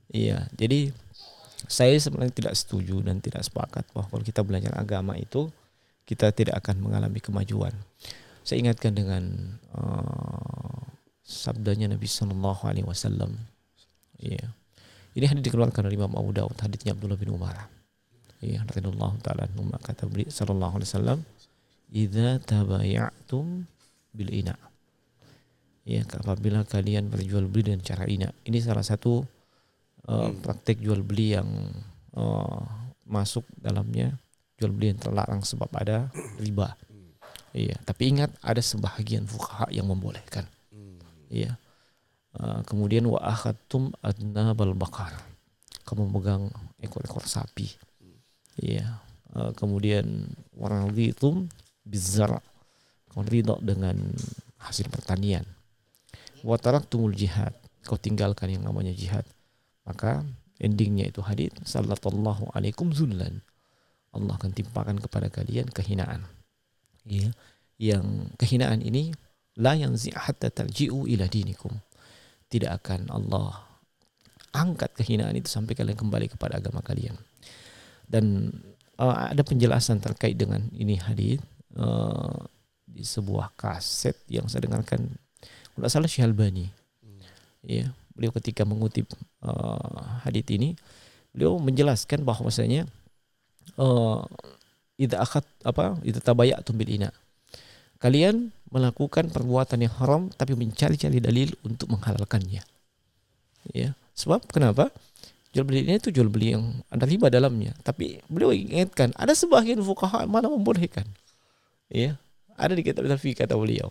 [0.09, 0.91] Iya, jadi
[1.69, 5.49] saya sebenarnya tidak setuju dan tidak sepakat bahwa kalau kita belajar agama itu
[6.05, 7.73] kita tidak akan mengalami kemajuan.
[8.45, 9.23] Saya ingatkan dengan
[9.73, 10.85] uh,
[11.25, 13.33] sabdanya Nabi Sallallahu Alaihi Wasallam.
[14.21, 14.53] Iya,
[15.17, 17.73] ini hadis dikeluarkan oleh Imam Abu Dawud, hadisnya Abdullah bin Umar.
[18.45, 19.49] Iya, radhiyallahu taala
[19.81, 21.19] kata Sallallahu Alaihi Wasallam,
[21.89, 23.65] "Idza tabayatum
[24.15, 24.55] bil ina."
[25.85, 28.33] ya apabila kalian berjual beli dengan cara ina.
[28.49, 29.21] Ini salah satu
[30.09, 31.49] uh, praktek jual beli yang
[32.17, 32.61] uh,
[33.05, 34.17] masuk dalamnya.
[34.57, 36.09] Jual beli yang terlarang sebab ada
[36.41, 36.73] riba.
[37.55, 40.49] Iya tapi ingat ada sebahagian fuqaha yang membolehkan.
[41.29, 41.61] Iya.
[42.35, 45.15] Uh, kemudian wa akhadtum adnabal bakar
[45.87, 46.49] kamu megang
[46.81, 47.71] ekor-ekor sapi.
[48.57, 49.05] Iya.
[49.37, 51.47] Uh, kemudian waraditum
[51.85, 52.41] bizar
[53.15, 53.95] kamu ridho dengan
[54.59, 55.47] hasil pertanian.
[56.43, 57.55] Wa taraktumul jihad.
[57.87, 59.23] Kau tinggalkan yang namanya jihad.
[59.87, 60.27] Maka
[60.59, 63.39] endingnya itu hadis sallallahu alaikum zullan.
[64.11, 66.27] Allah akan timpakan kepada kalian kehinaan.
[67.07, 67.31] Ya.
[67.79, 69.15] Yang kehinaan ini
[69.63, 71.71] la yanzi hatta tarji'u ila dinikum.
[72.51, 73.63] Tidak akan Allah
[74.55, 77.15] angkat kehinaan itu sampai kalian kembali kepada agama kalian.
[78.07, 78.51] Dan
[78.99, 81.43] uh, ada penjelasan terkait dengan ini hadis
[81.79, 82.47] uh,
[82.95, 85.11] di sebuah kaset yang saya dengarkan.
[85.75, 86.71] Kalau salah Syekh Albani.
[87.67, 89.11] Ya beliau ketika mengutip
[89.43, 90.79] uh, hadis ini
[91.35, 92.87] beliau menjelaskan bahwasanya
[93.75, 94.23] uh,
[94.95, 97.11] idza akhad apa idza tabayatum bil ina.
[97.99, 102.63] Kalian melakukan perbuatan yang haram tapi mencari-cari dalil untuk menghalalkannya.
[103.75, 104.95] Ya sebab kenapa?
[105.55, 107.75] Jual beli ini itu jual beli yang ada riba dalamnya.
[107.83, 111.07] Tapi beliau ingatkan ada sebagian fuqaha yang malah membolehkan.
[111.91, 112.19] Ya
[112.59, 113.91] ada di kitab fikih kata beliau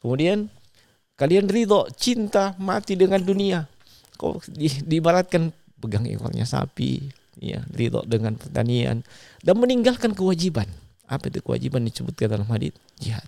[0.00, 0.48] kemudian
[1.16, 3.68] kalian ridho cinta mati dengan dunia
[4.18, 7.10] kau di, diibaratkan pegang ekornya sapi
[7.40, 9.02] ya ridho dengan pertanian
[9.42, 10.68] dan meninggalkan kewajiban
[11.10, 13.26] apa itu kewajiban disebutkan dalam hadis jihad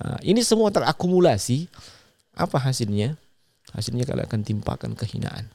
[0.00, 1.68] Nah, ini semua terakumulasi.
[2.32, 3.20] Apa hasilnya?
[3.76, 5.52] Hasilnya kalian akan timpakan kehinaan.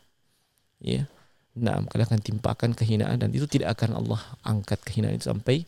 [0.77, 1.09] Ya.
[1.57, 5.65] Nah, kalian akan timpakan kehinaan dan itu tidak akan Allah angkat kehinaan itu sampai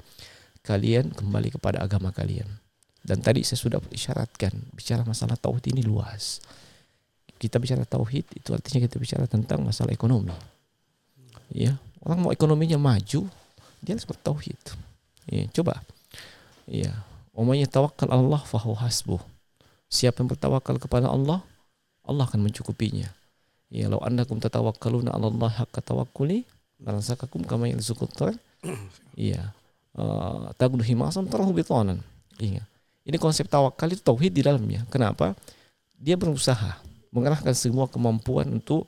[0.62, 2.46] kalian kembali kepada agama kalian.
[3.08, 6.44] Dan tadi saya sudah isyaratkan bicara masalah tauhid ini luas.
[7.40, 10.36] Kita bicara tauhid itu artinya kita bicara tentang masalah ekonomi.
[11.48, 13.32] Ya, orang mau ekonominya maju,
[13.80, 14.60] dia harus bertauhid.
[15.32, 15.80] Ya, coba.
[16.68, 16.92] Ya,
[17.32, 19.24] umumnya tawakal Allah fahu hasbuh.
[19.88, 21.40] Siapa yang bertawakal kepada Allah,
[22.04, 23.08] Allah akan mencukupinya.
[23.72, 26.44] Ya, law annakum tatawakkaluna 'ala Allah haqqa tawakkuli,
[26.84, 28.12] larazaqakum kama yarzuqut
[29.16, 29.56] Iya.
[29.96, 32.04] Uh, tagdu himasan tarahu bitanan.
[32.44, 32.68] Ingat.
[33.08, 34.84] Ini konsep tawakal itu tauhid di dalamnya.
[34.92, 35.32] Kenapa?
[35.96, 36.84] Dia berusaha
[37.16, 38.84] mengerahkan semua kemampuan untuk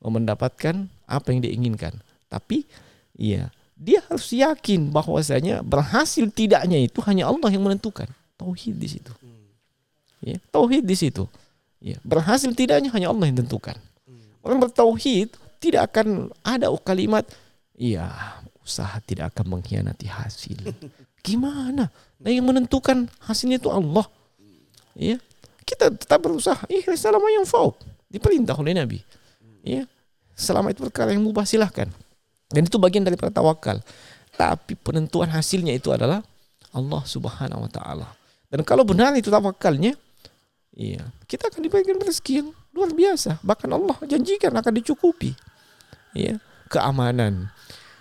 [0.00, 1.92] mendapatkan apa yang dia inginkan.
[2.32, 2.64] Tapi
[3.12, 8.08] iya, dia harus yakin bahwasanya berhasil tidaknya itu hanya Allah yang menentukan.
[8.40, 9.12] Tauhid di situ.
[10.24, 11.28] Ya, tauhid di situ.
[11.78, 13.76] Ya, berhasil tidaknya hanya Allah yang tentukan.
[14.40, 17.26] Orang bertauhid tidak akan ada kalimat
[17.78, 18.10] iya,
[18.64, 20.58] usaha tidak akan mengkhianati hasil.
[21.22, 21.90] Gimana?
[22.18, 24.06] Nah yang menentukan hasilnya itu Allah.
[24.98, 25.22] Ya,
[25.62, 26.58] kita tetap berusaha.
[26.66, 27.78] Ikhlas selama yang fauk
[28.10, 28.98] diperintah oleh Nabi.
[29.62, 29.84] Ya,
[30.34, 31.86] selama itu perkara yang mubah silahkan.
[32.48, 33.84] Dan itu bagian dari tawakal.
[34.34, 36.24] Tapi penentuan hasilnya itu adalah
[36.72, 38.08] Allah Subhanahu wa taala.
[38.48, 39.92] Dan kalau benar itu tawakalnya,
[40.72, 43.38] iya, kita akan diberikan rezeki yang luar biasa.
[43.44, 45.36] Bahkan Allah janjikan akan dicukupi.
[46.16, 46.40] Ya,
[46.72, 47.52] keamanan.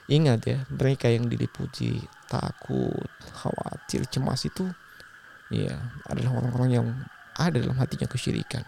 [0.08, 4.68] Ingat ya, mereka yang diliputi takut, khawatir, cemas itu
[5.48, 5.80] ya
[6.12, 6.88] adalah orang-orang yang
[7.40, 8.64] ada dalam hatinya kesyirikan.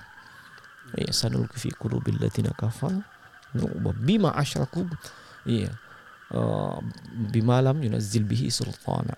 [0.98, 3.06] Ya, sanul fi qulubil ladzina kafar
[4.02, 4.90] bima asyraku
[5.46, 5.72] Iya.
[6.30, 6.78] Uh,
[7.34, 9.18] bimalam yunazzil bihi sultana.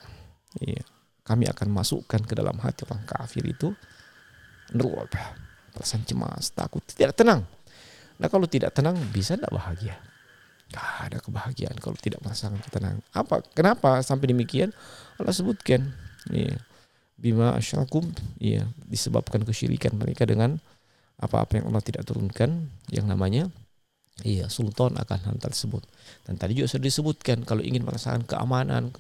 [0.60, 0.84] Iya.
[1.28, 3.72] Kami akan masukkan ke dalam hati orang kafir itu
[4.72, 5.12] nurub,
[5.76, 7.44] perasaan cemas, takut, tidak tenang.
[8.18, 9.96] Nah kalau tidak tenang bisa tidak bahagia?
[10.72, 12.98] Gak ada kebahagiaan kalau tidak merasakan tenang.
[13.12, 13.44] Apa?
[13.52, 14.72] Kenapa sampai demikian?
[15.20, 15.92] Allah sebutkan.
[16.32, 16.58] Iya.
[17.22, 18.10] Bima asyrakum,
[18.42, 20.58] iya, disebabkan kesyirikan mereka dengan
[21.22, 23.46] apa-apa yang Allah tidak turunkan yang namanya
[24.22, 25.82] Iya, sultan akan hal tersebut.
[26.28, 28.94] Dan tadi juga sudah disebutkan kalau ingin merasakan keamanan,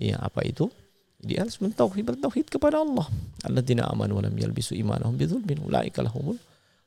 [0.00, 0.72] iya apa itu?
[1.20, 3.08] Dia harus mentauhid bertauhid kepada Allah.
[3.44, 6.36] Alladzina amanu wa lam yalbisu imanahum bidzulmin ulaika lahumul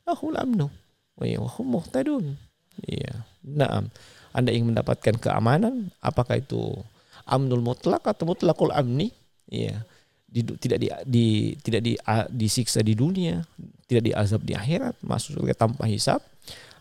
[0.05, 0.69] lahul amnu
[1.17, 1.25] wa
[1.57, 2.37] hum muhtadun.
[2.85, 3.25] Iya.
[3.45, 3.89] Naam.
[4.37, 6.77] Anda ingin mendapatkan keamanan, apakah itu
[7.25, 9.09] amnul mutlak atau mutlakul amni?
[9.49, 9.81] Iya.
[10.27, 11.25] Di, tidak di, di
[11.57, 11.93] tidak di,
[12.29, 13.41] disiksa di dunia,
[13.89, 16.21] tidak diazab di akhirat, masuk surga tanpa hisab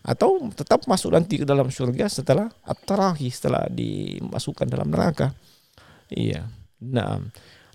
[0.07, 5.33] atau tetap masuk nanti ke dalam surga setelah at-tarahi setelah dimasukkan dalam neraka.
[6.07, 6.47] Iya.
[6.79, 7.19] Nah,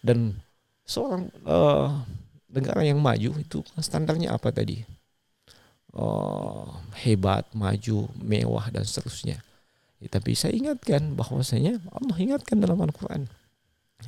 [0.00, 0.38] dan
[0.86, 2.00] seorang uh,
[2.48, 4.80] negara yang maju itu standarnya apa tadi?
[5.92, 6.72] Uh,
[7.04, 9.44] hebat, maju, mewah dan seterusnya.
[10.02, 13.30] Ya, tapi saya ingatkan bahwasanya Allah ingatkan dalam Al-Qur'an.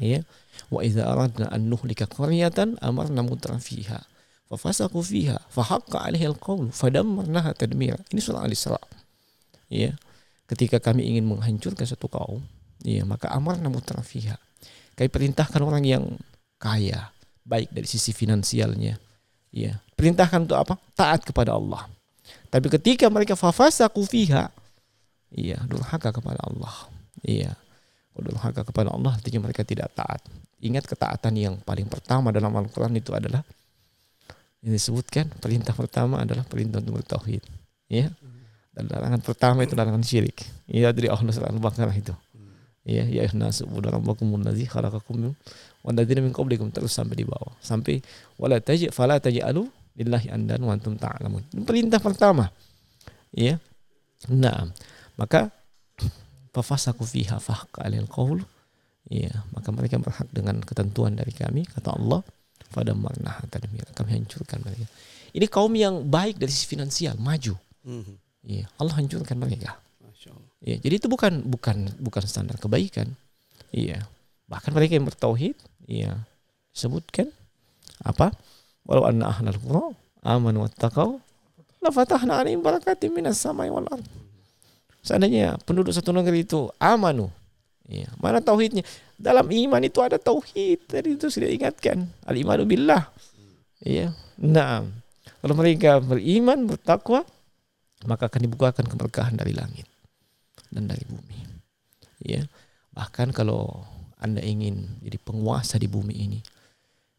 [0.02, 0.26] Ya.
[0.74, 4.02] Wa idza aradna an nuhlika qaryatan amarna mutrafiha
[4.54, 8.80] fafasaku fiha fahaqqa alaihi alqaul fadammarnaha tadmira ini surah al-isra
[9.72, 9.96] ya
[10.46, 12.44] ketika kami ingin menghancurkan satu kaum
[12.84, 14.36] ya maka amarna mutrafiha
[14.94, 16.04] kami perintahkan orang yang
[16.60, 17.10] kaya
[17.44, 19.00] baik dari sisi finansialnya
[19.50, 21.88] ya perintahkan untuk apa taat kepada Allah
[22.52, 24.52] tapi ketika mereka fafasaku fiha
[25.34, 26.74] iya durhaka kepada Allah.
[27.20, 27.58] Iya
[28.14, 30.22] durhaka kepada Allah artinya mereka tidak taat.
[30.62, 33.42] Ingat ketaatan yang paling pertama dalam Al-Quran itu adalah
[34.64, 37.42] yang disebutkan perintah pertama adalah perintah untuk bertauhid.
[37.90, 38.14] Ya
[38.74, 40.46] dan larangan pertama itu larangan syirik.
[40.70, 42.14] Ya dari Allah surah Al-Baqarah itu.
[42.84, 45.32] Ya ya nasu rabbakum allazi khalaqakum
[45.84, 47.54] wa alladzina min qablikum terus sampai di bawah.
[47.58, 48.00] Sampai
[48.38, 51.44] wala taji fala taj'alu lillahi andan wa antum ta'lamun.
[51.66, 52.48] Perintah pertama.
[53.34, 53.58] Ya
[54.30, 54.70] nah
[55.14, 55.50] maka
[56.54, 58.42] fafasaku fiha fahqa alil qaul.
[59.12, 62.24] Ya maka mereka berhak dengan ketentuan dari kami kata Allah.
[62.74, 63.38] Pada makna
[63.94, 64.90] kami hancurkan mereka.
[65.30, 67.54] Ini kaum yang baik dari sisi finansial maju.
[67.84, 68.16] Mm-hmm.
[68.48, 69.76] ya Allah hancurkan mereka.
[70.64, 73.12] Ya jadi itu bukan bukan bukan standar kebaikan.
[73.70, 74.08] Iya.
[74.48, 75.54] Bahkan mereka yang bertauhid
[75.84, 76.24] iya
[76.72, 77.28] sebutkan
[78.02, 78.32] apa?
[78.88, 79.92] Walau anna ahlal qura
[80.24, 81.20] amanu wattaqau
[81.84, 84.04] la fatahna alaihim barakatim minas samai wal ard
[85.04, 87.28] seandainya penduduk satu negeri itu amanu
[87.84, 88.80] Ya, mana tauhidnya?
[89.20, 90.88] Dalam iman itu ada tauhid.
[90.88, 92.08] Tadi itu sudah ingatkan.
[92.24, 93.12] Al-imanu billah.
[93.84, 94.16] Ya.
[94.40, 94.88] Nah,
[95.44, 97.28] kalau mereka beriman, bertakwa,
[98.08, 99.84] maka akan dibukakan keberkahan dari langit
[100.72, 101.38] dan dari bumi.
[102.24, 102.48] Ya.
[102.96, 103.84] Bahkan kalau
[104.16, 106.40] Anda ingin jadi penguasa di bumi ini,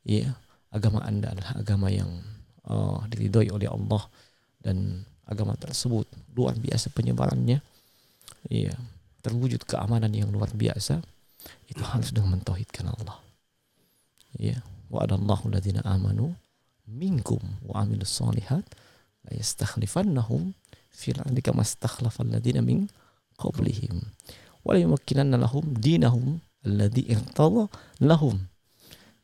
[0.01, 0.33] ya,
[0.73, 2.09] agama Anda adalah agama yang
[2.65, 4.01] uh, diridhoi oleh Allah
[4.65, 7.61] dan agama tersebut luar biasa penyebarannya.
[8.49, 8.73] Iya,
[9.25, 11.01] terwujud keamanan yang luar biasa.
[11.69, 13.17] Itu harus dengan mentauhidkan Allah.
[14.37, 16.33] Iya, wa adallahu alladziina amanu
[16.85, 18.65] minkum wa amilus solihat
[19.25, 20.53] la yastakhlifannahum
[20.93, 22.85] fil ardi kama istakhlafa alladziina min
[23.37, 24.05] qablihim.
[24.61, 27.69] Wa la yumakkinanna lahum dinahum alladzi irtada
[28.01, 28.41] lahum.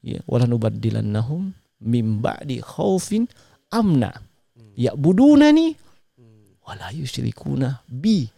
[0.02, 3.30] Ya wala nubaddilannahum min ba'di khaufin
[3.70, 4.14] amna.
[4.78, 5.78] Ya'budunani
[6.66, 8.30] wala yusyrikuna bi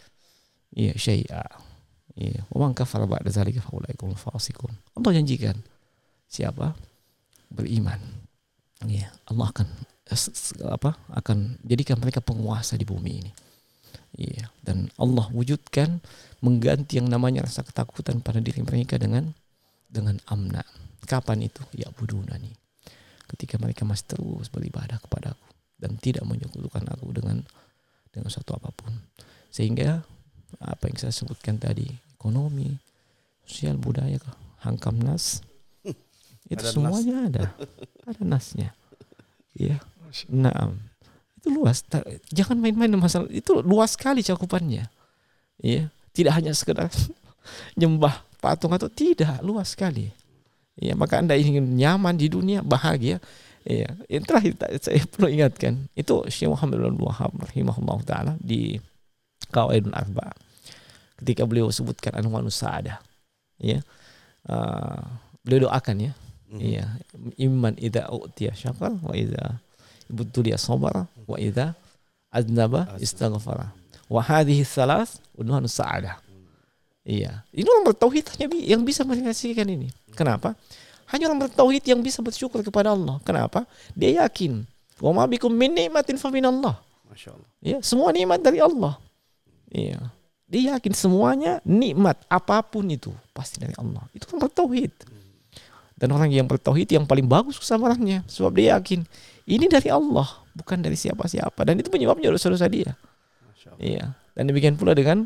[0.73, 1.45] ya syai'a
[2.17, 5.57] ya wa man kafara ba'da zalika fa ulaikum fasiqun Allah janjikan
[6.29, 6.73] siapa
[7.53, 8.01] beriman
[8.89, 9.67] ya Allah akan
[10.69, 13.31] apa akan jadikan mereka penguasa di bumi ini
[14.13, 15.97] Iya, dan Allah wujudkan
[16.45, 19.33] mengganti yang namanya rasa ketakutan pada diri mereka dengan
[19.89, 20.61] dengan amna.
[21.09, 21.65] Kapan itu?
[21.73, 22.53] Ya budunani.
[23.25, 25.49] Ketika mereka masih terus beribadah kepadaku
[25.81, 27.41] dan tidak menyekutukan aku dengan
[28.13, 28.93] dengan suatu apa pun.
[29.49, 30.05] Sehingga
[30.59, 32.75] apa yang saya sebutkan tadi, ekonomi,
[33.47, 34.19] sosial, budaya,
[34.63, 35.43] hankam nas,
[36.51, 37.43] itu Ada semuanya ada.
[38.09, 38.75] Ada nasnya.
[39.55, 39.79] Iya.
[40.27, 40.75] Naam.
[41.39, 41.87] Itu luas.
[42.35, 43.31] Jangan main-main masalah.
[43.31, 44.91] Itu luas sekali cakupannya.
[45.63, 46.91] Ya tidak hanya sekedar
[47.79, 50.13] nyembah patung atau tidak luas sekali.
[50.77, 53.23] Ya maka anda ingin nyaman di dunia bahagia.
[53.63, 55.87] Ya yang terakhir saya perlu ingatkan.
[55.97, 58.77] Itu Syekh Muhammad bin Wahab rahimahullah taala di
[59.53, 60.33] Qawaidul Arba
[61.21, 62.97] ketika beliau sebutkan anwar sa'adah
[63.61, 63.85] ya
[64.49, 65.05] uh,
[65.45, 66.13] beliau doakan ya
[66.53, 66.85] Iya,
[67.49, 69.57] iman idza utiya syakar wa idza
[70.05, 71.73] ibtuliya sabara wa idza
[72.29, 73.73] aznaba istaghfara.
[74.05, 76.21] Wa hadhihi thalath unwan sa'adah.
[77.03, 79.89] Iya, ini orang bertauhid hanya yang bisa merealisasikan ini.
[80.13, 80.53] Kenapa?
[81.09, 83.17] Hanya orang bertauhid yang bisa bersyukur kepada Allah.
[83.25, 83.65] Kenapa?
[83.97, 84.63] Dia yakin
[85.01, 86.77] wa ma bikum min ni'matin fa min Allah.
[87.09, 87.49] Masya Allah.
[87.65, 89.01] Ya, semua nikmat dari Allah.
[89.73, 89.99] Iya.
[90.45, 94.05] Dia yakin semuanya nikmat apa pun itu pasti dari Allah.
[94.13, 94.93] Itu kan bertauhid.
[95.97, 99.01] Dan orang yang bertauhid yang paling bagus kesamarannya sebab dia yakin
[99.49, 102.93] ini dari Allah, bukan dari siapa-siapa dan itu penyebabnya dosa-dosa dia.
[103.81, 104.13] Iya.
[104.37, 105.25] Dan demikian pula dengan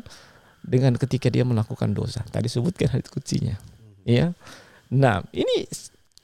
[0.64, 2.24] dengan ketika dia melakukan dosa.
[2.28, 3.56] Tadi sebutkan hadits kuncinya.
[4.08, 4.32] Iya.
[4.88, 5.68] Nah, ini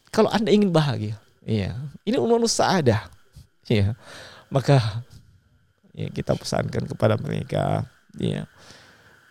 [0.09, 1.77] kalau Anda ingin bahagia, iya.
[2.09, 3.09] Ini unun saadah.
[3.69, 3.97] Iya.
[4.49, 5.05] Maka
[5.97, 8.45] ya kita pesankan kepada mereka, iya.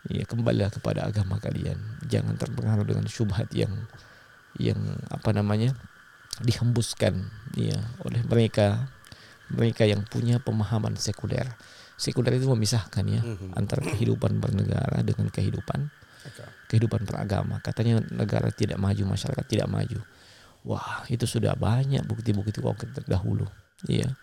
[0.03, 1.79] Iya, kembalilah kepada agama kalian.
[2.03, 3.71] Jangan terpengaruh dengan syubhat yang
[4.57, 5.71] yang apa namanya?
[6.41, 8.89] dihembuskan ya oleh mereka
[9.53, 11.45] mereka yang punya pemahaman sekuler.
[11.93, 13.53] Sekuler itu memisahkan ya Mhm.
[13.53, 15.93] antara kehidupan bernegara dengan kehidupan
[16.73, 17.61] kehidupan beragama.
[17.61, 20.01] Katanya negara tidak maju, masyarakat tidak maju.
[20.65, 23.45] Wah, itu sudah banyak bukti-bukti konkret terdahulu.
[23.85, 24.17] Iya.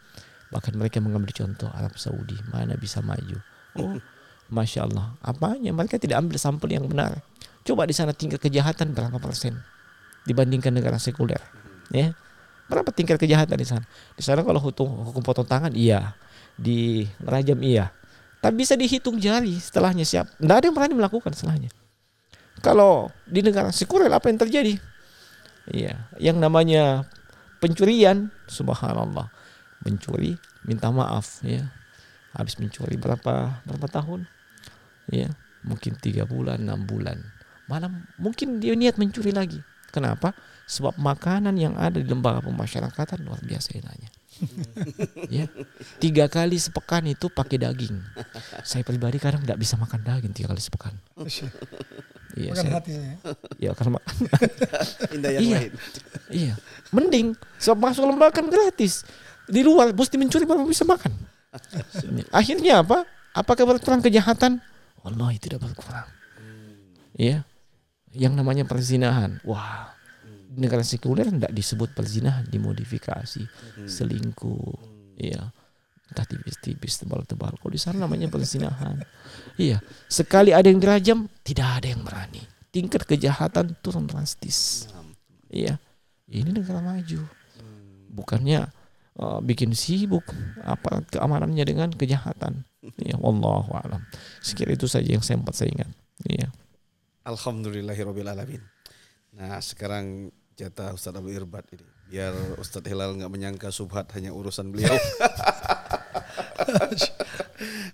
[0.51, 3.39] Bahkan mereka mengambil contoh Arab Saudi, mana bisa maju.
[3.79, 3.95] Oh,
[4.51, 5.15] masya Allah.
[5.23, 5.71] Apanya?
[5.71, 7.23] Mereka tidak ambil sampel yang benar.
[7.63, 9.57] Coba di sana tingkat kejahatan berapa persen
[10.27, 11.41] dibandingkan negara sekuler,
[11.89, 12.13] ya?
[12.71, 13.85] Berapa tingkat kejahatan di sana?
[14.15, 16.15] Di sana kalau hukum, hukum potong tangan, iya.
[16.55, 17.91] Di rajam, iya.
[18.41, 20.31] Tapi bisa dihitung jari setelahnya siap.
[20.39, 21.69] Tidak ada yang berani melakukan setelahnya.
[22.61, 24.77] Kalau di negara sekuler apa yang terjadi?
[25.71, 27.09] Iya, yang namanya
[27.61, 29.29] pencurian, subhanallah,
[29.85, 31.69] mencuri, minta maaf, ya,
[32.33, 34.25] habis mencuri berapa berapa tahun?
[35.11, 35.29] Ya,
[35.61, 37.19] mungkin tiga bulan, enam bulan,
[37.67, 39.59] malam mungkin dia niat mencuri lagi.
[39.91, 40.33] Kenapa?
[40.71, 44.11] Sebab makanan yang ada di lembaga pemasyarakatan luar biasa enaknya.
[45.29, 45.45] ya,
[45.99, 47.99] tiga kali sepekan itu pakai daging.
[48.63, 50.95] Saya pribadi kadang tidak bisa makan daging tiga kali sepekan.
[52.39, 53.15] Iya, Makan saya, hati saya.
[53.59, 53.99] ya karena
[55.19, 55.57] Indah yang Iya.
[55.59, 55.73] lain.
[56.31, 56.55] Iya,
[56.95, 57.27] mending
[57.59, 59.03] sebab masuk lembaga kan gratis.
[59.51, 61.11] Di luar mesti mencuri baru bisa makan.
[62.39, 63.03] Akhirnya apa?
[63.35, 64.63] Apakah berkurang kejahatan?
[65.05, 66.09] Wallahi tidak berkurang.
[67.17, 67.45] Iya.
[68.13, 69.41] Yang namanya perzinahan.
[69.47, 69.97] Wah.
[70.51, 73.47] Negara sekuler tidak disebut perzinahan, dimodifikasi,
[73.87, 74.75] selingkuh.
[75.15, 75.55] Iya.
[76.11, 77.55] Entah tipis-tipis, tebal-tebal.
[77.55, 78.99] Kalau di sana namanya perzinahan.
[79.55, 79.79] Iya.
[80.11, 82.43] Sekali ada yang dirajam, tidak ada yang berani.
[82.75, 84.91] Tingkat kejahatan turun drastis.
[85.47, 85.79] Iya.
[86.27, 87.27] Ini negara maju.
[88.11, 88.67] Bukannya
[89.23, 90.27] uh, bikin sibuk
[90.63, 92.67] apa keamanannya dengan kejahatan.
[92.81, 94.01] Ya, wallahu alam.
[94.41, 95.91] Sekira itu saja yang sempat saya ingat.
[96.25, 96.49] Iya.
[97.29, 98.63] Alhamdulillahirabbil alamin.
[99.37, 101.85] Nah, sekarang jatah Ustadz Abu Irbat ini.
[102.11, 104.93] Biar Ustadz Hilal nggak menyangka subhat hanya urusan beliau.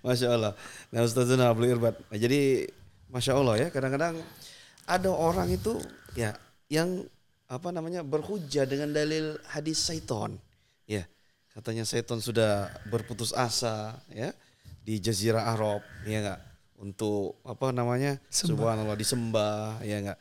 [0.06, 0.52] Masya Allah.
[0.94, 1.98] Nah Ustadz Zuna Abu Irbat.
[2.10, 2.70] Nah, jadi
[3.10, 4.18] Masya Allah ya kadang-kadang
[4.86, 5.78] ada orang itu
[6.14, 6.34] ya
[6.70, 7.02] yang
[7.46, 10.38] apa namanya berhujah dengan dalil hadis Saiton.
[10.86, 11.06] Ya,
[11.54, 14.30] katanya Saiton sudah berputus asa ya
[14.86, 16.40] di Jazirah Arab, ya enggak
[16.78, 18.22] untuk apa namanya?
[18.30, 18.54] Sembah.
[18.54, 20.18] subhanallah disembah ya enggak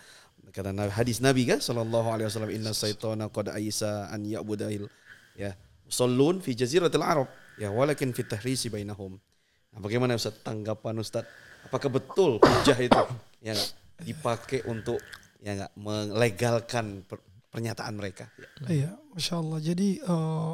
[0.55, 1.59] kata Nabi, hadis Nabi kan?
[1.59, 4.87] Sallallahu alaihi wasallam inna saitana qad aisa an ya'budahil.
[5.35, 5.53] Ya
[5.91, 7.27] sallun fi jaziratil arab.
[7.59, 9.19] Ya walakin fi tahrisi bainahum.
[9.75, 11.27] Nah, bagaimana Ustaz tanggapan Ustaz?
[11.67, 13.03] Apakah betul hujah itu
[13.43, 15.03] ya enggak dipakai untuk
[15.43, 18.31] ya enggak melegalkan per- pernyataan mereka?
[18.39, 18.47] Ya.
[18.71, 19.59] Iya, masya Allah.
[19.59, 20.53] Jadi eh,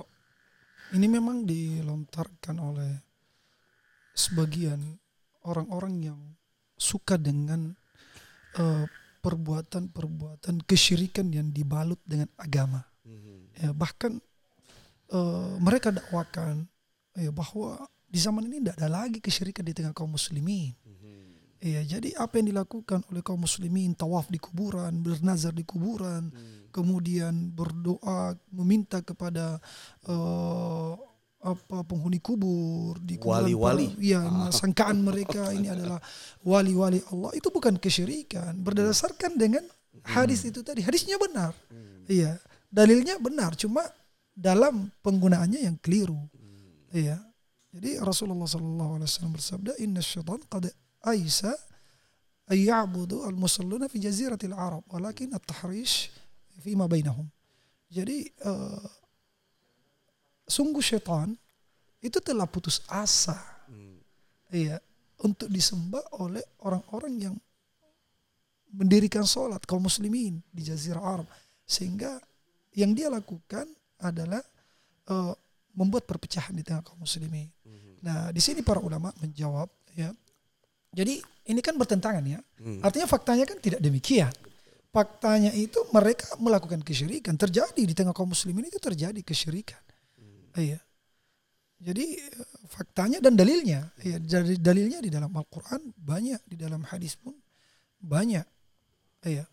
[0.98, 3.11] ini memang dilontarkan oleh
[4.16, 4.80] sebagian
[5.46, 6.20] orang-orang yang
[6.78, 7.74] suka dengan
[8.58, 8.86] eh,
[9.22, 12.82] perbuatan-perbuatan kesyirikan yang dibalut dengan agama.
[13.62, 14.18] Ya, bahkan
[15.14, 16.66] eh, mereka dakwakan
[17.14, 20.76] ya, bahwa di zaman ini tidak ada lagi kesyirikan di tengah kaum muslimin.
[21.62, 26.34] Iya, jadi apa yang dilakukan oleh kaum muslimin tawaf di kuburan, bernazar di kuburan,
[26.74, 29.62] kemudian berdoa meminta kepada
[30.10, 30.94] eh,
[31.42, 33.98] apa penghuni kubur di Wali-wali.
[33.98, 35.98] Iya, sangkaan mereka ini adalah
[36.46, 39.66] wali-wali Allah itu bukan kesyirikan, berdasarkan dengan
[40.06, 40.86] hadis itu tadi.
[40.86, 41.58] Hadisnya benar.
[42.06, 42.38] Iya,
[42.70, 43.82] dalilnya benar, cuma
[44.38, 46.18] dalam penggunaannya yang keliru.
[46.94, 47.20] Iya.
[47.72, 50.68] Jadi Rasulullah sallallahu alaihi wasallam bersabda, "Inna syaitan qad
[51.08, 51.56] aisa
[52.52, 56.12] ay ya'budu al-musalluna fi jaziratil Arab, walakin at-tahrish
[56.60, 57.32] fi ma bainahum."
[57.88, 58.88] Jadi eh,
[60.52, 61.32] sungguh syaitan
[62.04, 63.40] itu telah putus asa.
[64.52, 64.84] Iya,
[65.24, 67.36] untuk disembah oleh orang-orang yang
[68.76, 71.28] mendirikan sholat kaum muslimin di Jazirah Arab
[71.64, 72.20] sehingga
[72.76, 73.64] yang dia lakukan
[74.04, 74.44] adalah
[75.08, 75.34] eh,
[75.72, 77.48] membuat perpecahan di tengah kaum muslimin.
[78.04, 80.12] Nah, di sini para ulama menjawab ya.
[80.92, 82.40] Jadi ini kan bertentangan ya.
[82.84, 84.32] Artinya faktanya kan tidak demikian.
[84.92, 87.40] Faktanya itu mereka melakukan kesyirikan.
[87.40, 89.80] Terjadi di tengah kaum muslimin itu terjadi kesyirikan.
[90.58, 90.80] Iya.
[91.82, 92.14] Jadi
[92.70, 97.34] faktanya dan dalilnya, ya, dari dalilnya di dalam Al-Quran banyak, di dalam hadis pun
[97.98, 98.46] banyak.
[99.26, 99.50] Iya.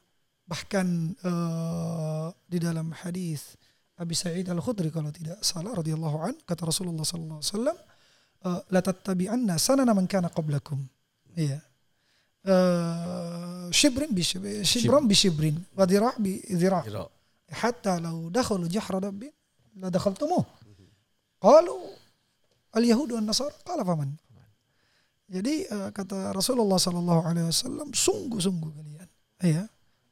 [0.49, 0.87] Bahkan
[1.21, 3.57] eh, di dalam hadis
[3.99, 7.79] Abi Sa'id Al-Khudri kalau tidak salah radhiyallahu an kata Rasulullah sallallahu alaihi wasallam
[8.45, 10.81] eh, la tattabi'anna sanana man kana qablakum.
[11.37, 11.61] Iya.
[12.49, 16.85] Eh, shibrin bi shibrin, shibran bi shibrin wa dhira' bi dhira'.
[16.85, 17.09] Dhira'.
[17.49, 19.33] Hatta law dakhalu jahra dabbin
[19.81, 20.58] la dakhaltumuh.
[21.39, 21.77] Qalu
[22.75, 24.11] al-yahud wan nasara qala faman.
[25.29, 29.09] Jadi eh, kata Rasulullah sallallahu alaihi wasallam sungguh-sungguh kalian.
[29.45, 29.65] Ya.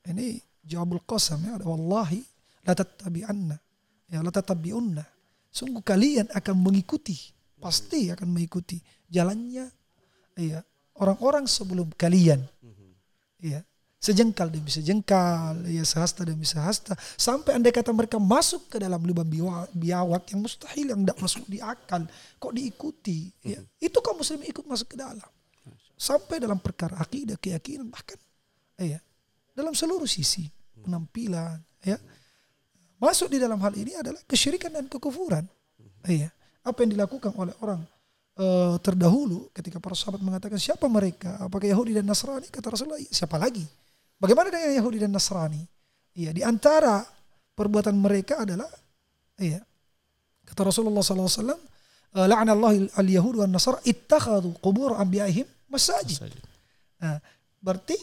[0.07, 2.23] Ini jawabul qasam ya wallahi
[2.63, 3.57] la tattabi'anna
[4.13, 5.03] ya la tattabi'unna.
[5.51, 7.17] Sungguh kalian akan mengikuti,
[7.57, 8.77] pasti akan mengikuti
[9.09, 9.73] jalannya
[10.37, 10.61] ya
[11.01, 12.45] orang-orang sebelum kalian.
[13.41, 13.65] Ya.
[14.07, 19.27] Sejengkal demi sejengkal, ya sehasta demi sehasta, sampai andai kata mereka masuk ke dalam lubang
[19.75, 22.07] biawak yang mustahil yang tidak masuk di akal,
[22.39, 23.35] kok diikuti?
[23.43, 23.59] Ya.
[23.83, 25.27] Itu kaum muslim ikut masuk ke dalam,
[25.99, 28.15] sampai dalam perkara akidah, keyakinan bahkan,
[28.79, 29.03] ya
[29.59, 30.47] dalam seluruh sisi
[30.87, 31.99] penampilan, ya
[33.03, 35.43] masuk di dalam hal ini adalah kesyirikan dan kekufuran.
[36.07, 36.31] Iya.
[36.63, 37.83] Apa yang dilakukan oleh orang
[38.39, 41.43] eh, terdahulu ketika para sahabat mengatakan siapa mereka?
[41.43, 42.47] Apakah Yahudi dan Nasrani?
[42.53, 43.67] Kata Rasulullah, "Iya, siapa lagi?
[44.17, 45.61] Bagaimana dengan Yahudi dan Nasrani?
[46.17, 47.05] Iya, di antara
[47.53, 48.69] perbuatan mereka adalah
[49.37, 49.61] iya.
[50.47, 51.59] Kata Rasulullah SAW,
[52.17, 56.25] La'anallahu al-Yahud wa Nasara ittakhadhu qubur anbiya'ihim masajid.
[56.97, 57.21] Nah,
[57.61, 57.99] berarti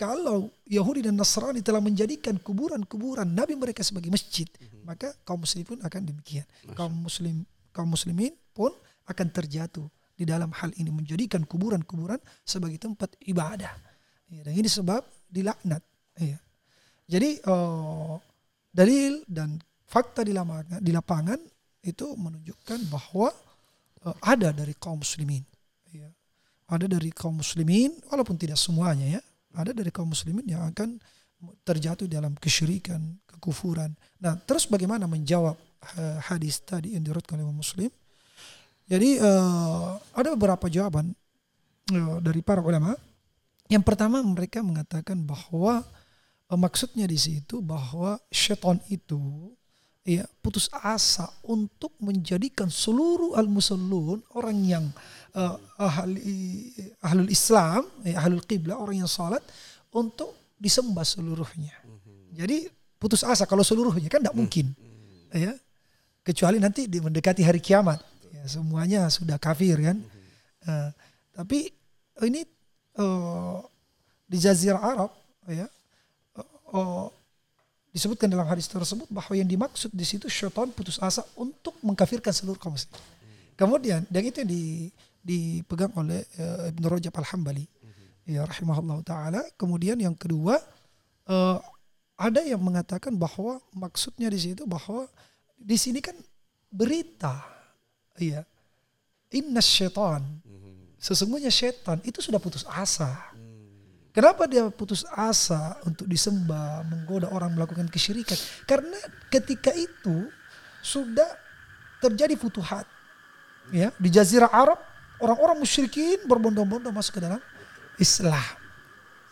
[0.00, 4.48] kalau Yahudi dan Nasrani telah menjadikan kuburan-kuburan nabi mereka sebagai masjid,
[4.86, 6.46] maka kaum muslim pun akan demikian.
[6.72, 7.44] Kaum muslim
[7.74, 8.72] kaum muslimin pun
[9.04, 9.84] akan terjatuh
[10.16, 13.74] di dalam hal ini menjadikan kuburan-kuburan sebagai tempat ibadah.
[14.32, 15.82] Ya, dan ini sebab dilaknat.
[16.18, 16.38] Ya.
[17.08, 18.14] Jadi eh,
[18.72, 21.40] dalil dan fakta di lapangan, di lapangan
[21.84, 23.32] itu menunjukkan bahwa
[24.04, 25.44] eh, ada dari kaum muslimin.
[25.94, 26.08] Ya.
[26.68, 29.22] Ada dari kaum muslimin, walaupun tidak semuanya ya,
[29.56, 31.00] ada dari kaum muslimin yang akan
[31.62, 32.98] terjatuh dalam kesyirikan,
[33.38, 33.94] kekufuran.
[34.18, 35.54] Nah, terus bagaimana menjawab
[35.96, 37.90] eh, hadis tadi yang diriwayatkan oleh Muslim?
[38.88, 41.14] Jadi eh, ada beberapa jawaban
[41.94, 42.92] eh, dari para ulama.
[43.68, 45.84] Yang pertama mereka mengatakan bahwa
[46.48, 49.52] eh, maksudnya di situ bahwa syaitan itu
[50.08, 54.84] ya putus asa untuk menjadikan seluruh al-musallun orang yang
[55.36, 56.72] eh, ahli
[57.04, 59.44] ahlul Islam, ya, ahlul qiblah, orang yang salat
[59.92, 61.76] untuk disembah seluruhnya.
[62.32, 64.72] Jadi putus asa kalau seluruhnya kan tidak mungkin.
[65.30, 65.52] Ya.
[66.24, 68.00] Kecuali nanti di mendekati hari kiamat.
[68.32, 70.00] Ya, semuanya sudah kafir kan.
[70.64, 70.90] Eh,
[71.36, 71.68] tapi
[72.24, 72.42] ini
[72.98, 73.58] eh,
[74.28, 75.10] di Jazirah Arab
[75.48, 77.06] ya eh,
[77.98, 82.60] disebutkan dalam hadis tersebut bahwa yang dimaksud di situ syaitan putus asa untuk mengkafirkan seluruh
[82.60, 82.94] kaum muslim.
[83.58, 84.62] Kemudian dan itu yang di,
[85.18, 87.66] dipegang oleh uh, Ibnu Rajab Al-Hambali
[88.28, 89.42] ya rahimahullah taala.
[89.58, 90.60] Kemudian yang kedua
[91.26, 91.58] uh,
[92.14, 95.10] ada yang mengatakan bahwa maksudnya di situ bahwa
[95.58, 96.14] di sini kan
[96.70, 97.40] berita
[98.20, 98.44] ya
[99.32, 100.22] inna syaitan
[100.98, 103.32] sesungguhnya syaitan itu sudah putus asa
[104.18, 108.34] Kenapa dia putus asa untuk disembah, menggoda orang melakukan kesyirikan?
[108.66, 108.98] Karena
[109.30, 110.26] ketika itu
[110.82, 111.28] sudah
[112.02, 112.82] terjadi futuhat.
[113.70, 114.80] Ya, di jazirah Arab
[115.22, 117.38] orang-orang musyrikin berbondong-bondong masuk ke dalam
[118.00, 118.42] Islam.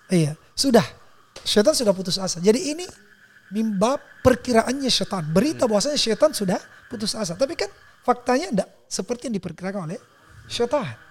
[0.06, 0.86] Iya, sudah.
[1.42, 2.38] Syaitan sudah putus asa.
[2.38, 2.86] Jadi ini
[3.50, 5.24] mimba perkiraannya syaitan.
[5.24, 5.70] Berita hmm.
[5.72, 7.34] bahwasanya syaitan sudah putus asa.
[7.34, 7.72] Tapi kan
[8.06, 9.98] faktanya tidak seperti yang diperkirakan oleh
[10.46, 11.05] syaitan.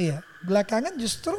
[0.00, 1.36] Iya, belakangan justru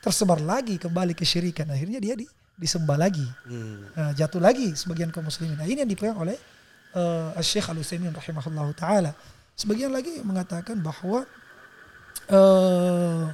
[0.00, 2.24] tersebar lagi kembali kesyirikan akhirnya dia di,
[2.56, 3.28] disembah lagi.
[3.44, 3.92] Hmm.
[3.92, 5.60] uh, jatuh lagi sebagian kaum muslimin.
[5.60, 6.40] Nah ini yang dipegang oleh
[6.96, 9.12] uh, Syekh Al Utsaimin rahimahullah taala.
[9.52, 11.28] Sebagian lagi mengatakan bahwa
[12.32, 13.28] uh,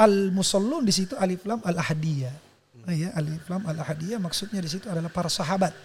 [0.00, 2.88] al musallun di situ alif lam al ahadiyah hmm.
[2.96, 5.76] ya alif lam al ahadiyah maksudnya di situ adalah para sahabat.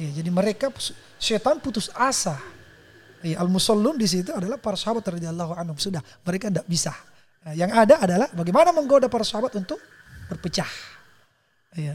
[0.00, 0.72] Ya, jadi mereka
[1.20, 2.40] setan putus asa
[3.34, 6.94] ya, al musallun di situ adalah para sahabat radhiyallahu anhum sudah mereka tidak bisa
[7.46, 9.78] Nah, yang ada adalah bagaimana menggoda para sahabat untuk
[10.26, 10.66] berpecah.
[11.78, 11.94] Ya.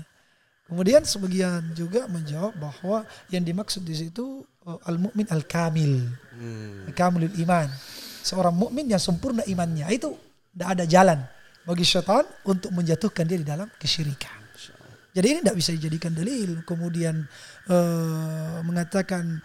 [0.64, 6.08] Kemudian sebagian juga menjawab bahwa yang dimaksud di situ uh, al-mukmin al-kamil.
[6.40, 6.88] Hmm.
[6.96, 7.68] Kamilul iman.
[8.24, 9.92] Seorang mukmin yang sempurna imannya.
[9.92, 10.16] Itu
[10.56, 11.20] tidak ada jalan
[11.68, 14.40] bagi syaitan untuk menjatuhkan dia di dalam kesyirikan.
[15.12, 16.64] Jadi ini tidak bisa dijadikan dalil.
[16.64, 17.28] Kemudian
[17.68, 19.44] uh, mengatakan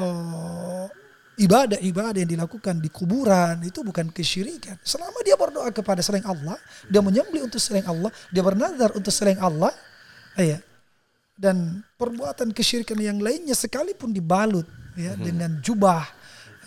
[0.00, 0.88] uh,
[1.40, 4.76] ibadah-ibadah yang dilakukan di kuburan itu bukan kesyirikan.
[4.84, 9.40] Selama dia berdoa kepada selain Allah, dia menyembelih untuk selain Allah, dia bernazar untuk selain
[9.40, 9.72] Allah,
[10.36, 10.60] ya.
[11.32, 15.22] Dan perbuatan kesyirikan yang lainnya sekalipun dibalut ya hmm.
[15.24, 16.04] dengan jubah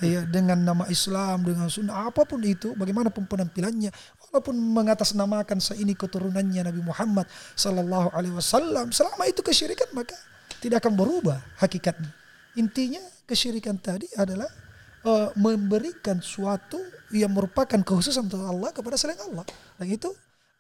[0.03, 3.93] ya dengan nama Islam dengan sunnah apa pun itu bagaimanapun penampilannya
[4.27, 7.23] walaupun mengatasnamakan seini keturunannya Nabi Muhammad
[7.55, 10.17] sallallahu alaihi wasallam selama itu kesyirikan maka
[10.59, 12.11] tidak akan berubah hakikatnya
[12.59, 14.47] intinya kesyirikan tadi adalah
[15.05, 16.81] uh, memberikan suatu
[17.13, 19.45] yang merupakan kekhususan untuk Allah kepada selain Allah.
[19.77, 20.09] Dan itu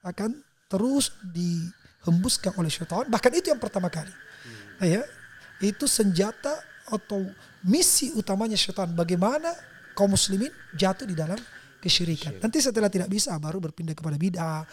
[0.05, 0.37] akan
[0.69, 3.05] terus dihembuskan oleh syaitan.
[3.09, 4.09] Bahkan itu yang pertama kali.
[4.11, 4.85] Hmm.
[4.85, 5.01] Ya,
[5.61, 6.53] itu senjata
[6.85, 7.25] atau
[7.65, 8.93] misi utamanya syaitan.
[8.93, 9.49] Bagaimana
[9.97, 11.37] kaum muslimin jatuh di dalam
[11.81, 12.41] kesyirikan.
[12.41, 14.65] Nanti setelah tidak bisa baru berpindah kepada bid'ah,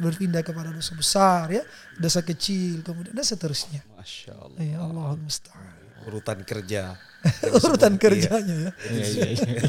[0.00, 1.60] berpindah kepada dosa besar ya,
[2.00, 3.84] dosa kecil, kemudian dan seterusnya.
[3.92, 4.58] Masya Allah.
[4.64, 6.94] Ya Allah musta'an urutan kerja.
[7.66, 8.70] urutan kerjanya ya.
[8.86, 9.60] Iya, iya, iya.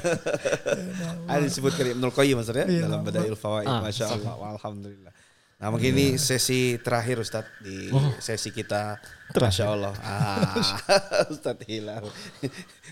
[1.33, 3.65] Ada disebut dari Ibnul Qayyim maksudnya iya, dalam Badail Fawaid.
[3.65, 4.33] Ah, Masya Allah.
[4.57, 5.13] Alhamdulillah.
[5.57, 6.21] Nah mungkin ini iya.
[6.21, 8.13] sesi terakhir Ustadz di oh.
[8.21, 9.01] sesi kita.
[9.33, 9.93] Masya Allah.
[10.05, 10.53] Ah,
[11.33, 12.05] Ustadz Hilal.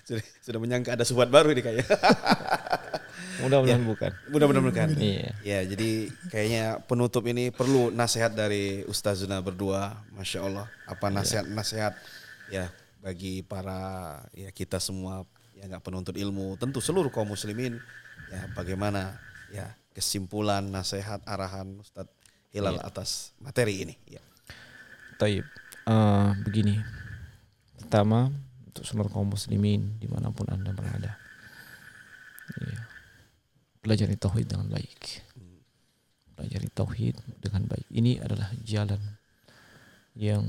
[0.02, 1.86] sudah, sudah menyangka ada subat baru ini kayaknya.
[3.46, 4.12] Mudah-mudahan ya, bukan.
[4.34, 4.88] Mudah-mudahan bukan.
[4.98, 5.30] Iya.
[5.46, 10.02] Ya jadi kayaknya penutup ini perlu nasihat dari Ustazuna berdua.
[10.18, 10.66] Masya Allah.
[10.90, 11.94] Apa nasihat-nasihat
[12.50, 12.74] ya
[13.06, 17.78] bagi para ya kita semua yang nggak penuntut ilmu, tentu seluruh kaum muslimin
[18.34, 19.22] ya bagaimana
[19.54, 22.10] ya kesimpulan, nasihat, arahan Ustadz
[22.50, 22.84] Hilal ya.
[22.90, 23.96] atas materi ini.
[24.10, 24.26] Ya.
[25.22, 25.46] Taib,
[25.86, 26.82] uh, begini.
[27.78, 28.34] Pertama
[28.66, 31.14] untuk seluruh kaum muslimin di mana pun anda berada,
[32.58, 32.82] ya.
[33.86, 35.22] pelajari tauhid dengan baik.
[36.34, 37.86] Pelajari tauhid dengan baik.
[37.94, 39.00] Ini adalah jalan
[40.18, 40.44] yang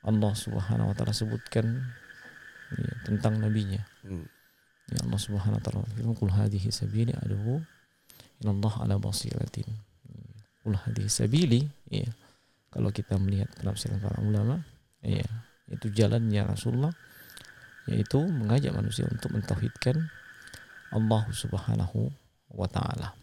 [0.00, 1.66] Allah Subhanahu wa taala sebutkan
[2.72, 3.84] ya, tentang nabinya.
[4.04, 4.24] Hmm.
[4.88, 7.60] Ya Allah Subhanahu wa taala firman kul hadhihi sabili adu
[8.40, 9.68] Allah ala basiratin.
[10.64, 11.60] Kul hadhihi sabili
[11.92, 12.08] ya.
[12.70, 14.62] Kalau kita melihat penafsiran para ulama
[15.02, 15.26] ya
[15.70, 16.94] itu jalannya Rasulullah
[17.90, 20.10] yaitu mengajak manusia untuk mentauhidkan
[20.94, 22.10] Allah Subhanahu
[22.54, 23.14] wa taala.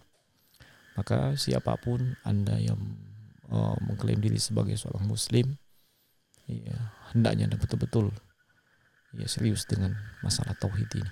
[0.97, 2.79] Maka siapa pun Anda yang
[3.53, 5.55] uh, mengklaim diri sebagai seorang muslim
[6.47, 6.77] ya,
[7.11, 8.11] hendaknya anda betul-betul
[9.15, 11.11] ya serius dengan masalah tauhid ini.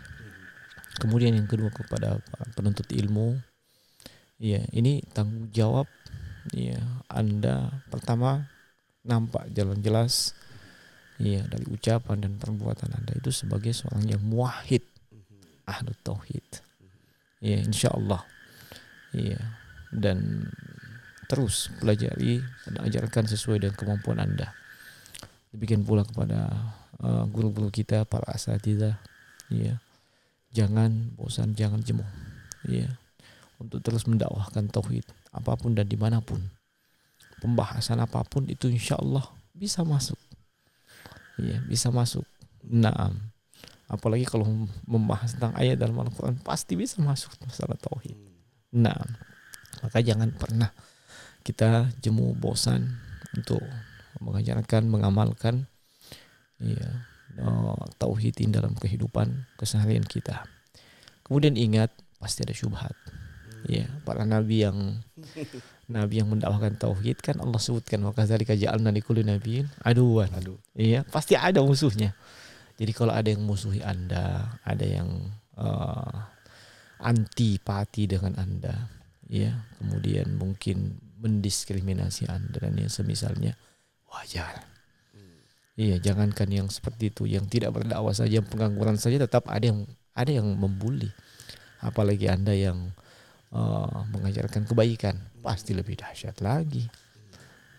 [0.96, 2.24] Kemudian yang kedua kepada
[2.56, 3.36] penuntut ilmu,
[4.40, 5.88] ya ini tanggung jawab
[6.56, 6.80] ya
[7.12, 8.48] Anda pertama
[9.06, 10.34] nampak jalan jelas
[11.18, 14.84] ya dari ucapan dan perbuatan Anda itu sebagai seorang yang muahid
[15.68, 16.64] ahlu tauhid.
[17.44, 18.24] Ya insya Allah.
[19.12, 19.40] Ya
[19.92, 20.52] dan
[21.26, 24.54] terus pelajari dan ajarkan sesuai dengan kemampuan Anda.
[25.56, 26.52] Demikian pula kepada
[27.00, 29.00] uh, guru-guru kita, para asatidah,
[29.48, 29.80] ya.
[30.52, 32.08] Jangan bosan, jangan jemuh,
[32.68, 32.92] ya.
[33.56, 36.44] Untuk terus mendakwahkan tauhid apa pun dan di mana pun.
[37.40, 39.24] Pembahasan apa pun itu insya Allah
[39.56, 40.20] bisa masuk.
[41.40, 42.24] Iya, bisa masuk.
[42.64, 43.16] Naam.
[43.88, 44.48] Apalagi kalau
[44.84, 48.18] membahas tentang ayat dalam Al-Quran pasti bisa masuk masalah tauhid.
[48.76, 48.98] Nah,
[49.84, 50.72] maka jangan pernah
[51.46, 52.98] kita jemu bosan
[53.38, 53.62] untuk
[54.22, 55.68] mengajarkan, mengamalkan
[56.60, 57.06] ya,
[57.40, 60.48] uh, tauhidin dalam kehidupan keseharian kita.
[61.26, 62.94] Kemudian ingat pasti ada syubhat.
[63.66, 65.02] Ya, para nabi yang
[65.96, 70.30] nabi yang mendakwahkan tauhid kan Allah sebutkan maka dari ja'alna likulli nabiyyin aduan.
[70.38, 70.62] Aduh.
[70.78, 72.14] Iya, pasti ada musuhnya.
[72.76, 76.28] Jadi kalau ada yang musuhi Anda, ada yang uh,
[77.00, 78.92] antipati dengan Anda,
[79.32, 83.56] ya, kemudian mungkin mendiskriminasi Anda dan yang semisalnya
[84.16, 84.64] wajar.
[85.76, 89.84] Iya, jangankan yang seperti itu, yang tidak berdakwah saja, pengangguran saja tetap ada yang
[90.16, 91.12] ada yang membuli.
[91.84, 92.96] Apalagi Anda yang
[93.52, 96.88] uh, mengajarkan kebaikan, pasti lebih dahsyat lagi.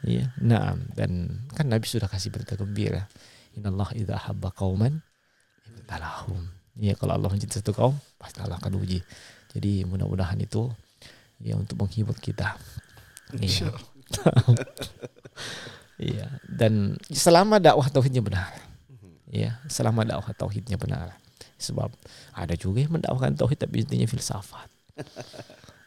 [0.05, 3.09] Iya, nah, dan kan Nabi sudah kasih berita gembira.
[3.57, 5.01] Inallah idza habba qauman
[5.81, 6.53] ibtalahum.
[6.77, 9.01] Ya kalau Allah mencintai satu kaum, pasti Allah akan uji.
[9.57, 10.69] Jadi mudah-mudahan itu
[11.41, 12.61] ya untuk menghibur kita.
[13.41, 13.73] Iya.
[15.97, 18.53] Iya, dan selama dakwah tauhidnya benar.
[19.27, 21.17] Ya, selama dakwah tauhidnya benar.
[21.57, 21.89] Sebab
[22.37, 24.69] ada juga yang mendakwahkan tauhid tapi intinya filsafat.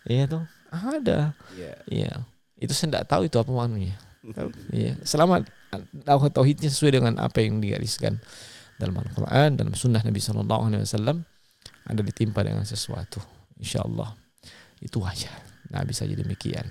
[0.09, 0.41] Iya tuh,
[0.73, 1.35] ada.
[1.53, 1.73] Iya.
[1.85, 2.13] Iya.
[2.57, 3.99] Itu saya tidak tahu itu apa maknanya.
[4.73, 4.97] Iya.
[5.05, 5.43] Selama
[5.93, 8.17] dakwah tauhidnya sesuai dengan apa yang digariskan
[8.79, 11.27] dalam Al-Quran, dalam Sunnah Nabi Sallallahu Alaihi Wasallam,
[11.85, 13.21] ada ditimpa dengan sesuatu.
[13.59, 14.15] Insya Allah
[14.79, 15.35] itu wajar.
[15.69, 16.65] Nah bisa jadi demikian.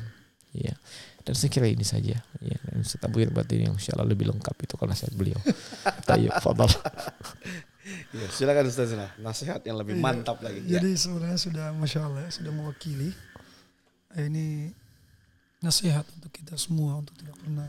[0.57, 0.75] Iya.
[1.29, 2.17] Dan saya kira ini saja.
[2.41, 5.37] Ya, dan setabir batin yang insya Allah lebih lengkap itu kalau nasihat beliau.
[6.09, 6.73] Tayyib, fadal.
[8.13, 10.05] Iya, silakan Ustaz nasihat yang lebih Iya.
[10.05, 10.65] mantap lagi.
[10.65, 10.81] Ya.
[10.81, 13.13] Jadi sebenarnya sudah masya Allah ya, sudah mewakili.
[14.17, 14.73] Eh, Ini
[15.61, 17.69] nasihat untuk kita semua untuk tidak pernah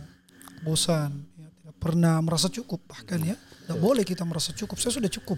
[0.62, 3.36] bosan, ya, tidak pernah merasa cukup bahkan ya.
[3.36, 4.80] Tidak boleh kita merasa cukup.
[4.80, 5.38] Saya sudah cukup.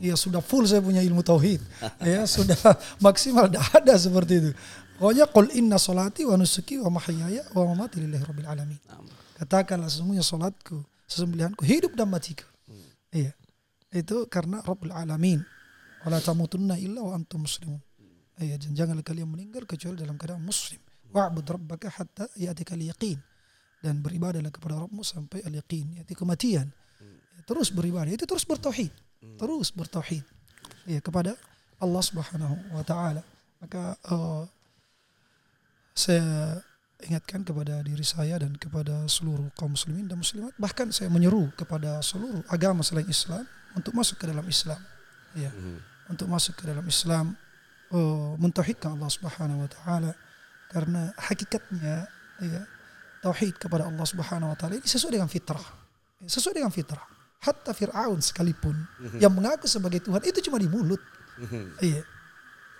[0.00, 1.60] Ya sudah full saya punya ilmu tauhid.
[2.06, 2.56] ya sudah
[3.06, 3.50] maksimal.
[3.50, 4.50] Tidak ada seperti itu.
[4.96, 8.80] Pokoknya qul inna salati wa nusuki wa mahyaya wa mamati lillahi rabbil alamin.
[9.36, 12.48] Katakanlah sesungguhnya salatku, sesembelihanku, hidup dan matiku.
[13.12, 13.36] Iya.
[13.92, 15.40] Itu karena Rabbul Alamin.
[16.04, 17.80] Wala tamutunna illa wa antum muslimun.
[18.36, 20.80] Iya, dan janganlah kalian meninggal kecuali dalam keadaan muslim.
[21.12, 23.16] Wa'bud rabbaka hatta ya'tika al-yaqin.
[23.80, 26.68] Dan beribadahlah kepada Rabbmu sampai al-yaqin, yaitu kematian.
[27.36, 28.92] Ya, terus beribadah, itu terus bertauhid.
[29.40, 30.24] Terus bertauhid.
[30.84, 31.36] Ya, kepada
[31.80, 33.24] Allah Subhanahu wa taala.
[33.60, 34.42] Maka eh,
[35.96, 36.60] saya
[37.00, 40.52] ingatkan kepada diri saya dan kepada seluruh kaum muslimin dan muslimat.
[40.60, 44.80] Bahkan saya menyeru kepada seluruh agama selain Islam untuk masuk ke dalam Islam.
[45.32, 45.48] Ya.
[46.12, 47.32] Untuk masuk ke dalam Islam
[47.92, 50.12] oh, mentauhidkan Allah Subhanahu wa taala.
[50.68, 52.08] Karena hakikatnya
[52.44, 52.60] ya
[53.24, 55.64] tauhid kepada Allah Subhanahu wa taala ini sesuai dengan fitrah.
[56.20, 57.04] Ya, sesuai dengan fitrah.
[57.40, 58.74] Hatta Fir'aun sekalipun
[59.20, 61.00] yang mengaku sebagai Tuhan itu cuma di mulut.
[61.84, 62.15] Iya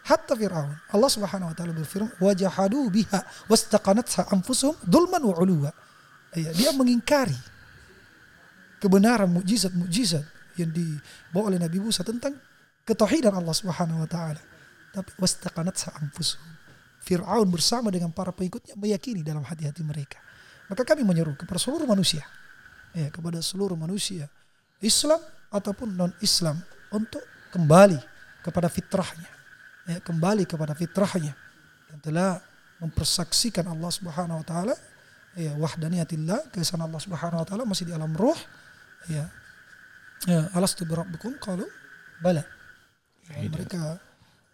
[0.07, 0.71] hatta Fir'aun.
[0.95, 3.21] Allah Subhanahu wa taala berfirman, "Wajahadu biha
[3.51, 5.71] wastaqanatha anfusuhum dulman wa uluwa."
[6.37, 7.37] Ya, dia mengingkari
[8.79, 10.23] kebenaran mukjizat-mukjizat
[10.63, 12.39] yang dibawa oleh Nabi Musa tentang
[12.87, 14.41] ketauhidan Allah Subhanahu wa taala.
[14.95, 16.55] Tapi wastaqanatha anfusuhum.
[17.03, 20.19] Fir'aun bersama dengan para pengikutnya meyakini dalam hati-hati mereka.
[20.67, 22.27] Maka kami menyeru kepada seluruh manusia,
[22.91, 24.27] ya, kepada seluruh manusia,
[24.83, 25.23] Islam
[25.55, 26.59] ataupun non-Islam
[26.91, 27.23] untuk
[27.55, 28.03] kembali
[28.43, 29.36] kepada fitrahnya
[29.87, 31.33] ya, kembali kepada fitrahnya.
[31.87, 32.43] Dan telah
[32.83, 34.75] mempersaksikan Allah Subhanahu wa taala
[35.37, 38.37] ya wahdaniyatillah keesaan Allah Subhanahu wa taala masih di alam ruh
[39.09, 39.29] ya.
[40.25, 41.65] Ya alastu birabbikum qalu
[42.21, 42.45] bala.
[43.29, 44.01] Ya, mereka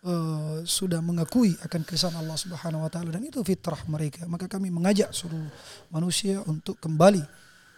[0.03, 4.27] eh, sudah mengakui akan keesaan Allah Subhanahu wa taala dan itu fitrah mereka.
[4.27, 5.51] Maka kami mengajak seluruh
[5.91, 7.23] manusia untuk kembali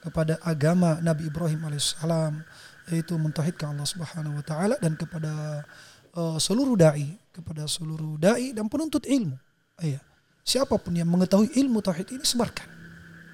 [0.04, 2.44] kepada agama Nabi Ibrahim alaihissalam
[2.92, 5.64] yaitu mentauhidkan Allah Subhanahu wa taala dan kepada
[6.14, 9.36] uh, seluruh dai kepada seluruh dai dan penuntut ilmu.
[9.82, 10.00] Iya.
[10.44, 12.68] Siapa pun yang mengetahui ilmu tauhid ini sebarkan.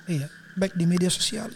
[0.06, 1.50] Iya, baik di media sosial.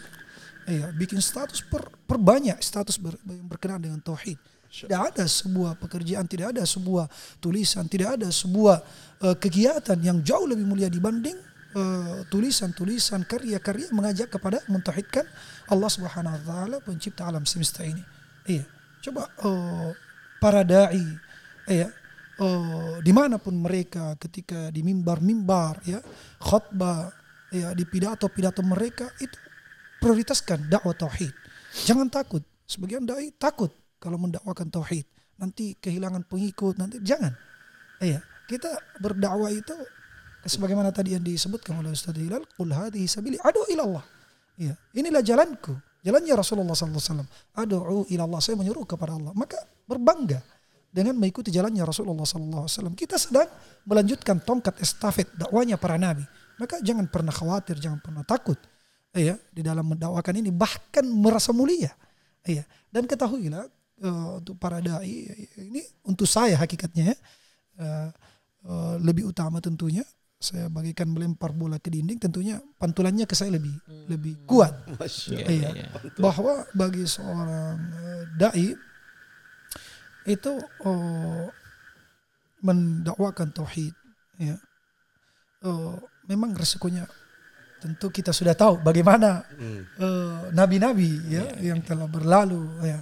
[0.67, 4.37] Iya, bikin status per, perbanyak status ber, yang berkenaan dengan tauhid.
[4.67, 7.07] Tidak ada sebuah pekerjaan, tidak ada sebuah
[7.39, 8.83] tulisan, tidak ada sebuah
[9.23, 11.39] uh, kegiatan yang jauh lebih mulia dibanding
[11.79, 15.23] uh, tulisan-tulisan karya-karya mengajak kepada mentauhidkan
[15.71, 18.03] Allah Subhanahu wa taala pencipta alam semesta ini.
[18.43, 18.67] Iya.
[18.99, 19.95] Coba uh,
[20.45, 21.01] para dai
[21.65, 21.89] ya.
[22.37, 26.03] Oh, di mana pun mereka ketika di mimbar-mimbar ya
[26.37, 27.09] khutbah
[27.49, 29.33] ya di pidato-pidato mereka itu
[29.97, 31.33] prioritaskan dakwah tauhid.
[31.89, 32.45] Jangan takut.
[32.69, 35.07] Sebagian dai takut kalau mendakwakan tauhid.
[35.41, 37.33] Nanti kehilangan pengikut nanti jangan.
[38.03, 38.21] Ya.
[38.45, 38.69] Kita
[39.01, 39.73] berdakwah itu
[40.45, 44.05] sebagaimana tadi yang disebutkan oleh Ustaz Hilal qul hadhihi sabili adu ila Allah
[44.55, 45.75] Ya, inilah jalanku.
[46.05, 47.25] Jalannya Rasulullah SAW.
[47.57, 48.39] Adu'u ila Allah.
[48.39, 49.33] Saya menyuruh kepada Allah.
[49.33, 49.57] Maka
[49.89, 50.45] berbangga
[50.93, 52.93] dengan mengikuti jalannya Rasulullah SAW.
[52.93, 53.49] Kita sedang
[53.89, 56.21] melanjutkan tongkat estafet dakwanya para nabi.
[56.61, 58.55] Maka jangan pernah khawatir, jangan pernah takut.
[59.15, 61.89] Ya, di dalam mendakwakan ini bahkan merasa mulia.
[62.45, 62.61] Ya,
[62.93, 63.65] dan ketahuilah
[64.05, 65.25] uh, untuk para dai
[65.57, 67.17] ini untuk saya hakikatnya ya.
[67.75, 68.09] Uh,
[68.97, 70.01] lebih utama tentunya
[70.35, 74.05] saya bagikan melempar bola ke dinding tentunya pantulannya ke saya lebih hmm.
[74.11, 74.73] lebih kuat.
[75.31, 75.47] Iya.
[75.49, 75.69] iya.
[76.19, 78.75] Bahwa bagi seorang uh, dai
[80.25, 80.53] itu
[80.85, 81.45] uh,
[82.61, 83.93] mendakwakan tauhid
[84.41, 84.57] ya.
[85.65, 85.97] Uh,
[86.29, 87.09] memang resikonya
[87.81, 89.81] tentu kita sudah tahu bagaimana hmm.
[89.97, 93.01] uh, nabi-nabi ya, ya yang telah berlalu ya.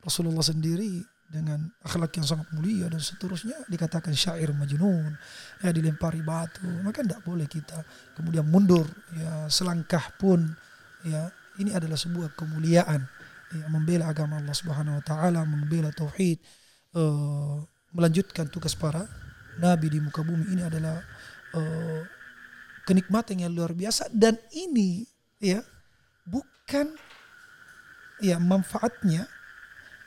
[0.00, 5.14] Rasulullah sendiri dengan akhlak yang sangat mulia dan seterusnya dikatakan syair majnun
[5.62, 7.86] ya dilempari batu maka tidak boleh kita
[8.18, 8.82] kemudian mundur
[9.14, 10.42] ya selangkah pun
[11.06, 11.30] ya.
[11.60, 13.04] Ini adalah sebuah kemuliaan
[13.52, 16.40] ya membela agama Allah Subhanahu wa taala membela tauhid
[16.96, 17.60] uh,
[17.92, 19.04] melanjutkan tugas para
[19.60, 20.56] nabi di muka bumi.
[20.56, 21.04] Ini adalah
[21.52, 22.00] uh,
[22.88, 25.04] kenikmatan yang luar biasa dan ini
[25.36, 25.60] ya
[26.24, 26.96] bukan
[28.24, 29.28] ya manfaatnya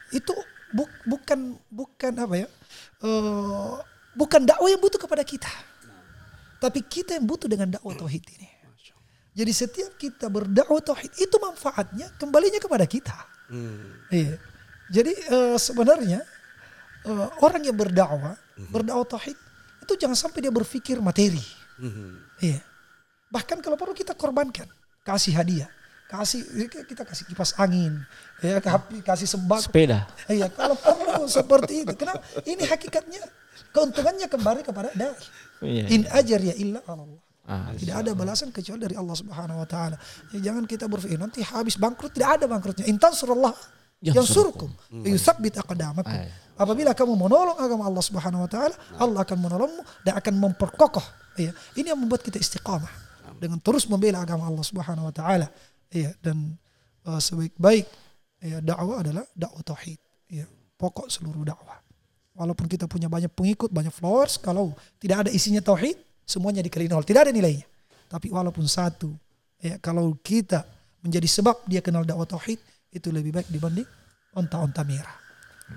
[0.10, 0.34] itu
[0.74, 1.40] buk, bukan
[1.70, 2.48] bukan apa ya?
[3.00, 3.78] Uh,
[4.18, 5.50] bukan dakwah yang butuh kepada kita.
[6.58, 8.50] Tapi kita yang butuh dengan dakwah tauhid ini.
[9.34, 13.18] Jadi setiap kita berdakwah tauhid itu manfaatnya kembalinya kepada kita.
[13.50, 14.06] Hmm.
[14.14, 14.38] iya.
[14.94, 16.22] Jadi uh, sebenarnya
[17.10, 18.70] uh, orang yang berdakwah hmm.
[18.70, 19.38] berdakwah tauhid
[19.84, 21.42] itu jangan sampai dia berpikir materi.
[21.82, 22.22] Hmm.
[22.42, 22.62] iya.
[23.34, 24.70] Bahkan kalau perlu kita korbankan
[25.02, 25.68] kasih hadiah
[26.10, 26.42] kasih
[26.86, 28.04] kita kasih kipas angin
[28.44, 28.60] ya
[29.02, 33.22] kasih sembako sepeda iya kalau perlu seperti itu kenapa ini hakikatnya
[33.74, 35.16] keuntungannya kembali kepada dai
[35.66, 36.20] iya, in iya.
[36.20, 40.00] ajar ya illa Allah Ah, tidak ada balasan kecuali dari Allah Subhanahu wa taala.
[40.32, 42.88] Ya, jangan kita berpikir nanti habis bangkrut tidak ada bangkrutnya.
[42.88, 43.52] Intan surallah
[44.00, 44.72] yang suruhkum.
[45.04, 46.24] Yusabbit aqdamakum.
[46.56, 51.04] Apabila kamu menolong agama Allah Subhanahu wa taala, Allah akan menolongmu dan akan memperkokoh.
[51.36, 52.92] Ya, ini yang membuat kita istiqamah
[53.44, 55.52] dengan terus membela agama Allah Subhanahu wa taala.
[55.94, 56.58] Iya, dan
[57.06, 57.86] uh, sebaik-baik
[58.42, 60.02] ya, dakwah adalah dakwah tauhid.
[60.34, 61.78] Ya, pokok seluruh dakwah.
[62.34, 65.94] Walaupun kita punya banyak pengikut, banyak followers, kalau tidak ada isinya tauhid,
[66.26, 67.70] semuanya dikali nol, tidak ada nilainya.
[68.10, 69.14] Tapi walaupun satu,
[69.62, 70.66] ya, kalau kita
[71.06, 72.58] menjadi sebab dia kenal dakwah tauhid,
[72.90, 73.86] itu lebih baik dibanding
[74.34, 75.14] onta-onta merah.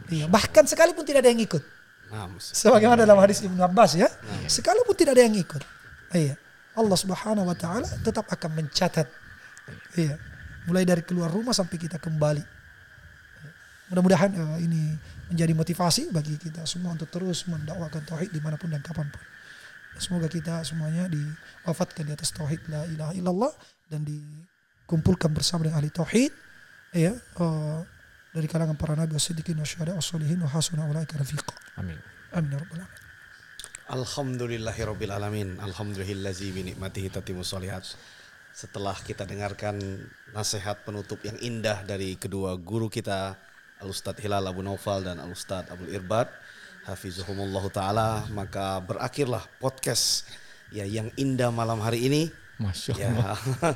[0.08, 1.62] Iya, bahkan sekalipun tidak ada yang ikut.
[2.06, 5.62] Nah, Sebagaimana dalam hadis Ibnu Abbas ya, nah, sekalipun tidak ada yang ikut.
[6.16, 6.34] Iya.
[6.76, 9.08] Allah Subhanahu wa taala tetap akan mencatat
[9.96, 10.16] Iya.
[10.66, 12.42] Mulai dari keluar rumah sampai kita kembali.
[13.86, 14.98] Mudah-mudahan uh, ini
[15.30, 19.22] menjadi motivasi bagi kita semua untuk terus mendakwakan tauhid di mana pun dan kapan pun.
[19.96, 23.52] Semoga kita semuanya diwafatkan di atas tauhid la ilaha illallah
[23.88, 26.32] dan dikumpulkan bersama dengan ahli tauhid
[26.92, 27.80] ya uh,
[28.34, 31.54] dari kalangan para nabi wasiddiqin wasyuhada wassalihin wa hasuna ulaika rafiqa.
[31.80, 31.96] Amin.
[32.34, 33.00] Amin ya rabbal alamin.
[33.86, 35.48] Alhamdulillahirabbil alamin.
[35.62, 37.86] Alhamdulillazi bi ni'matihi tatimmu shalihat
[38.56, 39.76] setelah kita dengarkan
[40.32, 43.36] nasihat penutup yang indah dari kedua guru kita
[43.76, 46.32] Al Ustadz Hilal Abu Naufal dan Al Ustadz Abu Irbad
[46.88, 50.24] Hafizuhumullah Ta'ala maka berakhirlah podcast
[50.72, 52.22] ya yang indah malam hari ini
[52.56, 53.12] Masya ya.
[53.12, 53.36] Allah.
[53.36, 53.68] Ya.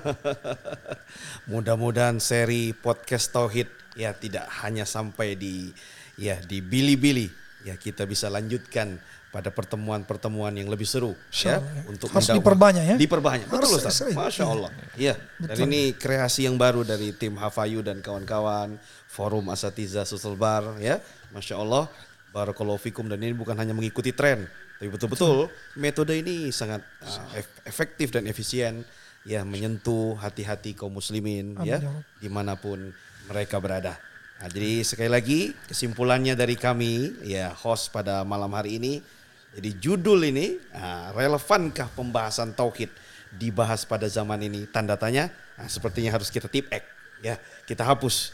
[1.52, 3.68] Mudah-mudahan seri podcast Tauhid
[4.00, 5.68] ya tidak hanya sampai di
[6.16, 7.28] ya di Bili-Bili
[7.68, 8.96] ya kita bisa lanjutkan
[9.30, 12.96] pada pertemuan-pertemuan yang lebih seru ya untuk harus diperbanyak ya?
[12.98, 13.46] Diperbanyak.
[13.46, 14.02] Betul Ustaz.
[14.10, 14.70] Masya Allah.
[14.98, 15.14] Iya.
[15.38, 18.74] Dan ini kreasi yang baru dari tim Hafayu dan kawan-kawan
[19.06, 20.98] forum Asatiza Susulbar ya.
[21.30, 21.86] Masya Allah.
[22.34, 23.06] Barakallahu fikum.
[23.06, 24.50] Dan ini bukan hanya mengikuti tren
[24.80, 27.36] tapi betul-betul metode ini sangat uh,
[27.68, 28.80] efektif dan efisien
[29.28, 32.88] ya menyentuh hati-hati kaum muslimin Amin, ya, ya di mana pun
[33.28, 34.00] mereka berada.
[34.40, 39.04] Nah, jadi sekali lagi kesimpulannya dari kami ya host pada malam hari ini
[39.50, 42.90] jadi judul ini nah, relevankah pembahasan tauhid
[43.34, 44.66] dibahas pada zaman ini?
[44.70, 45.26] Tanda tanya.
[45.58, 46.86] Nah, sepertinya harus kita tip ek
[47.22, 47.34] ya,
[47.66, 48.30] kita hapus.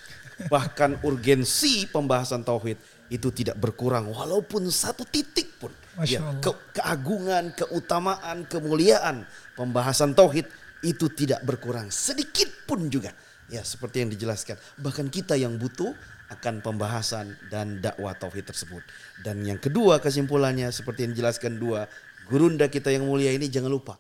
[0.53, 2.77] Bahkan urgensi pembahasan tauhid
[3.09, 5.73] itu tidak berkurang walaupun satu titik pun.
[6.05, 9.25] Ya, ke, keagungan, keutamaan, kemuliaan
[9.57, 10.45] pembahasan tauhid
[10.85, 13.17] itu tidak berkurang sedikit pun juga.
[13.49, 14.61] Ya, seperti yang dijelaskan.
[14.77, 15.97] Bahkan kita yang butuh
[16.33, 18.83] akan pembahasan dan dakwah tauhid tersebut.
[19.23, 21.87] Dan yang kedua kesimpulannya seperti yang dijelaskan dua
[22.27, 23.95] gurunda kita yang mulia ini jangan lupa.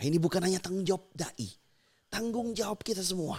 [0.00, 1.48] Ini bukan hanya tanggung jawab dai,
[2.08, 3.36] tanggung jawab kita semua.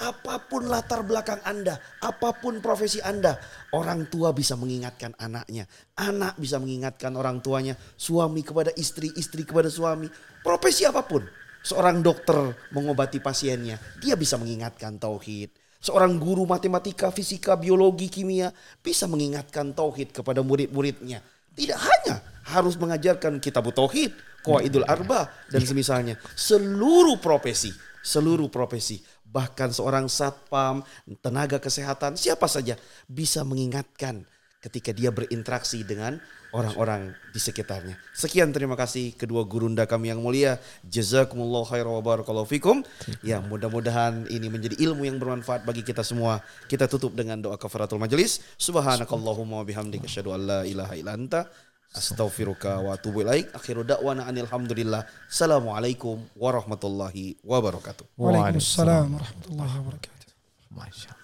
[0.00, 3.36] Apa pun latar belakang Anda, apa pun profesi Anda,
[3.76, 5.68] orang tua bisa mengingatkan anaknya,
[6.00, 10.08] anak bisa mengingatkan orang tuanya, suami kepada istri, istri kepada suami,
[10.40, 11.20] profesi apa pun.
[11.60, 15.52] Seorang dokter mengobati pasiennya, dia bisa mengingatkan tauhid.
[15.80, 18.52] Seorang guru matematika, fisika, biologi, kimia
[18.84, 21.24] bisa mengingatkan tauhid kepada murid-muridnya.
[21.56, 22.20] Tidak hanya
[22.52, 24.12] harus mengajarkan kitab tauhid,
[24.44, 26.20] qawaidul arba dan semisalnya.
[26.36, 27.72] Seluruh profesi,
[28.04, 30.84] seluruh profesi, bahkan seorang satpam,
[31.24, 32.76] tenaga kesehatan, siapa saja
[33.08, 34.28] bisa mengingatkan
[34.60, 36.20] ketika dia berinteraksi dengan
[36.50, 37.94] orang-orang di sekitarnya.
[38.14, 40.58] Sekian terima kasih kedua gurunda kami yang mulia.
[40.86, 42.82] Jazakumullah khairan wa barakallahu fikum.
[43.22, 46.42] Ya, mudah-mudahan ini menjadi ilmu yang bermanfaat bagi kita semua.
[46.66, 48.42] Kita tutup dengan doa kafaratul majelis.
[48.58, 51.46] Subhanakallahumma wa bihamdika asyhadu an la ilaha illa anta
[51.94, 53.50] astaghfiruka wa atubu ilaik.
[53.54, 55.06] Akhiru da'wana anil hamdulillah.
[55.26, 58.06] Assalamualaikum warahmatullahi wabarakatuh.
[58.18, 60.26] Waalaikumsalam warahmatullahi wabarakatuh.
[60.70, 61.19] Masya Allah.